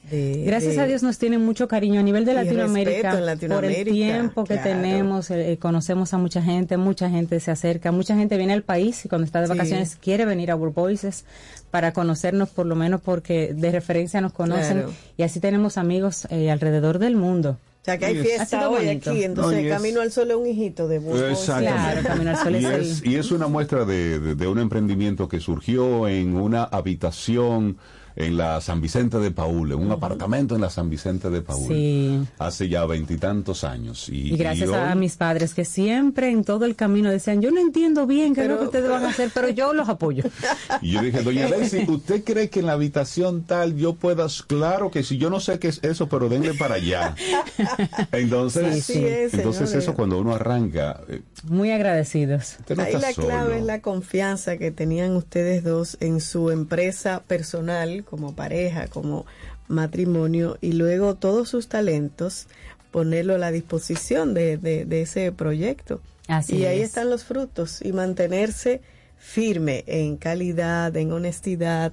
[0.10, 3.12] De, Gracias de- a Dios nos tienen mucho cariño a nivel de Latinoamérica,
[3.50, 4.70] por el tiempo que claro.
[4.70, 9.06] tenemos, eh, conocemos a mucha gente, mucha gente se acerca, mucha gente viene al país
[9.06, 9.54] y cuando está de Sí.
[9.54, 11.26] vacaciones quiere venir a World Voices
[11.72, 14.94] para conocernos por lo menos porque de referencia nos conocen Claro.
[15.18, 17.58] y así tenemos amigos eh, alrededor del mundo.
[17.82, 19.10] O sea que hay fiesta hoy bonito.
[19.12, 20.98] aquí, entonces No, y es- Camino al Sol es un hijito de.
[21.32, 21.72] Exactamente.
[21.72, 24.48] Claro, Camino al Sol y, es el- es, y es una muestra de, de- de
[24.48, 27.78] un emprendimiento que surgió en una habitación
[28.16, 31.68] en la San Vicente de Paúl, en un apartamento en la San Vicente de Paúl,
[31.68, 32.20] Sí.
[32.38, 34.10] hace ya veintitantos años.
[34.10, 37.52] Y, Y gracias y a mis padres que siempre en todo el camino decían, yo
[37.52, 40.24] no entiendo bien qué es lo que ustedes van a hacer, pero yo los apoyo.
[40.82, 44.28] Y yo dije, doña Daisy, ¿usted cree que en la habitación tal yo pueda?
[44.48, 47.16] Claro que sí, yo no sé qué es eso, pero denle para allá.
[48.12, 52.58] Entonces, Sí, es, entonces eso cuando uno arranca, eh, Muy agradecidos.
[52.76, 53.28] no Ahí la solo.
[53.28, 59.26] clave es la confianza que tenían ustedes dos en su empresa personal, como pareja, como
[59.68, 62.48] matrimonio, y luego todos sus talentos
[62.92, 66.02] ponerlo a la disposición de, de- de ese proyecto.
[66.28, 66.90] Así y ahí es.
[66.90, 68.82] están los frutos, y mantenerse
[69.18, 71.92] firme en calidad, en honestidad,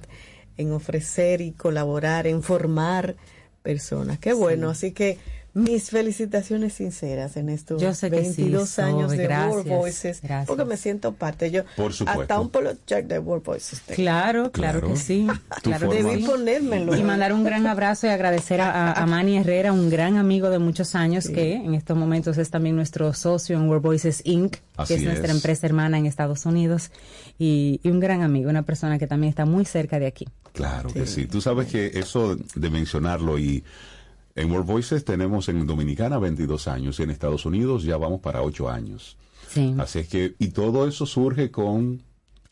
[0.57, 3.15] en ofrecer y colaborar, en formar
[3.63, 4.17] personas.
[4.19, 5.17] Qué bueno, así que
[5.57, 10.19] mis felicitaciones sinceras en estos Yo sé que sí, 22 años Sobe, de World Voices,
[10.21, 10.47] gracias.
[10.47, 11.49] porque me siento parte.
[11.49, 12.21] Yo Por supuesto.
[12.21, 13.81] hasta un polo check de World Voices.
[13.81, 13.95] tengo.
[13.95, 14.93] Claro, claro, Claro.
[14.93, 15.25] que sí.
[15.63, 16.95] Claro que Debí ponérmelo.
[16.95, 20.93] Y mandar un gran abrazo y agradecer a, Manny Herrera, un gran amigo de muchos
[20.93, 24.99] años que en estos momentos es también nuestro socio en World Voices Inc., Así que
[24.99, 25.35] es nuestra es.
[25.35, 26.91] empresa hermana en Estados Unidos,
[27.39, 30.27] y, y un gran amigo, una persona que también está muy cerca de aquí.
[30.53, 31.25] Claro que sí.
[31.25, 33.63] Tú sabes que eso de mencionarlo y
[34.37, 38.41] en World Voices tenemos en Dominicana 22 años y en Estados Unidos ya vamos para
[38.43, 39.17] 8 años.
[39.49, 39.75] Sí.
[39.77, 42.03] Así es que, y todo eso surge con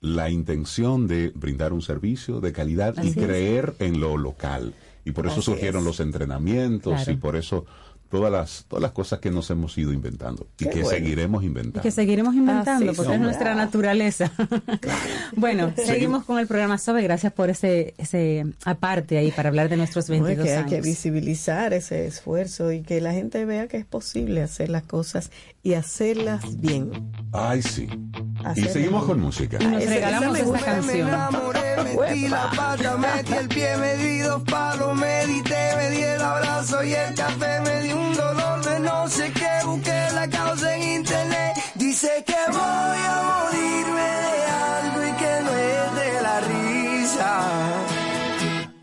[0.02, 3.16] la intención de brindar un servicio de calidad y es.
[3.16, 4.74] creer en lo local.
[5.06, 5.86] Y por eso Así surgieron es.
[5.86, 7.12] los entrenamientos Claro.
[7.12, 7.66] y por eso
[8.10, 10.90] todas las, todas las cosas que nos hemos ido inventando y Qué que bueno.
[10.98, 11.82] seguiremos Y inventando.
[11.82, 14.32] que seguiremos inventando, Ah, sí, porque es nuestra naturaleza.
[15.36, 17.02] bueno, seguimos con el programa Sobe.
[17.04, 20.58] Gracias por ese, ese aparte ahí para hablar de nuestros No, es 22 que hay
[20.60, 20.70] años.
[20.70, 25.32] que visibilizar ese esfuerzo y que la gente vea que es posible hacer las cosas
[25.66, 26.92] y hacerlas bien.
[27.34, 27.88] Ay, sí.
[27.90, 29.08] Y Hacerlas seguimos bien.
[29.08, 29.58] con música.
[29.60, 30.72] Y nos Esa- regalamos esa me esta gusta.
[30.72, 31.08] Me canción.
[31.10, 36.22] enamoré, metí la pata, metí el pie, me di dos palos, medité, me di el
[36.22, 40.76] abrazo y el café, me di un dolor de no sé qué, busqué la causa
[40.78, 41.54] en internet.
[41.76, 47.42] Dice que voy a morirme de algo y que no es de la risa.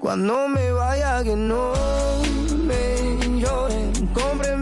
[0.01, 1.73] Cuando me vaya que no
[2.67, 4.62] me lloren, compren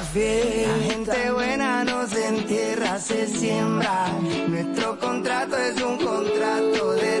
[0.00, 4.08] La gente buena no se entierra, se siembra.
[4.48, 7.20] Nuestro contrato es un contrato de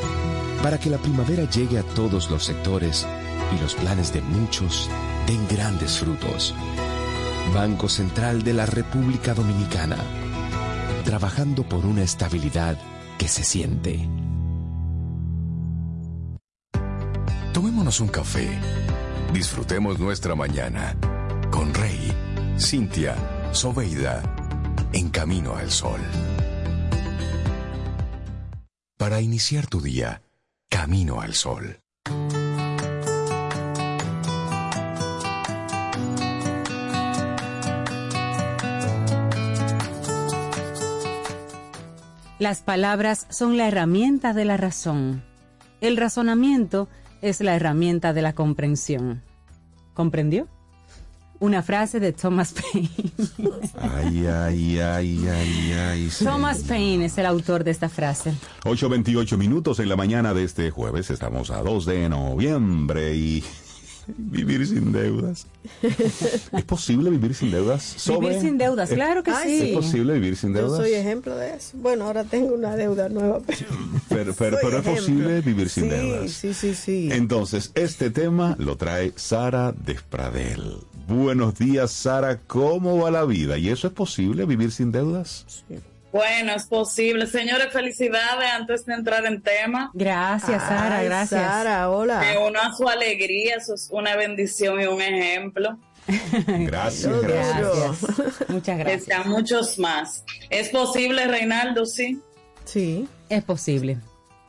[0.63, 3.07] Para que la primavera llegue a todos los sectores
[3.55, 4.89] y los planes de muchos
[5.27, 6.53] den grandes frutos.
[7.53, 9.97] Banco Central de la República Dominicana.
[11.03, 12.77] Trabajando por una estabilidad
[13.17, 14.07] que se siente.
[17.53, 18.47] Tomémonos un café.
[19.33, 20.95] Disfrutemos nuestra mañana
[21.51, 22.13] con Rey,
[22.57, 23.15] Cintia,
[23.51, 24.21] Soveida,
[24.93, 25.99] en camino al sol.
[28.97, 30.21] Para iniciar tu día,
[30.71, 31.77] camino al sol.
[42.39, 45.23] Las palabras son la herramienta de la razón.
[45.81, 46.87] El razonamiento
[47.21, 49.21] es la herramienta de la comprensión.
[49.93, 50.47] ¿Comprendió?
[51.41, 52.89] Una frase de Thomas Paine.
[53.79, 56.09] Ay, ay, ay, ay, ay.
[56.11, 56.23] sí.
[56.23, 58.31] Thomas Paine es el autor de esta frase.
[58.63, 61.09] 8.28 minutos en la mañana de este jueves.
[61.09, 63.43] Estamos a 2 de noviembre y
[64.17, 65.47] vivir sin deudas.
[65.81, 67.81] ¿Es posible vivir sin deudas?
[67.97, 68.27] Sobe?
[68.27, 69.69] Vivir sin deudas, ¿Es- claro que Ay, sí.
[69.69, 70.77] ¿Es posible vivir sin Yo deudas?
[70.79, 71.71] soy ejemplo de eso.
[71.77, 73.39] Bueno, ahora tengo una deuda nueva,
[74.09, 76.31] pero Pero, pero, es posible vivir sin sí, deudas.
[76.31, 77.09] Sí, sí, sí.
[77.11, 80.77] Entonces, este tema lo trae Sara Despradel.
[81.15, 82.39] Buenos días, Sara.
[82.47, 83.57] ¿Cómo va la vida?
[83.57, 85.65] ¿Y eso es posible, vivir sin deudas?
[86.13, 87.27] Bueno, es posible.
[87.27, 89.91] Señores, felicidades antes de entrar en tema.
[89.93, 91.41] Gracias, Sara, Ay, gracias.
[91.41, 92.19] Sara, hola.
[92.21, 95.77] Me uno a su alegría, eso es una bendición y un ejemplo.
[96.47, 98.49] Gracias, gracias.
[98.49, 99.03] Muchas Que gracias.
[99.03, 100.23] sean muchos más.
[100.49, 101.85] ¿Es posible, Reinaldo?
[101.85, 102.19] Sí,
[102.65, 103.07] Sí.
[103.29, 103.97] Es posible.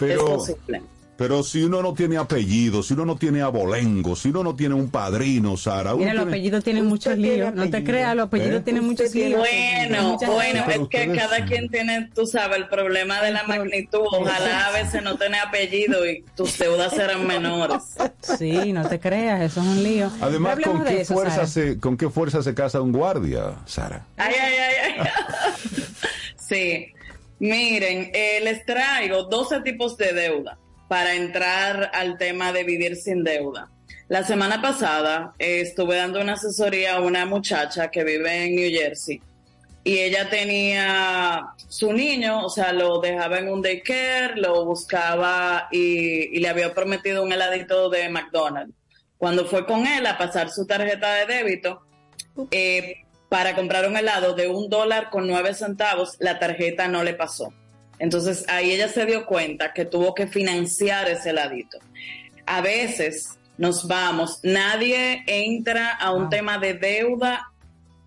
[0.00, 0.82] es posible.
[1.22, 4.74] Pero si uno no tiene apellido, si uno no tiene abolengo, si uno no tiene
[4.74, 5.94] un padrino, Sara.
[5.94, 7.54] uno Mira, los tiene- apellidos tienen muchos tiene líos.
[7.54, 8.62] No te creas, los apellidos ¿Eh?
[8.64, 9.38] tienen muchos líos.
[9.40, 14.00] Bueno, bueno, es que ustedes- cada quien tiene, tú sabes, el problema de la magnitud.
[14.10, 17.82] Ojalá a veces no tenés apellido y tus deudas serán menores.
[18.38, 20.10] Sí, no te creas, eso es un lío.
[20.20, 21.46] Además, ¿con qué, eso, fuerza Sara.
[21.46, 24.06] se, ¿con qué fuerza se casa un guardia, Sara?
[24.16, 25.08] Ay, ay, ay, ay.
[26.36, 26.86] Sí,
[27.38, 30.58] miren, eh, les traigo 12 tipos de deuda
[30.92, 33.70] para entrar al tema de vivir sin deuda.
[34.08, 38.70] La semana pasada eh, estuve dando una asesoría a una muchacha que vive en New
[38.70, 39.22] Jersey
[39.84, 46.36] y ella tenía su niño, o sea, lo dejaba en un daycare, lo buscaba y,
[46.36, 48.74] y le había prometido un heladito de McDonald's.
[49.16, 51.80] Cuando fue con él a pasar su tarjeta de débito,
[52.50, 52.96] eh,
[53.30, 57.54] para comprar un helado de un dólar con nueve centavos, la tarjeta no le pasó.
[58.02, 61.78] Entonces ahí ella se dio cuenta que tuvo que financiar ese heladito.
[62.46, 66.30] A veces nos vamos, nadie entra a un Wow.
[66.30, 67.52] tema de deuda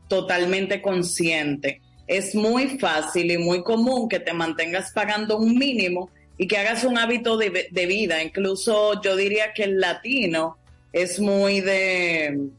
[0.10, 1.82] totalmente consciente.
[2.08, 6.84] Es muy fácil y muy común que te mantengas pagando un mínimo y que hagas
[6.84, 8.22] un hábito de, de vida.
[8.22, 10.58] Incluso yo diría que el latino
[10.92, 12.50] es muy de,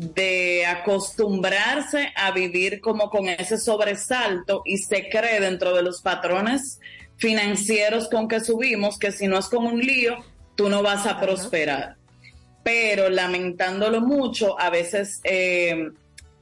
[0.00, 6.80] de acostumbrarse a vivir como con ese sobresalto y se cree dentro de los patrones
[7.16, 10.16] financieros con que subimos que si no es con un lío,
[10.56, 11.96] tú no vas a prosperar.
[12.62, 15.90] Pero lamentándolo mucho, a veces eh,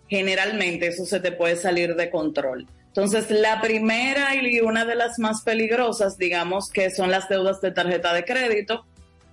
[0.08, 2.66] generalmente eso se te puede salir de control.
[2.86, 7.72] Entonces, la primera y una de las más peligrosas, digamos que son las deudas de
[7.72, 8.86] tarjeta de crédito,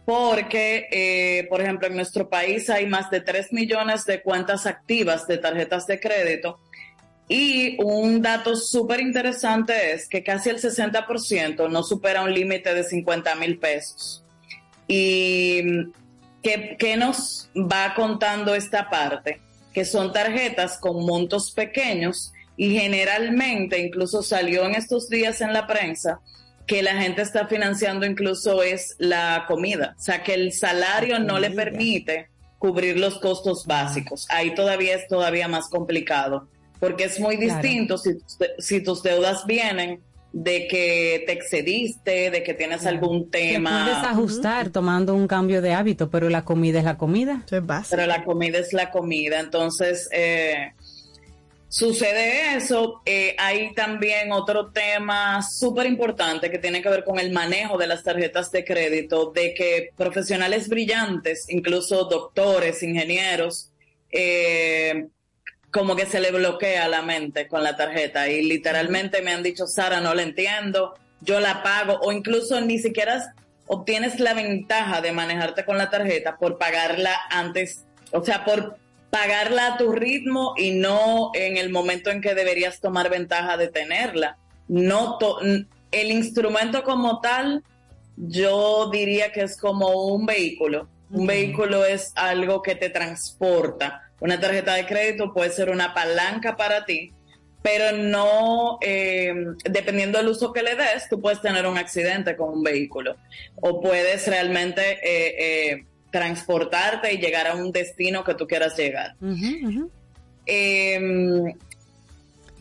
[0.05, 5.25] porque, eh, por ejemplo, en nuestro país hay más de 3 millones de cuentas activas
[5.27, 6.59] de tarjetas de crédito.
[7.27, 12.83] Y un dato súper interesante es que casi el 60% no supera un límite de
[12.83, 14.23] 50 mil pesos.
[14.87, 15.63] ¿Y
[16.43, 19.41] qué, qué nos va contando esta parte?
[19.73, 25.65] Que son tarjetas con montos pequeños y generalmente, incluso salió en estos días en la
[25.65, 26.19] prensa,
[26.67, 29.95] que la gente está financiando incluso es la comida.
[29.97, 34.25] O sea, que el salario no le permite cubrir los costos básicos.
[34.29, 36.47] Ahí todavía es todavía más complicado,
[36.79, 37.61] porque es muy Claro.
[37.61, 38.11] distinto si,
[38.57, 40.01] si tus deudas vienen
[40.33, 43.85] de que te excediste, de que tienes algún tema.
[43.85, 47.43] puedes ajustar tomando un cambio de hábito, pero la comida es la comida.
[47.47, 49.39] Pero la comida es la comida.
[49.39, 50.73] Entonces, eh,
[51.75, 53.01] sucede eso.
[53.05, 57.85] Eh, hay también otro tema súper importante que tiene que ver con el manejo de
[57.85, 63.71] las tarjetas de crédito, de que profesionales brillantes, incluso doctores, ingenieros,
[64.09, 65.07] eh,
[65.69, 69.67] como que se le bloquea la mente con la tarjeta y literalmente me han dicho,
[69.67, 73.35] Sara, no la entiendo, yo la pago o incluso ni siquiera
[73.67, 78.77] obtienes la ventaja de manejarte con la tarjeta por pagarla antes, o sea, por
[79.15, 83.69] pagarla a tu ritmo y no en el momento en que deberías tomar ventaja de
[83.69, 84.37] tenerla.
[84.67, 85.39] No to-
[85.91, 87.63] el instrumento como tal,
[88.17, 90.89] yo diría que es como un vehículo.
[91.09, 94.01] Un vehículo es algo que te transporta.
[94.19, 97.13] Una tarjeta de crédito puede ser una palanca para ti,
[97.61, 99.33] pero no, eh,
[99.63, 103.15] dependiendo del uso que le des, tú puedes tener un accidente con un vehículo
[103.61, 105.35] o puedes realmente eh,
[105.71, 105.85] eh,
[106.15, 109.17] transportarte y llegar a un destino que tú quieras llegar.
[110.45, 110.95] Eh,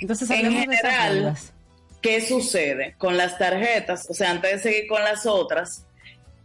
[0.00, 1.36] Entonces, en general.
[2.00, 4.10] ¿qué sucede con las tarjetas?
[4.10, 5.86] O sea, antes de seguir con las otras,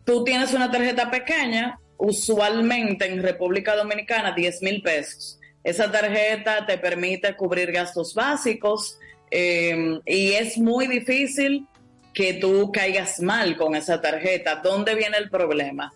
[0.05, 5.39] tú tienes una tarjeta pequeña, usualmente en República Dominicana, 10 mil pesos.
[5.63, 8.99] Esa tarjeta te permite cubrir gastos básicos
[9.31, 11.65] eh, y es muy difícil
[12.13, 14.57] que tú caigas mal con esa tarjeta.
[14.57, 15.91] ¿Dónde viene el problema?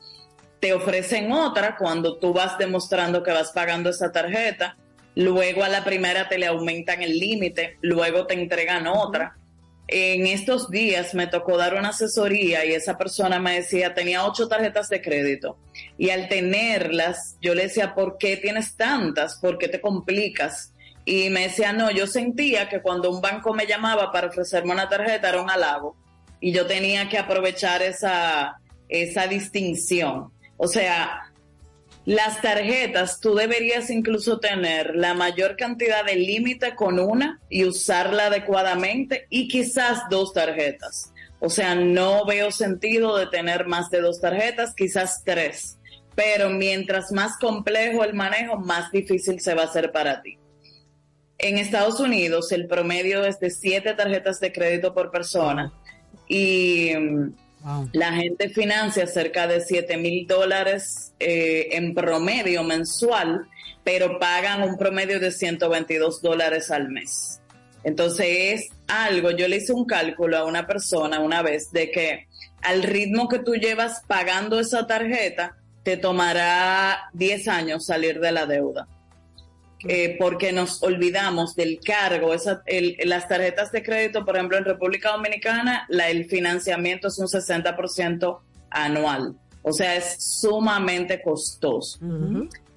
[0.64, 4.78] Te ofrecen otra cuando tú vas demostrando que vas pagando esa tarjeta,
[5.14, 9.36] luego a la primera te le aumentan el límite, luego te entregan otra.
[9.90, 14.48] En estos días me tocó dar una asesoría y esa persona me decía, tenía ocho
[14.48, 15.58] tarjetas de crédito
[15.98, 19.40] y al tenerlas yo le decía, ¿por qué tienes tantas?
[19.42, 20.72] ¿Por qué te complicas?
[21.04, 24.88] Y me decía, no, yo sentía que cuando un banco me llamaba para ofrecerme una
[24.88, 25.98] tarjeta era un halago
[26.40, 30.32] y yo tenía que aprovechar esa, esa distinción.
[30.58, 31.32] O sea,
[32.06, 38.28] las tarjetas, tú deberías incluso tener la mayor cantidad de límite con una y usarla
[38.28, 41.14] adecuadamente y quizás dos tarjetas.
[41.40, 45.78] O sea, no veo sentido de tener más de dos tarjetas, quizás tres.
[46.16, 50.38] Pero mientras más complejo el manejo, más difícil se va a hacer para ti.
[51.38, 55.74] En Estados Unidos el promedio es de siete tarjetas de crédito por persona
[56.28, 56.92] y
[57.94, 63.48] la gente financia cerca de 7 mil dólares eh, en promedio mensual,
[63.84, 67.42] pero pagan un promedio de 122 dólares al mes.
[67.84, 72.28] Entonces es algo, yo le hice un cálculo a una persona una vez de que
[72.62, 78.46] al ritmo que tú llevas pagando esa tarjeta, te tomará 10 años salir de la
[78.46, 78.88] deuda.
[79.88, 82.34] Eh, porque nos olvidamos del cargo.
[82.34, 87.18] Esa- el- las tarjetas de crédito, por ejemplo, en República Dominicana, la, el financiamiento es
[87.20, 88.40] un 60%
[88.70, 89.36] anual.
[89.62, 92.00] O sea, es sumamente costoso.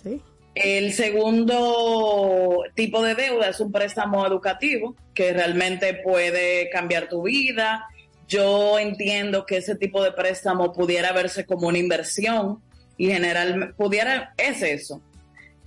[0.03, 0.21] Sí.
[0.55, 7.85] El segundo tipo de deuda es un préstamo educativo que realmente puede cambiar tu vida.
[8.29, 12.61] Yo entiendo que ese tipo de préstamo pudiera verse como una inversión
[12.97, 15.01] y generalmente pudiera, es eso.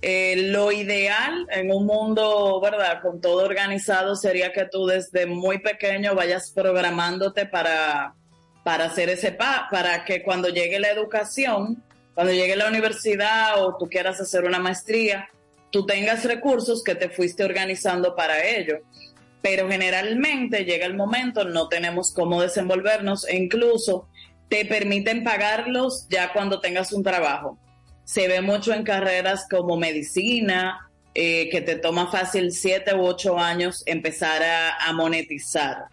[0.02, 3.02] Eh, lo ideal en un mundo, ¿verdad?
[3.02, 8.14] Con todo organizado sería que tú desde muy pequeño vayas programándote para,
[8.64, 13.76] para hacer ese pa, para que cuando llegue la educación, cuando llegue la universidad o
[13.76, 15.28] tú quieras hacer una maestría,
[15.70, 18.78] tú tengas recursos que te fuiste organizando para ello.
[19.42, 24.08] Pero generalmente llega el momento, no tenemos cómo desenvolvernos e incluso
[24.48, 27.58] te permiten pagarlos ya cuando tengas un trabajo.
[28.12, 33.38] Se ve mucho en carreras como medicina, eh, que te toma fácil siete u ocho
[33.38, 35.84] años empezar a, monetizar.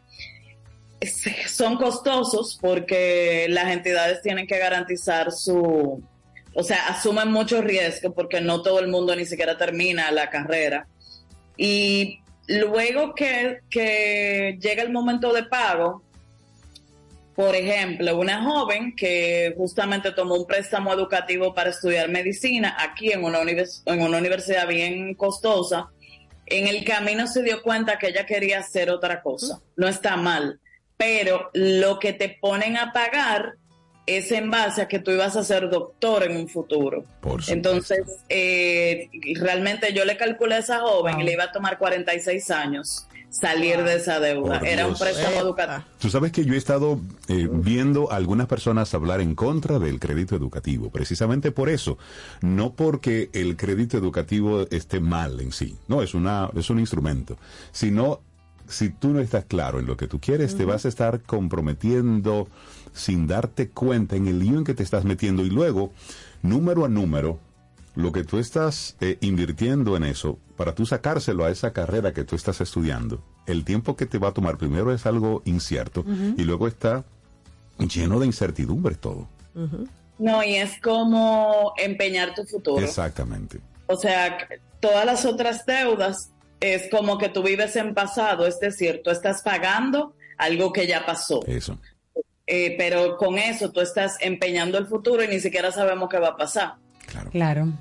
[0.99, 1.21] Es-
[1.51, 6.03] son costosos porque las entidades tienen que garantizar su,
[6.55, 10.87] o sea, asumen mucho riesgo porque no todo el mundo ni siquiera termina la carrera.
[11.55, 16.01] Y luego que, que llega el momento de pago,
[17.37, 23.23] por ejemplo, una joven que justamente tomó un préstamo educativo para estudiar medicina aquí en
[23.23, 25.89] una, univers- en una universidad bien costosa,
[26.47, 29.61] en el camino se dio cuenta que ella quería hacer otra cosa.
[29.75, 30.59] No está mal,
[30.97, 33.53] pero lo que te ponen a pagar
[34.07, 37.03] es en base a que tú ibas a ser doctor en un futuro.
[37.53, 37.99] Entonces,
[38.29, 43.06] eh, realmente yo le calculé a esa joven y le iba a tomar 46 años
[43.29, 44.59] salir de esa deuda.
[44.59, 45.83] Era un préstamo educativo.
[45.99, 49.99] Tú sabes que yo he estado eh, viendo a algunas personas hablar en contra del
[49.99, 51.97] crédito educativo, precisamente por eso.
[52.41, 57.37] No porque el crédito educativo esté mal en sí, no, es, una, es un instrumento,
[57.71, 58.21] sino
[58.67, 62.47] si tú no estás claro en lo que tú quieres, te vas a estar comprometiendo
[62.93, 65.91] sin darte cuenta en el lío en que te estás metiendo y luego,
[66.41, 67.39] número a número,
[67.97, 72.23] lo que tú estás eh, invirtiendo en eso, para tú sacárselo a esa carrera que
[72.23, 76.05] tú estás estudiando, el tiempo que te va a tomar primero es algo incierto
[76.37, 77.05] y luego está
[77.79, 79.27] lleno de incertidumbre todo.
[80.19, 82.85] No, y es como empeñar tu futuro.
[82.85, 83.59] Exactamente.
[83.87, 84.47] O sea,
[84.79, 86.29] todas las otras deudas
[86.59, 91.03] es como que tú vives en pasado, es decir, tú estás pagando algo que ya
[91.03, 91.43] pasó.
[91.47, 91.79] Eso.
[92.45, 96.29] Eh, pero con eso tú estás empeñando el futuro y ni siquiera sabemos qué va
[96.29, 96.75] a pasar.
[97.17, 97.31] Claro.
[97.31, 97.73] Claro.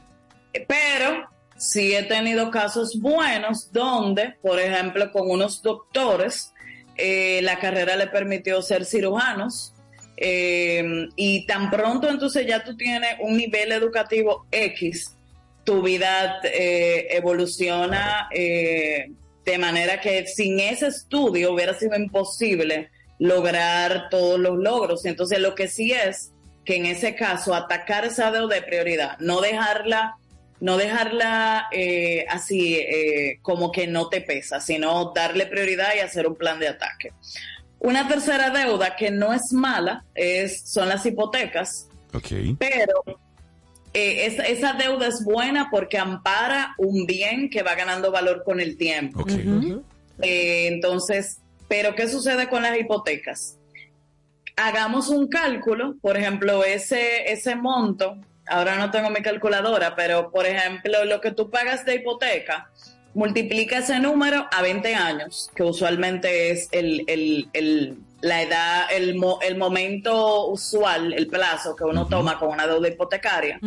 [0.53, 6.53] Eh, pero sí he tenido casos buenos donde, por ejemplo, con unos doctores,
[6.97, 9.73] eh, la carrera le permitió ser cirujanos.
[10.19, 15.15] y tan pronto entonces ya tú tienes un nivel educativo X,
[15.63, 24.59] tu vida evoluciona de manera que sin ese estudio hubiera sido imposible lograr todos los
[24.59, 25.05] logros.
[25.05, 26.33] Entonces, lo que sí es
[26.67, 30.17] que en ese caso atacar esa deuda de prioridad, no dejarla,
[30.61, 36.27] no dejarla eh, así eh, como que no te pesa, sino darle prioridad y hacer
[36.27, 37.13] un plan de ataque.
[37.79, 41.89] Una tercera deuda que no es mala es, son las hipotecas,
[42.59, 43.05] pero
[43.95, 48.59] eh, esa, esa, deuda es buena porque ampara un bien que va ganando valor con
[48.61, 49.25] el tiempo.
[50.21, 51.39] entonces,
[51.69, 53.57] pero ¿qué sucede con las hipotecas?
[54.57, 58.17] Hagamos un cálculo, por ejemplo, ese, ese monto,
[58.47, 62.71] ahora no tengo mi calculadora, pero por ejemplo, lo que tú pagas de hipoteca,
[63.15, 69.21] multiplica ese número a 20 años, que usualmente es el, el, el la edad, el,
[69.43, 73.61] el momento usual, el plazo que uno toma con una deuda hipotecaria.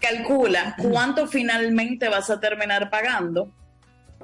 [0.00, 3.50] Calcula cuánto finalmente vas a terminar pagando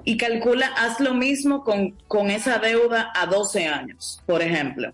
[0.04, 4.92] y calcula, haz lo mismo con, con esa deuda a 12 años, por ejemplo.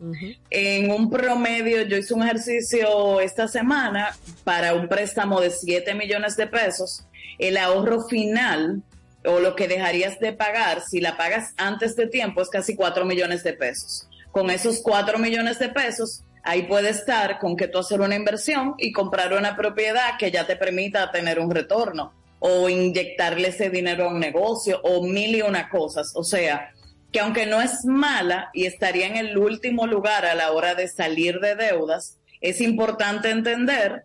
[0.51, 6.37] En un promedio, yo hice un ejercicio esta semana para un préstamo de 7 millones
[6.37, 7.05] de pesos.
[7.39, 8.83] El ahorro final
[9.25, 13.05] o lo que dejarías de pagar si la pagas antes de tiempo es casi 4
[13.05, 14.09] millones de pesos.
[14.31, 18.75] Con esos 4 millones de pesos, ahí puede estar con que tú hacer una inversión
[18.79, 24.05] y comprar una propiedad que ya te permita tener un retorno o inyectarle ese dinero
[24.05, 26.13] a un negocio o mil y una cosas.
[26.17, 26.73] O sea,
[27.13, 30.89] que aunque no es mala y estaría en el último lugar a la hora de
[30.89, 34.05] salir de deudas, es importante entender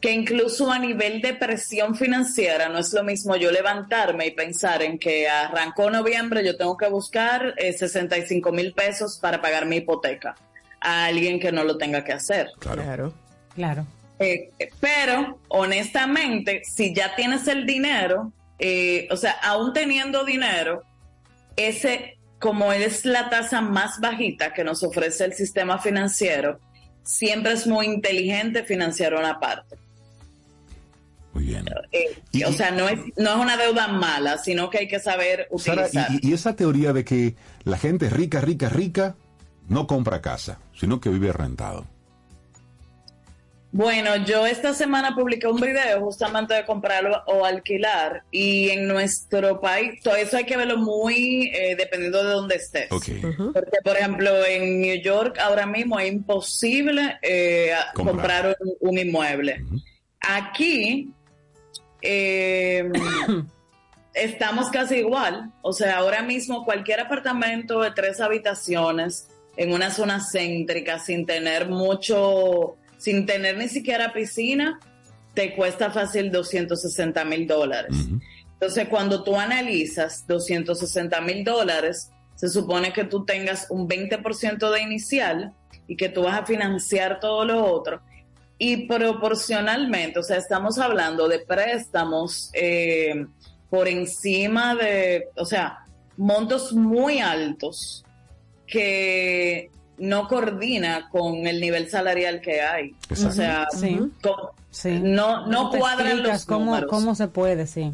[0.00, 4.82] que incluso a nivel de presión financiera no es lo mismo yo levantarme y pensar
[4.82, 9.76] en que arrancó noviembre, yo tengo que buscar 65 eh, mil pesos para pagar mi
[9.76, 10.34] hipoteca
[10.80, 12.48] a alguien que no lo tenga que hacer.
[12.58, 13.12] Claro.
[13.54, 13.86] Claro.
[14.20, 20.82] Eh, pero, honestamente, si ya tienes el dinero, eh, o sea, aún teniendo dinero,
[21.56, 26.60] ese, como es la tasa más bajita que nos ofrece el sistema financiero,
[27.02, 29.76] siempre es muy inteligente financiar una parte.
[31.32, 31.64] Muy bien.
[31.90, 35.46] Eh, o sea, no es, no es una deuda mala, sino que hay que saber
[35.50, 36.08] utilizar.
[36.20, 39.16] y, esa teoría de que la gente rica, rica, rica,
[39.68, 41.86] no compra casa, sino que vive rentado.
[43.72, 49.60] Bueno, yo esta semana publiqué un video justamente de comprarlo o alquilar y en nuestro
[49.60, 52.88] país, todo eso hay que verlo muy eh, dependiendo de dónde estés.
[52.88, 59.64] Porque, por ejemplo, en New York ahora mismo es imposible eh, comprar, un, inmueble.
[60.20, 61.12] Aquí
[62.02, 62.90] eh,
[64.14, 65.52] estamos casi igual.
[65.62, 71.68] O sea, ahora mismo cualquier apartamento de tres habitaciones en una zona céntrica sin tener
[71.68, 74.78] mucho sin tener ni siquiera piscina,
[75.34, 77.96] te cuesta fácil 260 mil dólares.
[78.52, 84.82] Entonces, cuando tú analizas 260 mil dólares, se supone que tú tengas un 20% de
[84.82, 85.54] inicial
[85.86, 88.02] y que tú vas a financiar todo lo otro.
[88.58, 93.24] Y proporcionalmente, o sea, estamos hablando de préstamos eh,
[93.70, 95.86] por encima de, o sea,
[96.18, 98.04] montos muy altos
[98.66, 99.70] que
[100.00, 102.94] no coordina con el nivel salarial que hay.
[103.10, 103.68] O sea,
[105.02, 107.92] no, no cuadran los cómo, ¿Cómo se puede, sí?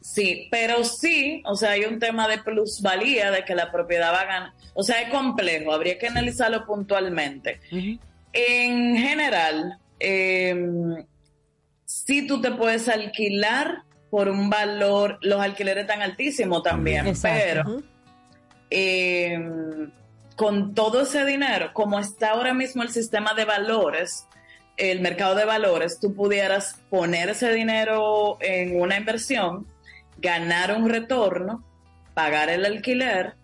[0.00, 4.20] Sí, pero sí, o sea, hay un tema de plusvalía, de que la propiedad va
[4.20, 4.52] a ganar.
[4.74, 7.60] O sea, es complejo, habría que analizarlo puntualmente.
[8.32, 10.54] en general, eh,
[11.84, 17.38] sí tú te puedes alquilar por un valor, los alquileres tan altísimos también, Exacto.
[17.44, 17.82] pero
[18.70, 19.38] eh,
[20.36, 24.26] con todo ese dinero, como está ahora mismo el sistema de valores,
[24.76, 29.66] el mercado de valores, tú pudieras poner ese dinero en una inversión,
[30.18, 31.64] ganar un retorno,
[32.14, 33.36] pagar el alquiler.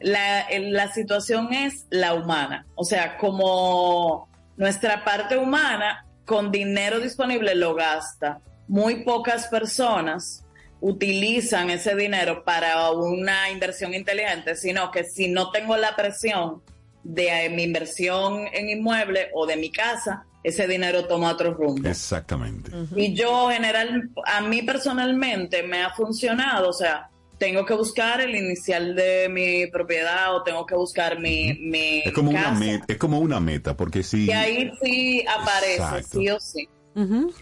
[0.00, 7.74] La situación es la humana, o sea, como nuestra parte humana con dinero disponible lo
[7.74, 8.40] gasta.
[8.66, 10.44] Muy pocas personas
[10.80, 16.62] utilizan ese dinero para una inversión inteligente, sino que si no tengo la presión
[17.02, 21.86] de eh, mi inversión en inmueble o de mi casa, ese dinero toma otro rumbo.
[21.88, 22.70] Exactamente.
[22.96, 28.34] Y yo general, a mí personalmente me ha funcionado, o sea, tengo que buscar el
[28.34, 32.98] inicial de mi propiedad o tengo que buscar mi, mi Es como, una meta, es
[32.98, 34.26] como una meta, porque si...
[34.26, 36.18] Y ahí sí aparece, Exacto.
[36.18, 36.68] sí o sí.
[36.94, 37.32] Ujú.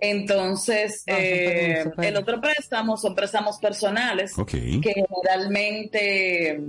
[0.00, 6.60] Entonces, Ah, eh, el otro préstamo son préstamos personales que generalmente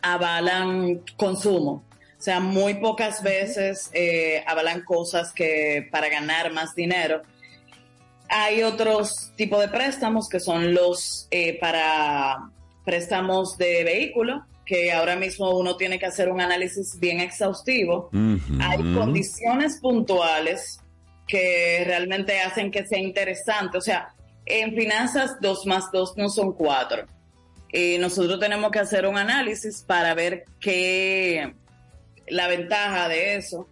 [0.00, 1.84] avalan consumo.
[2.18, 7.22] O sea, muy pocas veces eh, avalan cosas que para ganar más dinero.
[8.28, 12.50] Hay otros tipos de préstamos que son los eh, para
[12.84, 18.08] préstamos de vehículo, que ahora mismo uno tiene que hacer un análisis bien exhaustivo.
[18.60, 20.81] Hay condiciones puntuales
[21.26, 23.78] que realmente hacen que sea interesante.
[23.78, 24.14] O sea,
[24.46, 27.06] en finanzas, dos más dos no son cuatro.
[27.72, 31.54] Y nosotros tenemos que hacer un análisis para ver qué
[32.28, 33.68] la ventaja de eso.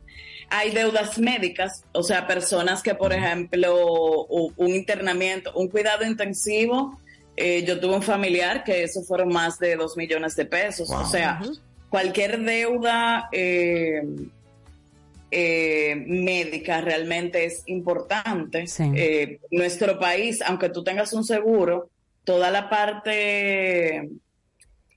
[0.48, 6.98] Hay deudas médicas, o sea, personas que, por ejemplo, un internamiento, un cuidado intensivo.
[7.36, 10.89] eh, yo tuve un familiar que eso fueron más de dos millones de pesos.
[10.89, 11.01] Wow.
[11.01, 11.40] O sea,
[11.89, 14.02] cualquier deuda eh,
[15.31, 18.66] eh, médica realmente es importante.
[18.97, 21.90] Eh, nuestro país, aunque tú tengas un seguro,
[22.24, 24.09] toda la parte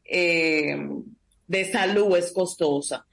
[0.05, 0.77] eh,
[1.47, 3.05] de salud es costosa.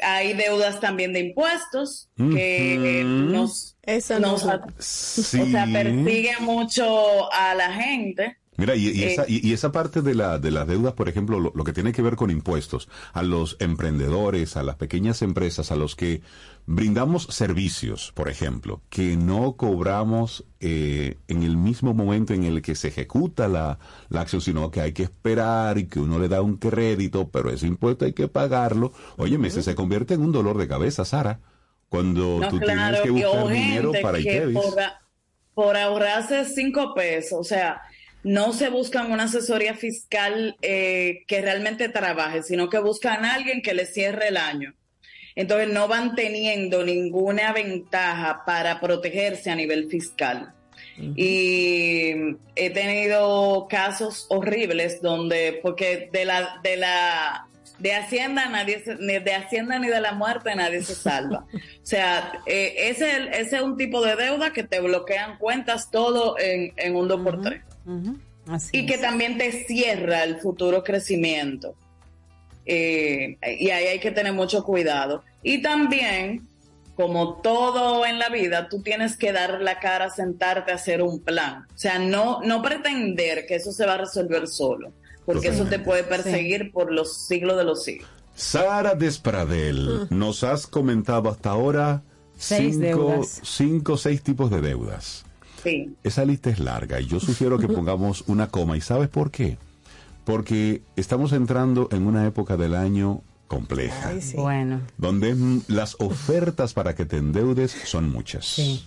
[0.00, 3.76] Hay deudas también de impuestos que nos,
[4.18, 4.28] no-
[4.78, 5.40] Sí.
[5.40, 8.36] o sea, persigue mucho a la gente.
[8.56, 11.08] Mira, y, y Eh, esa, y, y esa parte de, la, de las deudas, por
[11.08, 15.22] ejemplo, lo, lo que tiene que ver con impuestos, a los emprendedores, a las pequeñas
[15.22, 16.22] empresas, a los que
[16.66, 22.74] brindamos servicios, por ejemplo, que no cobramos eh, en el mismo momento en el que
[22.74, 23.78] se ejecuta la,
[24.08, 27.50] la acción, sino que hay que esperar y que uno le da un crédito, pero
[27.50, 28.92] ese impuesto hay que pagarlo.
[29.16, 31.40] Oye, ese se convierte en un dolor de cabeza, Sara,
[31.88, 34.74] cuando No, tú claro, tienes que buscar dinero para que por,
[35.54, 37.80] por ahorrarse cinco pesos, o sea,
[38.24, 43.62] no se buscan una asesoría fiscal eh, que realmente trabaje, sino que buscan a alguien
[43.62, 44.74] que le cierre el año.
[45.36, 50.52] Entonces no van teniendo ninguna ventaja para protegerse a nivel fiscal.
[51.16, 52.12] Y
[52.54, 57.48] he tenido casos horribles donde, porque de la, de la,
[57.78, 61.46] de Hacienda nadie se- ni de Hacienda ni de la muerte nadie se salva.
[61.82, 66.38] O sea, eh, ese, ese es un tipo de deuda que te bloquean cuentas todo
[66.38, 67.60] en, en un 2 por 3
[68.46, 71.74] Así y que también te cierra el futuro crecimiento.
[72.66, 75.22] Eh, y ahí hay que tener mucho cuidado.
[75.42, 76.46] Y también,
[76.94, 81.20] como todo en la vida, tú tienes que dar la cara, sentarte a hacer un
[81.20, 81.66] plan.
[81.74, 84.92] O sea, no, no pretender que eso se va a resolver solo,
[85.26, 88.08] porque eso te puede perseguir por los siglos de los siglos.
[88.34, 92.02] Sara Despradel, nos has comentado hasta ahora
[92.36, 93.40] Seis cinco, deudas.
[93.44, 95.24] cinco o seis tipos de deudas.
[95.64, 95.96] Sí.
[96.04, 98.76] Esa lista es larga y yo sugiero que pongamos una coma.
[98.76, 99.58] ¿Y sabes por qué?
[100.24, 104.36] Porque estamos entrando en una época del año compleja, Ay, sí.
[104.36, 108.46] Bueno, donde mm, las ofertas para que te endeudes son muchas.
[108.46, 108.84] Sí.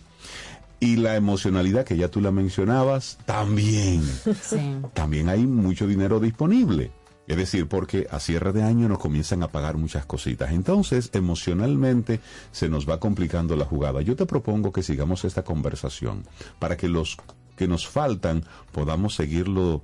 [0.80, 4.04] Y la emocionalidad que ya tú la mencionabas, también.
[4.42, 4.78] sí.
[4.94, 6.92] también hay mucho dinero disponible.
[7.28, 10.52] Es decir, porque a cierre de año nos comienzan a pagar muchas cositas.
[10.52, 12.22] Entonces, emocionalmente
[12.52, 14.02] se nos va complicando la jugada.
[14.02, 16.24] Yo te propongo que sigamos esta conversación
[16.58, 17.18] para que los
[17.58, 19.84] que nos faltan podamos seguirlo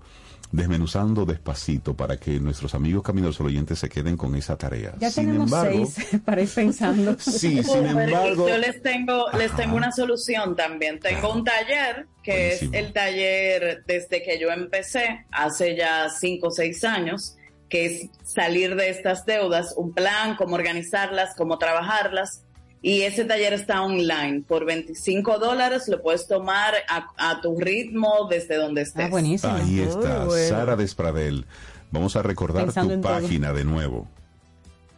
[0.54, 4.94] desmenuzando despacito para que nuestros amigos Caminos oyentes se queden con esa tarea.
[5.00, 7.18] Ya Sin tenemos embargo, seis para ir pensando.
[7.20, 11.00] Sí, sin embargo, yo les tengo, les tengo una solución también.
[11.00, 12.74] Tengo un taller que Buenísimo.
[12.74, 17.36] es el taller desde que yo empecé, hace ya cinco o seis años,
[17.68, 22.44] que es salir de estas deudas, un plan, cómo organizarlas, cómo trabajarlas.
[22.86, 24.44] Y ese taller está online.
[24.48, 29.06] Por 25 dólares lo puedes tomar a, a tu ritmo desde donde estés.
[29.06, 29.54] Ah, buenísimo.
[29.56, 30.50] ahí está, bueno.
[30.50, 31.46] Sara Despradel.
[31.92, 33.14] Vamos a recordar Pensando tu todo.
[33.14, 34.06] página de nuevo.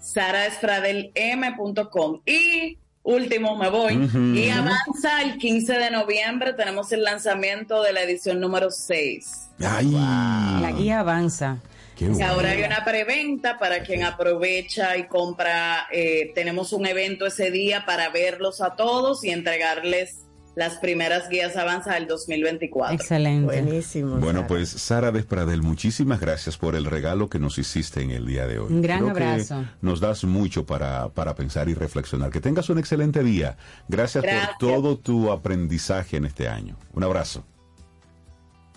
[0.01, 2.21] saraespradelm.com.
[2.25, 3.97] Y último, me voy.
[4.05, 4.17] Ujú.
[4.33, 9.49] Y avanza el 15 de noviembre, tenemos el lanzamiento de la edición número 6.
[9.59, 11.59] Ay, La guía avanza.
[11.99, 12.25] Bueno.
[12.25, 15.87] ahora hay una preventa para quien aprovecha y compra.
[15.91, 20.19] eh, tenemos un evento ese día para verlos a todos y entregarles
[20.55, 22.95] las primeras guías avanza del 2024.
[22.95, 23.43] Excelente.
[23.45, 24.15] Buenísimo.
[24.17, 24.47] Bueno, Sara.
[24.47, 28.59] pues Sara Despradel, muchísimas gracias por el regalo que nos hiciste en el día de
[28.59, 28.71] hoy.
[28.71, 29.65] Un gran Creo que abrazo.
[29.81, 32.29] nos das mucho para, para pensar y reflexionar.
[32.31, 33.57] Que tengas un excelente día.
[33.89, 34.51] Gracias, Gracias.
[34.57, 36.77] por todo tu aprendizaje en este año.
[36.93, 37.43] Un abrazo.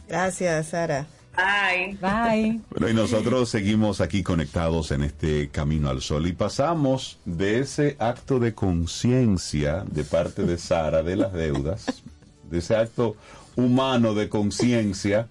[0.09, 1.07] Gracias, Sara.
[1.39, 1.97] Bye.
[2.01, 2.61] Bye.
[2.71, 7.97] Bueno, y nosotros seguimos aquí conectados en este camino al sol y pasamos de ese
[8.01, 12.03] acto de conciencia de parte de Sara de las deudas,
[12.51, 13.15] de ese acto
[13.55, 15.29] humano de conciencia,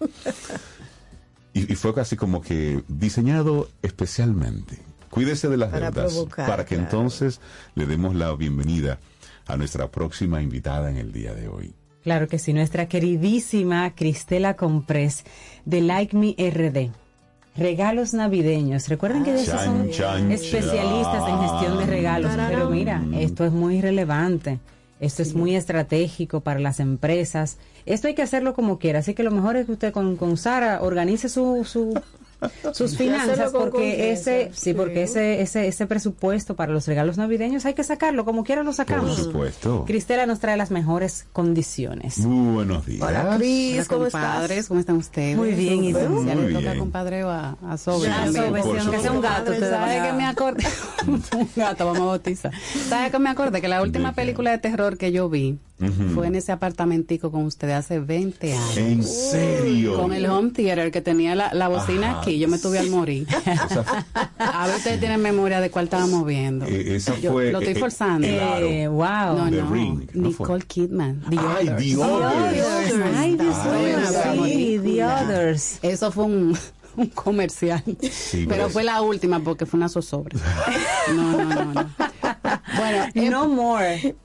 [1.54, 4.80] y, y fue casi como que diseñado especialmente.
[5.10, 6.84] Cuídese de las Para deudas provocar, para que claro.
[6.84, 7.42] entonces
[7.76, 9.00] le demos la bienvenida
[9.46, 11.74] a nuestra próxima invitada en el día de hoy.
[12.08, 15.26] Claro que sí, nuestra queridísima Cristela Comprés
[15.66, 16.90] de Like Me RD.
[17.58, 18.88] Regalos navideños.
[18.88, 23.52] Recuerden que ellos Chan, son chan, especialistas en gestión de regalos, pero mira, esto es
[23.52, 24.60] muy relevante.
[25.02, 27.58] Esto es muy estratégico para las empresas.
[27.86, 29.00] Esto hay que hacerlo como quiera.
[29.00, 31.94] Así que lo mejor es que usted con, con Sara organice su, su,
[32.74, 37.74] sus finanzas porque ese sí, porque ese, ese ese presupuesto para los regalos navideños hay
[37.74, 39.16] que sacarlo como quiera lo Por sacamos.
[39.18, 39.86] supuesto.
[39.86, 42.20] Cristela nos trae las mejores condiciones.
[42.20, 43.02] Muy buenos días.
[43.02, 44.68] Hola, Cris, ¿cómo compadres, estás?
[44.68, 45.36] ¿cómo están ustedes?
[45.38, 46.26] Muy bien, ¿y tú?
[46.26, 46.80] Ya le toca bien.
[46.80, 48.46] compadre a, a Sobe Ya, también.
[48.48, 50.64] Sobe, Por sí, aunque sea un gato, te ¿Sabes que me acordé?
[51.08, 51.24] un
[51.56, 52.52] gato, vamos a bautizar.
[52.88, 53.62] ¿Sabes que me acordé?
[53.62, 55.58] Que la última película de terror que yo vi
[56.16, 58.78] Fue en ese apartamentico con ustedes hace 20 años.
[58.78, 59.96] ¿En serio?
[60.02, 62.22] Con el home theater que tenía la, la bocina Ajá.
[62.22, 63.28] aquí, yo me tuve al morir.
[63.38, 64.06] O sea,
[64.40, 66.66] A ver, ustedes tienen memoria de cuál estábamos viendo.
[66.66, 68.28] Eh, esa Yo fue, lo estoy eh, eh, forzando.
[68.28, 68.66] claro.
[68.66, 69.38] Eh, wow.
[69.38, 69.70] no, The no.
[69.72, 70.46] Ring, ¿no fue?
[70.48, 71.22] Nicole Kidman.
[71.30, 71.84] The Ay, Others.
[71.86, 73.06] The Others.
[73.16, 73.38] Ay,
[74.46, 75.80] sí, The Others.
[75.84, 76.58] Eso fue un,
[76.98, 77.84] un comercial.
[78.12, 80.38] Sí, pero pero- fue la última porque fue una zozobra.
[81.16, 81.90] No, no, no, no.
[82.78, 84.16] Bueno, en, No more.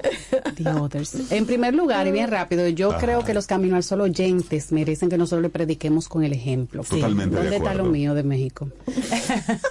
[0.56, 1.30] The Others.
[1.32, 2.98] En primer lugar, y bien rápido, yo Ajá.
[3.00, 6.82] creo que los Camino al Sol oyentes merecen que nosotros le prediquemos con el ejemplo.
[6.84, 8.68] Totalmente de ¿Dónde está lo mío de México?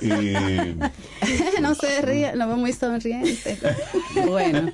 [0.01, 0.75] Eh,
[1.61, 3.57] no se ríe, lo veo muy sonriente.
[4.25, 4.71] Bueno,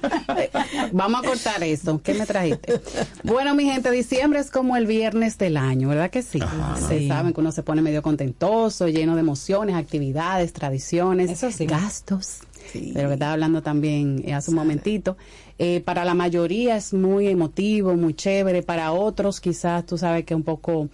[0.91, 2.01] vamos a cortar esto.
[2.03, 2.81] ¿Qué me trajiste?
[3.23, 6.39] Bueno, mi gente, diciembre es como el viernes del año, ¿verdad que sí?
[6.79, 7.07] Ustedes Sí.
[7.07, 11.65] saben que uno se pone medio contentoso, lleno de emociones, actividades, tradiciones, Eso sí.
[11.65, 12.37] gastos.
[12.73, 15.17] De lo que estaba hablando también eh, hace un momentito.
[15.59, 18.63] Eh, para la mayoría es muy emotivo, muy chévere.
[18.63, 20.89] Para otros, quizás tú sabes que un poco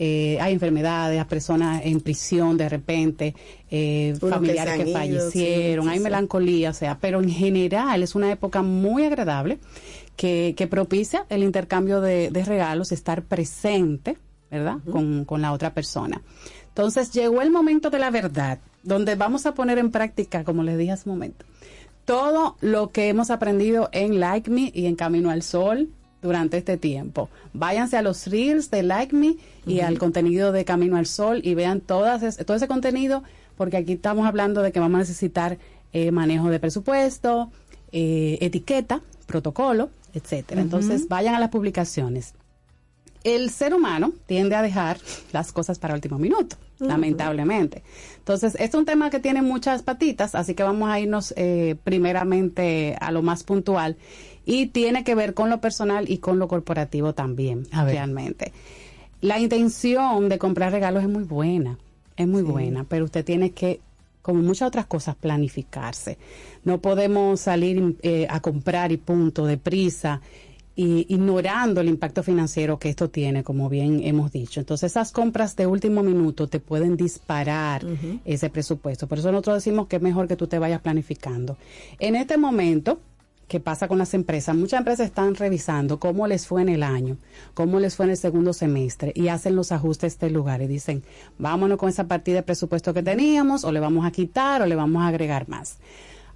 [0.00, 3.34] eh, hay enfermedades, personas en prisión de repente,
[3.68, 6.04] eh, que familiares que, ido, fallecieron, sí, sí, hay sí.
[6.04, 9.58] melancolía, o sea, pero en general es una época muy agradable
[10.14, 14.16] que, que propicia el intercambio de, de regalos, estar presente,
[14.52, 14.76] ¿verdad?
[14.88, 16.22] con, con la otra persona.
[16.78, 20.78] Entonces llegó el momento de la verdad, donde vamos a poner en práctica, como les
[20.78, 21.44] dije hace un momento,
[22.04, 25.88] todo lo que hemos aprendido en Like Me y en Camino al Sol
[26.22, 27.30] durante este tiempo.
[27.52, 29.34] Váyanse a los reels de Like Me
[29.66, 33.24] y al contenido de Camino al Sol y vean todas es- todo ese contenido,
[33.56, 35.58] porque aquí estamos hablando de que vamos a necesitar
[35.92, 37.50] eh, manejo de presupuesto,
[37.90, 40.60] eh, etiqueta, protocolo, etcétera.
[40.60, 42.34] Entonces vayan a las publicaciones
[43.24, 44.98] el ser humano tiende a dejar
[45.32, 47.82] las cosas para último minuto, lamentablemente.
[48.18, 51.76] Entonces, este es un tema que tiene muchas patitas, así que vamos a irnos eh,
[51.84, 53.96] primeramente a lo más puntual
[54.44, 57.94] y tiene que ver con lo personal y con lo corporativo también, A ver.
[57.94, 58.52] realmente.
[59.20, 61.78] La intención de comprar regalos es muy buena,
[62.16, 63.80] es muy buena, pero usted tiene que
[64.22, 66.18] como muchas otras cosas, planificarse.
[66.62, 70.20] No podemos salir eh, a comprar y punto, deprisa,
[70.78, 74.60] y ignorando el impacto financiero que esto tiene, como bien hemos dicho.
[74.60, 77.84] Entonces, esas compras de último minuto te pueden disparar
[78.24, 79.08] ese presupuesto.
[79.08, 81.56] Por eso nosotros decimos que es mejor que tú te vayas planificando.
[81.98, 83.00] En este momento,
[83.48, 84.54] ¿qué pasa con las empresas?
[84.54, 87.16] Muchas empresas están revisando cómo les fue en el año,
[87.54, 91.02] cómo les fue en el segundo semestre y hacen los ajustes del lugar y dicen,
[91.38, 94.76] vámonos con esa partida de presupuesto que teníamos o le vamos a quitar o le
[94.76, 95.78] vamos a agregar más.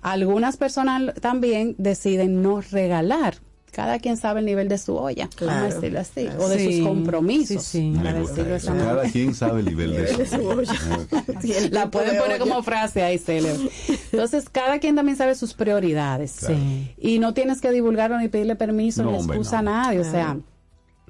[0.00, 3.36] Algunas personas también deciden no regalar.
[3.72, 5.74] Cada quien sabe el nivel de su olla, vamos a Claro.
[5.74, 7.62] decirlo así, o de Sí, sus compromisos.
[7.64, 7.98] sí, sí.
[7.98, 8.90] para decirlo esa manera.
[8.96, 10.62] Cada quien sabe el nivel de su
[11.70, 13.70] La pueden poner como frase ahí, célebre.
[14.12, 16.32] Entonces, cada quien también sabe sus prioridades.
[16.32, 16.92] Sí.
[16.98, 19.70] Y no tienes que divulgarlo ni pedirle permiso No, ni hombre, excusa no.
[19.70, 20.00] a nadie.
[20.00, 20.36] O sea,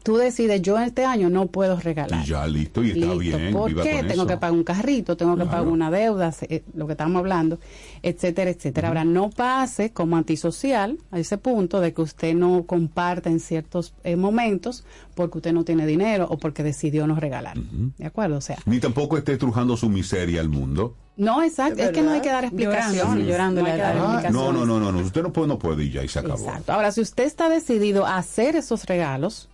[0.02, 2.22] tú decides, yo este año no puedo regalar.
[2.24, 3.18] Y ya listo, y está Listo.
[3.18, 3.52] bien.
[3.52, 3.90] ¿Por viva qué?
[3.98, 4.26] con Tengo eso.
[4.26, 5.50] que pagar un carrito, tengo que Claro.
[5.50, 7.58] pagar una deuda, se- lo que estamos hablando,
[8.02, 8.88] etcétera, etcétera.
[8.88, 13.94] Ahora, no pase como antisocial a ese punto de que usted no comparta en ciertos
[14.04, 14.84] eh, momentos
[15.14, 17.56] porque usted no tiene dinero o porque decidió no regalar.
[17.98, 18.36] ¿De acuerdo?
[18.38, 20.96] O sea, Ni tampoco esté trujando su miseria al mundo.
[21.16, 23.24] no, exacto, es, que no hay que dar Llorando, explicaciones.
[23.24, 24.32] sí, llorando, no hay que dar explicaciones.
[24.32, 26.38] no, no, no, no, no, usted no puede, no puede y ya y se acabó.
[26.44, 26.72] Exacto.
[26.72, 29.48] Ahora, si usted está decidido a hacer esos regalos,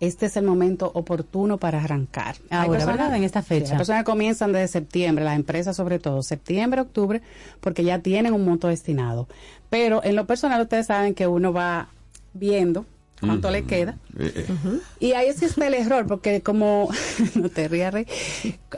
[0.00, 2.36] este es el momento oportuno para arrancar.
[2.50, 3.16] Hay Ahora, personas- ¿verdad?
[3.16, 3.68] En esta Sí, fecha.
[3.70, 7.22] Las personas que comienzan desde septiembre, las empresas sobre todo, septiembre, octubre,
[7.60, 9.26] porque ya tienen un monto destinado.
[9.70, 11.88] Pero en lo personal, ustedes saben que uno va
[12.34, 12.84] viendo
[13.20, 13.96] cuánto le queda.
[14.18, 16.90] Eh, eh, Y ahí sí está el error, porque como,
[17.34, 18.06] no te rías, Rey,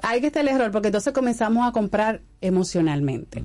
[0.02, 3.42] ahí que está el error, porque entonces comenzamos a comprar emocionalmente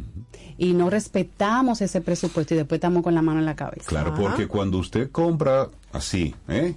[0.57, 3.85] y no respetamos ese presupuesto y después estamos con la mano en la cabeza.
[3.87, 6.75] Claro, porque cuando usted compra así, ¿eh?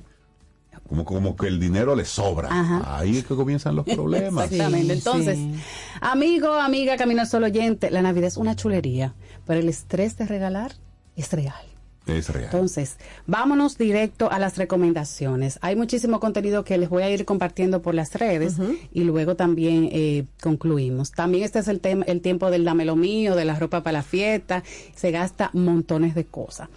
[0.88, 2.48] Como, como que el dinero le sobra.
[2.50, 2.98] Ajá.
[2.98, 4.44] Ahí es que comienzan los problemas.
[4.52, 4.94] Exactamente.
[4.94, 5.54] Sí, Entonces, sí.
[6.00, 9.14] amigo, amiga, Camino al Sol oyente, la Navidad es una chulería,
[9.46, 10.72] pero el estrés de regalar
[11.16, 11.54] es real.
[12.06, 12.44] Es real.
[12.44, 15.58] Entonces, vámonos directo a las recomendaciones.
[15.60, 18.54] Hay muchísimo contenido que les voy a ir compartiendo por las redes
[18.92, 21.10] y luego también eh, concluimos.
[21.10, 23.98] También este es el, tema, el tiempo del dame lo mío, de la ropa para
[23.98, 24.62] la fiesta.
[24.94, 26.68] Se gasta montones de cosas.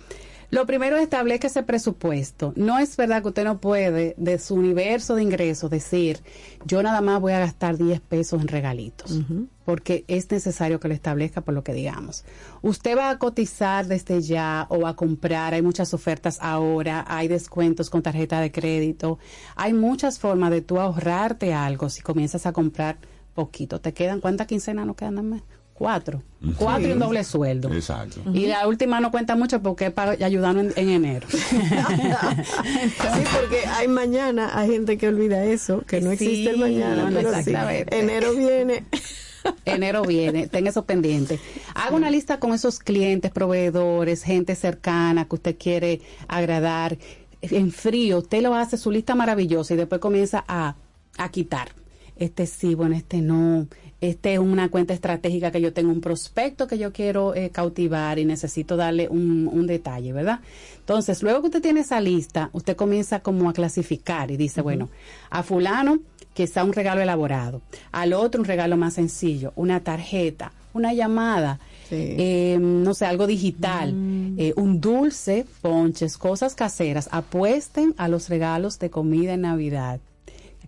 [0.51, 2.53] Lo primero es establezca ese presupuesto.
[2.55, 6.19] No es verdad que usted no puede, de su universo de ingresos, decir,
[6.65, 9.21] yo nada más voy a gastar 10 pesos en regalitos,
[9.65, 12.26] porque es necesario que lo establezca por lo que digamos.
[12.61, 17.89] Usted va a cotizar desde ya o a comprar, hay muchas ofertas ahora, hay descuentos
[17.89, 19.19] con tarjeta de crédito,
[19.55, 22.97] hay muchas formas de tú ahorrarte algo si comienzas a comprar
[23.35, 23.81] poquito.
[23.81, 25.30] ¿Te quedan cuántas quincenas nos quedan?
[25.30, 25.41] Más?
[25.80, 26.22] Cuatro.
[26.57, 27.73] Cuatro y un doble sueldo.
[27.73, 28.19] Exacto.
[28.34, 31.26] Y la última no cuenta mucho porque es para ayudarnos en, en enero.
[31.39, 37.15] Sí, porque hay mañana, hay gente que olvida eso, que no existe el mañana, no,
[37.15, 37.97] pero sí, exactamente.
[37.97, 38.84] enero viene.
[39.65, 41.39] enero viene, ten eso pendiente.
[41.73, 46.97] Haga una lista con esos clientes, proveedores, gente cercana que usted quiere agradar.
[47.41, 50.76] En frío, usted lo hace su lista maravillosa y después comienza a,
[51.18, 51.69] a quitar.
[52.18, 53.65] Este sí, bueno, este no.
[54.01, 58.17] Este es una cuenta estratégica que yo tengo un prospecto que yo quiero eh, cautivar
[58.17, 60.39] y necesito darle un, un detalle, ¿verdad?
[60.80, 64.89] Entonces, luego que usted tiene esa lista, usted comienza como a clasificar y dice, bueno,
[65.30, 65.99] a fulano
[66.34, 67.61] quizá un regalo elaborado,
[67.91, 71.59] al otro un regalo más sencillo, una tarjeta, una llamada,
[71.91, 73.89] eh, no sé, algo digital,
[74.38, 77.09] eh, un dulce, ponches, cosas caseras.
[77.11, 79.99] Apuesten a los regalos de comida en Navidad.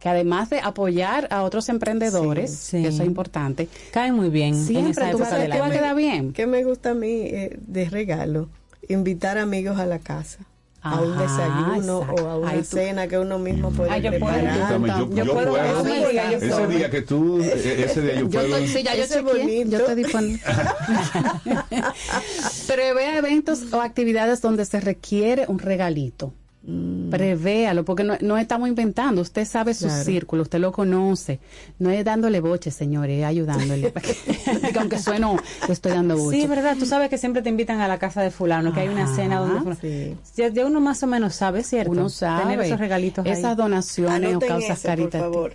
[0.01, 2.81] Que además de apoyar a otros emprendedores, Sí, sí.
[2.81, 5.73] que eso es importante, Cae muy bien en siempre esa época del tú vas a
[5.73, 6.33] quedar bien.
[6.33, 8.49] ¿Qué me gusta a mí eh, de regalo?
[8.89, 10.39] Invitar amigos a la casa.
[10.83, 14.09] a un Ajá, desayuno o a una tú- cena que uno mismo puede Ah, yo
[14.17, 14.25] puedo.
[14.33, 14.55] preparar.
[14.55, 16.67] Exactamente, yo, yo puedo, eso me diga, yo ese puedo.
[16.69, 18.45] día que tú, eh, ese día yo Yo puedo.
[18.57, 19.69] estoy, sí, ya yo Ese es chequeé, bonito.
[19.69, 20.41] yo estoy disponible.
[22.67, 26.33] Prevé eventos o actividades donde se requiere un regalito.
[26.63, 29.21] Prevéalo, porque no, no estamos inventando.
[29.21, 30.03] Usted sabe su Claro.
[30.03, 31.39] círculo, usted lo conoce.
[31.79, 33.91] No es dándole boche, señores, es ayudándole.
[33.91, 34.15] Que-
[34.79, 36.39] aunque sueno, que estoy dando boche.
[36.41, 38.89] Sí, verdad, tú sabes que siempre te invitan a la casa de fulano, que hay
[38.89, 40.17] una cena donde sí.
[40.35, 41.91] Ya, ya uno más o menos sabe, ¿cierto?
[41.91, 42.43] Uno sabe.
[42.43, 43.31] Tener esos regalitos ahí.
[43.31, 45.53] Esas donaciones Anoten o causas ese, por favor.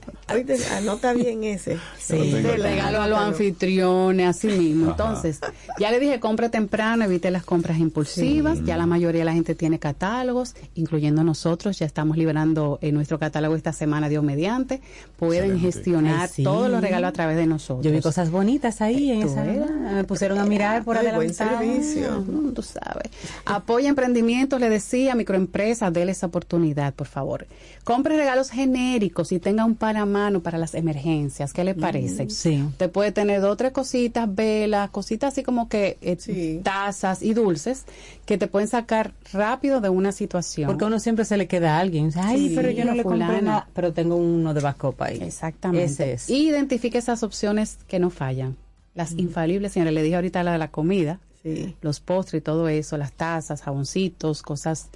[0.77, 1.79] Anota bien ese.
[1.99, 4.91] Sí, regalo a los anfitriones, así mismo.
[4.91, 4.93] Ajá.
[4.93, 5.41] Entonces,
[5.79, 8.63] ya le dije, compre temprano, evite las compras impulsivas.
[8.65, 10.55] Ya la mayoría de la gente tiene catálogos,
[10.97, 11.79] incluyendo nosotros.
[11.79, 14.81] Ya estamos liberando en nuestro catálogo esta semana, Dios mediante.
[15.19, 15.73] Pueden Excelente.
[15.73, 16.43] gestionar Ay, sí.
[16.43, 17.85] todos los regalos a través de nosotros.
[17.85, 19.43] Yo vi cosas bonitas ahí en esa.
[19.43, 19.61] ves.
[19.93, 21.59] Me pusieron a mirar por Ay, buen adelantado.
[21.61, 22.25] servicio.
[22.55, 23.11] Tú sabes.
[23.45, 27.47] Apoya emprendimientos, le decía, microempresas, déle esa oportunidad, por favor.
[27.85, 31.53] Compre regalos genéricos y tenga un par a mano para las emergencias.
[31.53, 32.31] ¿Qué le parece?
[32.31, 32.63] Sí.
[32.63, 36.61] Usted puede tener dos o tres cositas, velas, cositas así como que eh, Sí.
[36.65, 37.85] tazas y dulces
[38.25, 40.67] que te pueden sacar rápido de una situación.
[40.67, 42.11] Porque uno siempre se le queda a alguien.
[42.17, 43.69] Ay, Sí, pero yo no le compré nada.
[43.75, 45.19] Pero tengo uno de backup ahí.
[45.23, 45.85] Exactamente.
[45.85, 46.31] Ese es.
[46.31, 48.57] Identifique esas opciones que no fallan.
[48.95, 49.95] Las infalibles, señores.
[49.95, 51.21] Le dije ahorita la de la comida.
[51.43, 51.77] Sí.
[51.81, 54.89] los postres y todo eso, las tazas, jaboncitos, cosas.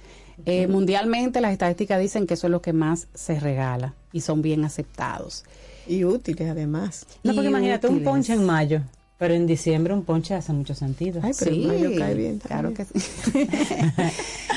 [0.45, 4.41] Eh, mundialmente las estadísticas dicen que eso es lo que más se regala y son
[4.41, 5.45] bien aceptados.
[5.87, 7.05] Y útiles además.
[7.23, 8.81] No, porque Y imagínate un ponche en mayo,
[9.21, 11.21] pero en diciembre un ponche hace mucho sentido.
[11.23, 12.99] Ay, pero en mayo cae bien claro que sí.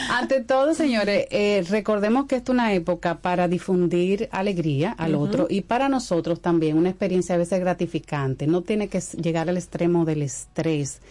[0.09, 5.61] Ante todo, señores, eh, recordemos que es una época para difundir alegría al otro y
[5.61, 8.47] para nosotros también una experiencia a veces gratificante.
[8.47, 11.03] No tiene que llegar al extremo del estrés.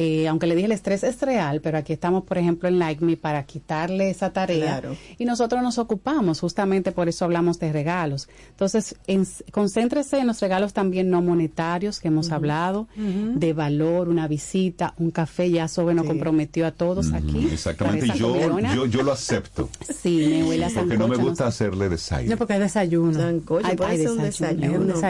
[0.00, 3.04] Eh, aunque le dije el estrés es real, pero aquí estamos, por ejemplo, en Like
[3.04, 4.96] Me para quitarle esa tarea Claro.
[5.18, 8.28] y nosotros nos ocupamos, justamente por eso hablamos de regalos.
[8.50, 14.28] Entonces, en- concéntrese en los regalos también no monetarios que hemos hablado, de valor, una
[14.28, 17.48] visita, un café, ya Sobe nos comprometió a todos aquí.
[17.52, 19.68] Exactamente, yo, yo, yo lo acepto.
[20.00, 22.30] Sí, me huele a Porque no me sancocho, gusta hacerle desayuno.
[22.30, 23.12] No, porque hay desayuno.
[23.18, 25.00] Sancocho, Ay, puede ser un desayuno, un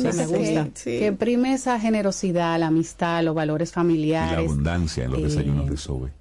[0.00, 0.68] sí, me gusta.
[0.74, 0.98] sí.
[0.98, 5.76] Que prime esa generosidad, la amistad, los valores Y la abundancia en los desayunos de
[5.76, 6.19] Sobe.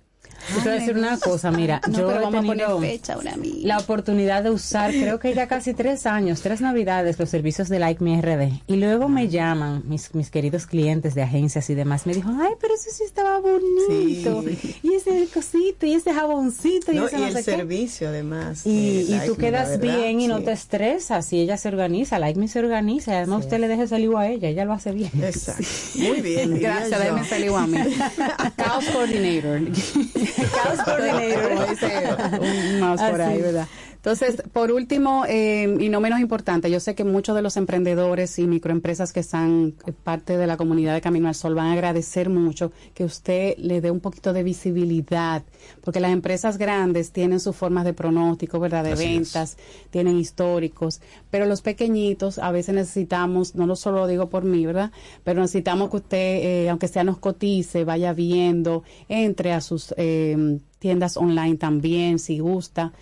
[0.49, 2.67] Yo te voy a decir una cosa, mira, No, yo pero he vamos a poner
[2.67, 3.59] tenido fecha ahora mismo.
[3.67, 7.79] la oportunidad de usar, creo que ya casi tres años, tres navidades, los servicios de
[7.79, 8.61] Like Me RD.
[8.67, 12.05] Y luego me llaman mis, mis queridos clientes de agencias y demás.
[12.05, 14.43] Me dijo, ay, pero eso sí estaba bonito.
[14.83, 17.51] Y ese cosito, y ese jaboncito, y No, ese y no el sé qué.
[17.57, 18.65] servicio además.
[18.65, 21.57] Y, y Like tú Me, la quedas verdad, bien y no te estresas y ella
[21.57, 24.65] se organiza, Like Me se organiza y además usted le deja lío a ella, ella
[24.65, 25.11] lo hace bien.
[25.21, 25.63] Exacto.
[25.95, 26.59] Muy bien.
[26.59, 27.77] Gracias, déjeme salir a mí.
[28.57, 29.61] Chaos Coordinator.
[30.33, 31.49] Chaos Coordinator.
[31.53, 33.41] Como dice un mouse por ahí.
[33.41, 33.67] ¿verdad?
[33.99, 38.39] Entonces, por último, eh, y no menos importante, yo sé que muchos de los emprendedores
[38.39, 41.73] y microempresas que están eh, parte de la comunidad de Camino al Sol van a
[41.73, 45.43] agradecer mucho que usted le dé un poquito de visibilidad,
[45.83, 48.85] porque las empresas grandes tienen sus formas de pronóstico, ¿verdad?
[48.85, 49.09] De Así es.
[49.09, 49.57] ventas,
[49.89, 54.65] tienen históricos, pero los pequeñitos a veces necesitamos, no lo solo lo digo por mí,
[54.65, 54.93] ¿verdad?
[55.25, 60.57] Pero necesitamos que usted, eh, aunque sea nos cotice, vaya viendo, entre a sus eh,
[60.79, 62.93] tiendas online también, si gusta,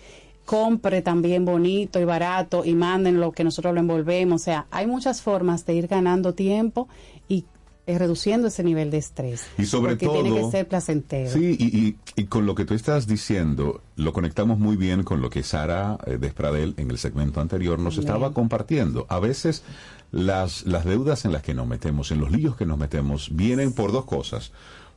[0.48, 4.40] compre también bonito y barato y manden lo que nosotros lo envolvemos.
[4.40, 6.88] O sea, hay muchas formas de ir ganando tiempo
[7.28, 7.44] y
[7.86, 9.42] eh, reduciendo ese nivel de estrés.
[9.58, 10.22] Y sobre porque todo...
[10.22, 11.30] tiene que ser placentero.
[11.30, 15.20] Sí, y, y- y con lo que tú estás diciendo, lo conectamos muy bien con
[15.20, 19.04] lo que Sara eh, Despradel en el segmento anterior nos estaba compartiendo.
[19.10, 19.64] A veces
[20.12, 23.74] las, las deudas en las que nos metemos, en los líos que nos metemos, vienen
[23.74, 24.52] por dos cosas.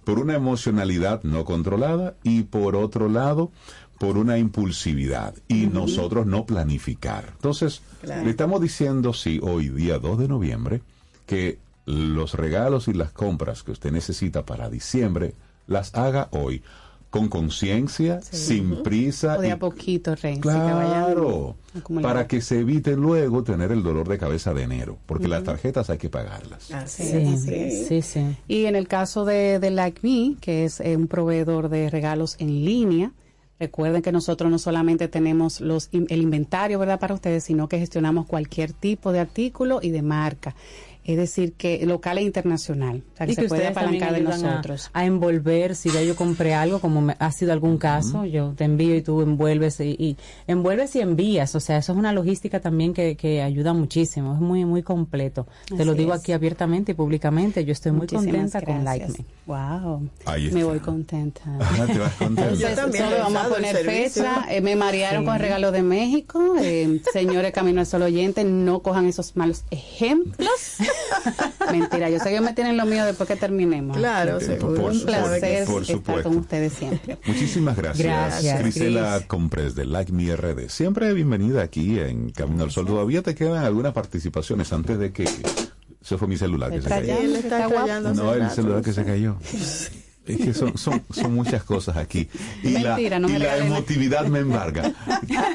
[0.06, 3.52] Por una emocionalidad no controlada y por otro lado,
[4.02, 7.26] por una impulsividad y nosotros no planificar.
[7.36, 8.24] Entonces, Claro.
[8.26, 10.82] le estamos diciendo, sí, hoy día 2 de noviembre,
[11.28, 15.36] que los regalos y las compras que usted necesita para diciembre
[15.68, 16.64] las haga hoy
[17.12, 20.36] con conciencia, sin prisa O de y a poquito, Rey.
[20.36, 21.58] que claro,
[22.02, 25.90] para que se evite luego tener el dolor de cabeza de enero, porque las tarjetas
[25.92, 26.72] hay que pagarlas.
[26.72, 28.38] Así Sí, es, Sí, sí, sí.
[28.48, 32.36] Y en el caso de, de Like Me, que es eh, un proveedor de regalos
[32.40, 33.12] en línea,
[33.62, 37.00] recuerden que nosotros no solamente tenemos los, el inventario ¿verdad?
[37.00, 40.56] para ustedes, sino que gestionamos cualquier tipo de artículo y de marca.
[41.04, 43.04] Es decir, que local e internacional.
[43.14, 44.90] O sea, que y se que puede ustedes también apalancar de ayudan a- nosotros.
[44.94, 48.66] A, envolver, si ya yo compré algo, como me- ha sido algún caso, yo te
[48.66, 50.18] envío y tú envuelves y, y
[50.48, 51.56] envuelves y envías.
[51.56, 54.36] O sea, eso es una logística también que, que ayuda muchísimo.
[54.36, 55.48] Es muy, muy completo.
[55.76, 56.20] te lo digo es.
[56.20, 57.66] aquí abiertamente y públicamente.
[57.66, 59.08] Yo estoy muy contenta con Like.
[59.08, 59.26] Me.
[59.48, 60.08] Wow.
[60.26, 61.42] Ahí Me voy contenta.
[61.60, 62.56] Ajá, te vas contento.
[62.56, 64.46] Yo también solo vamos a poner fecha.
[64.52, 65.26] Eh, me marearon Sí.
[65.26, 66.56] con el regalo de México.
[66.62, 70.50] Eh, señores Camino al Sol oyentes, no cojan esos malos ejemplos.
[71.72, 73.96] Mentira, yo sé que me tienen lo mío después que terminemos.
[73.98, 74.82] Claro, Por- seguro.
[74.82, 76.24] por Un placer por estar supuesto.
[76.30, 77.18] con ustedes siempre.
[77.26, 79.28] Muchísimas gracias, Gracias, Grisela Cris.
[79.28, 80.70] Compres de Like Me RD.
[80.70, 82.86] Siempre bienvenida aquí en Camino al Sol.
[82.86, 85.26] Todavía te quedan algunas participaciones antes de que
[86.02, 87.16] se fue mi celular que se cayó.
[87.18, 87.68] Sí, él está
[88.14, 89.38] No, el celular que se cayó.
[90.34, 92.30] Es que son, son, son muchas cosas aquí.
[92.64, 94.84] Y Mentira, la, no me y la emotividad me embarga.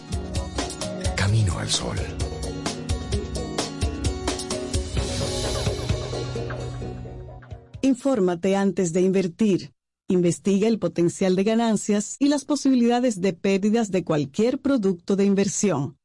[1.15, 1.97] Camino al Sol.
[7.81, 9.71] Infórmate antes de invertir.
[10.09, 15.97] Investiga el potencial de ganancias y las posibilidades de pérdidas de cualquier producto de inversión.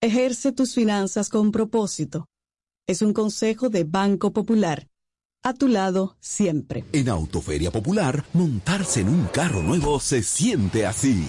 [0.00, 2.26] Ejerce tus finanzas con propósito.
[2.88, 4.88] Es un consejo de Banco Popular.
[5.44, 6.84] A tu lado siempre.
[6.92, 11.28] En Autoferia Popular, montarse en un carro nuevo se siente así.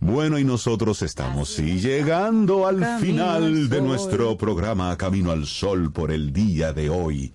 [0.00, 5.46] Bueno, y nosotros estamos sí, llegando al Camino final al de nuestro programa Camino al
[5.46, 7.34] Sol por el día de hoy.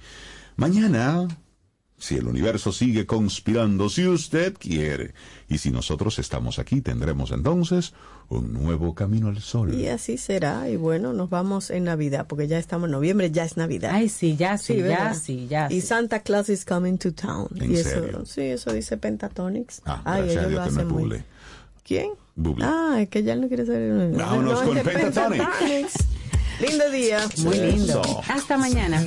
[0.56, 1.28] Mañana,
[1.98, 5.14] si el universo sigue conspirando, si usted quiere,
[5.48, 7.94] y si nosotros estamos aquí, tendremos entonces
[8.30, 9.72] un nuevo Camino al Sol.
[9.76, 10.68] Y así será.
[10.68, 13.92] Y bueno, nos vamos en Navidad, porque ya estamos en noviembre, ya es Navidad.
[13.94, 15.18] Ay, sí, ya sí, ya ¿verdad?
[15.22, 15.88] sí, ya Y sí.
[15.88, 17.48] Santa Claus is coming to town.
[17.60, 18.10] ¿En y serio?
[18.10, 19.84] eso, sí, eso dice Pentatonix.
[19.86, 21.04] Ah, Ay, gracias a ellos lo Dios que me hacen muy.
[21.04, 21.26] buble.
[21.84, 22.10] ¿Quién?
[22.62, 23.92] Ah, es que ya no quiere saber.
[23.92, 25.48] No, Vámonos no, con Pentatonic.
[26.60, 27.20] Lindo día.
[27.44, 28.02] Muy lindo.
[28.28, 29.04] Hasta mañana.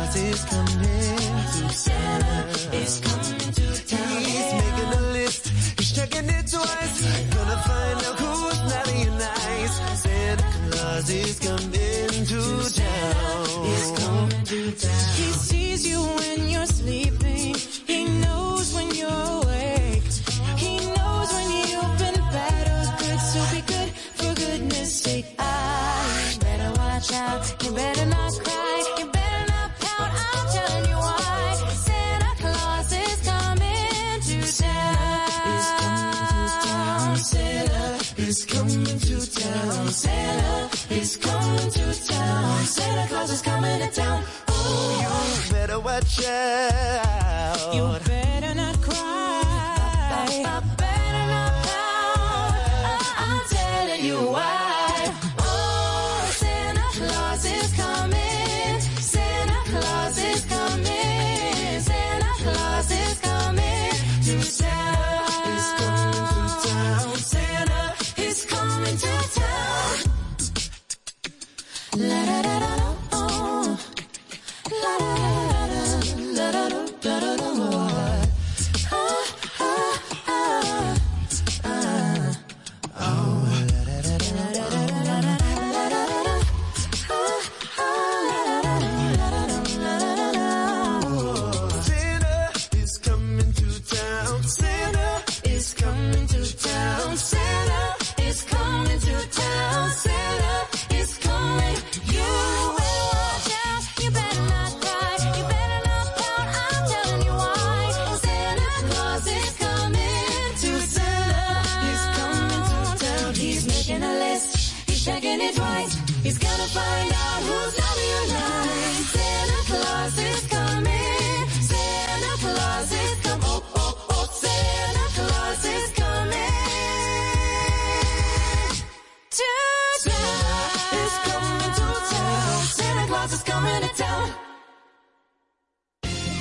[0.00, 1.19] Santa is coming.
[6.50, 7.34] Twice.
[7.34, 9.74] Gonna find out who's naughty and nice.
[10.02, 11.69] Santa Claus is coming
[41.70, 42.64] to town.
[42.64, 44.22] Santa Claus is coming to town.
[44.50, 47.74] Ooh, You better watch out.
[47.74, 47.82] you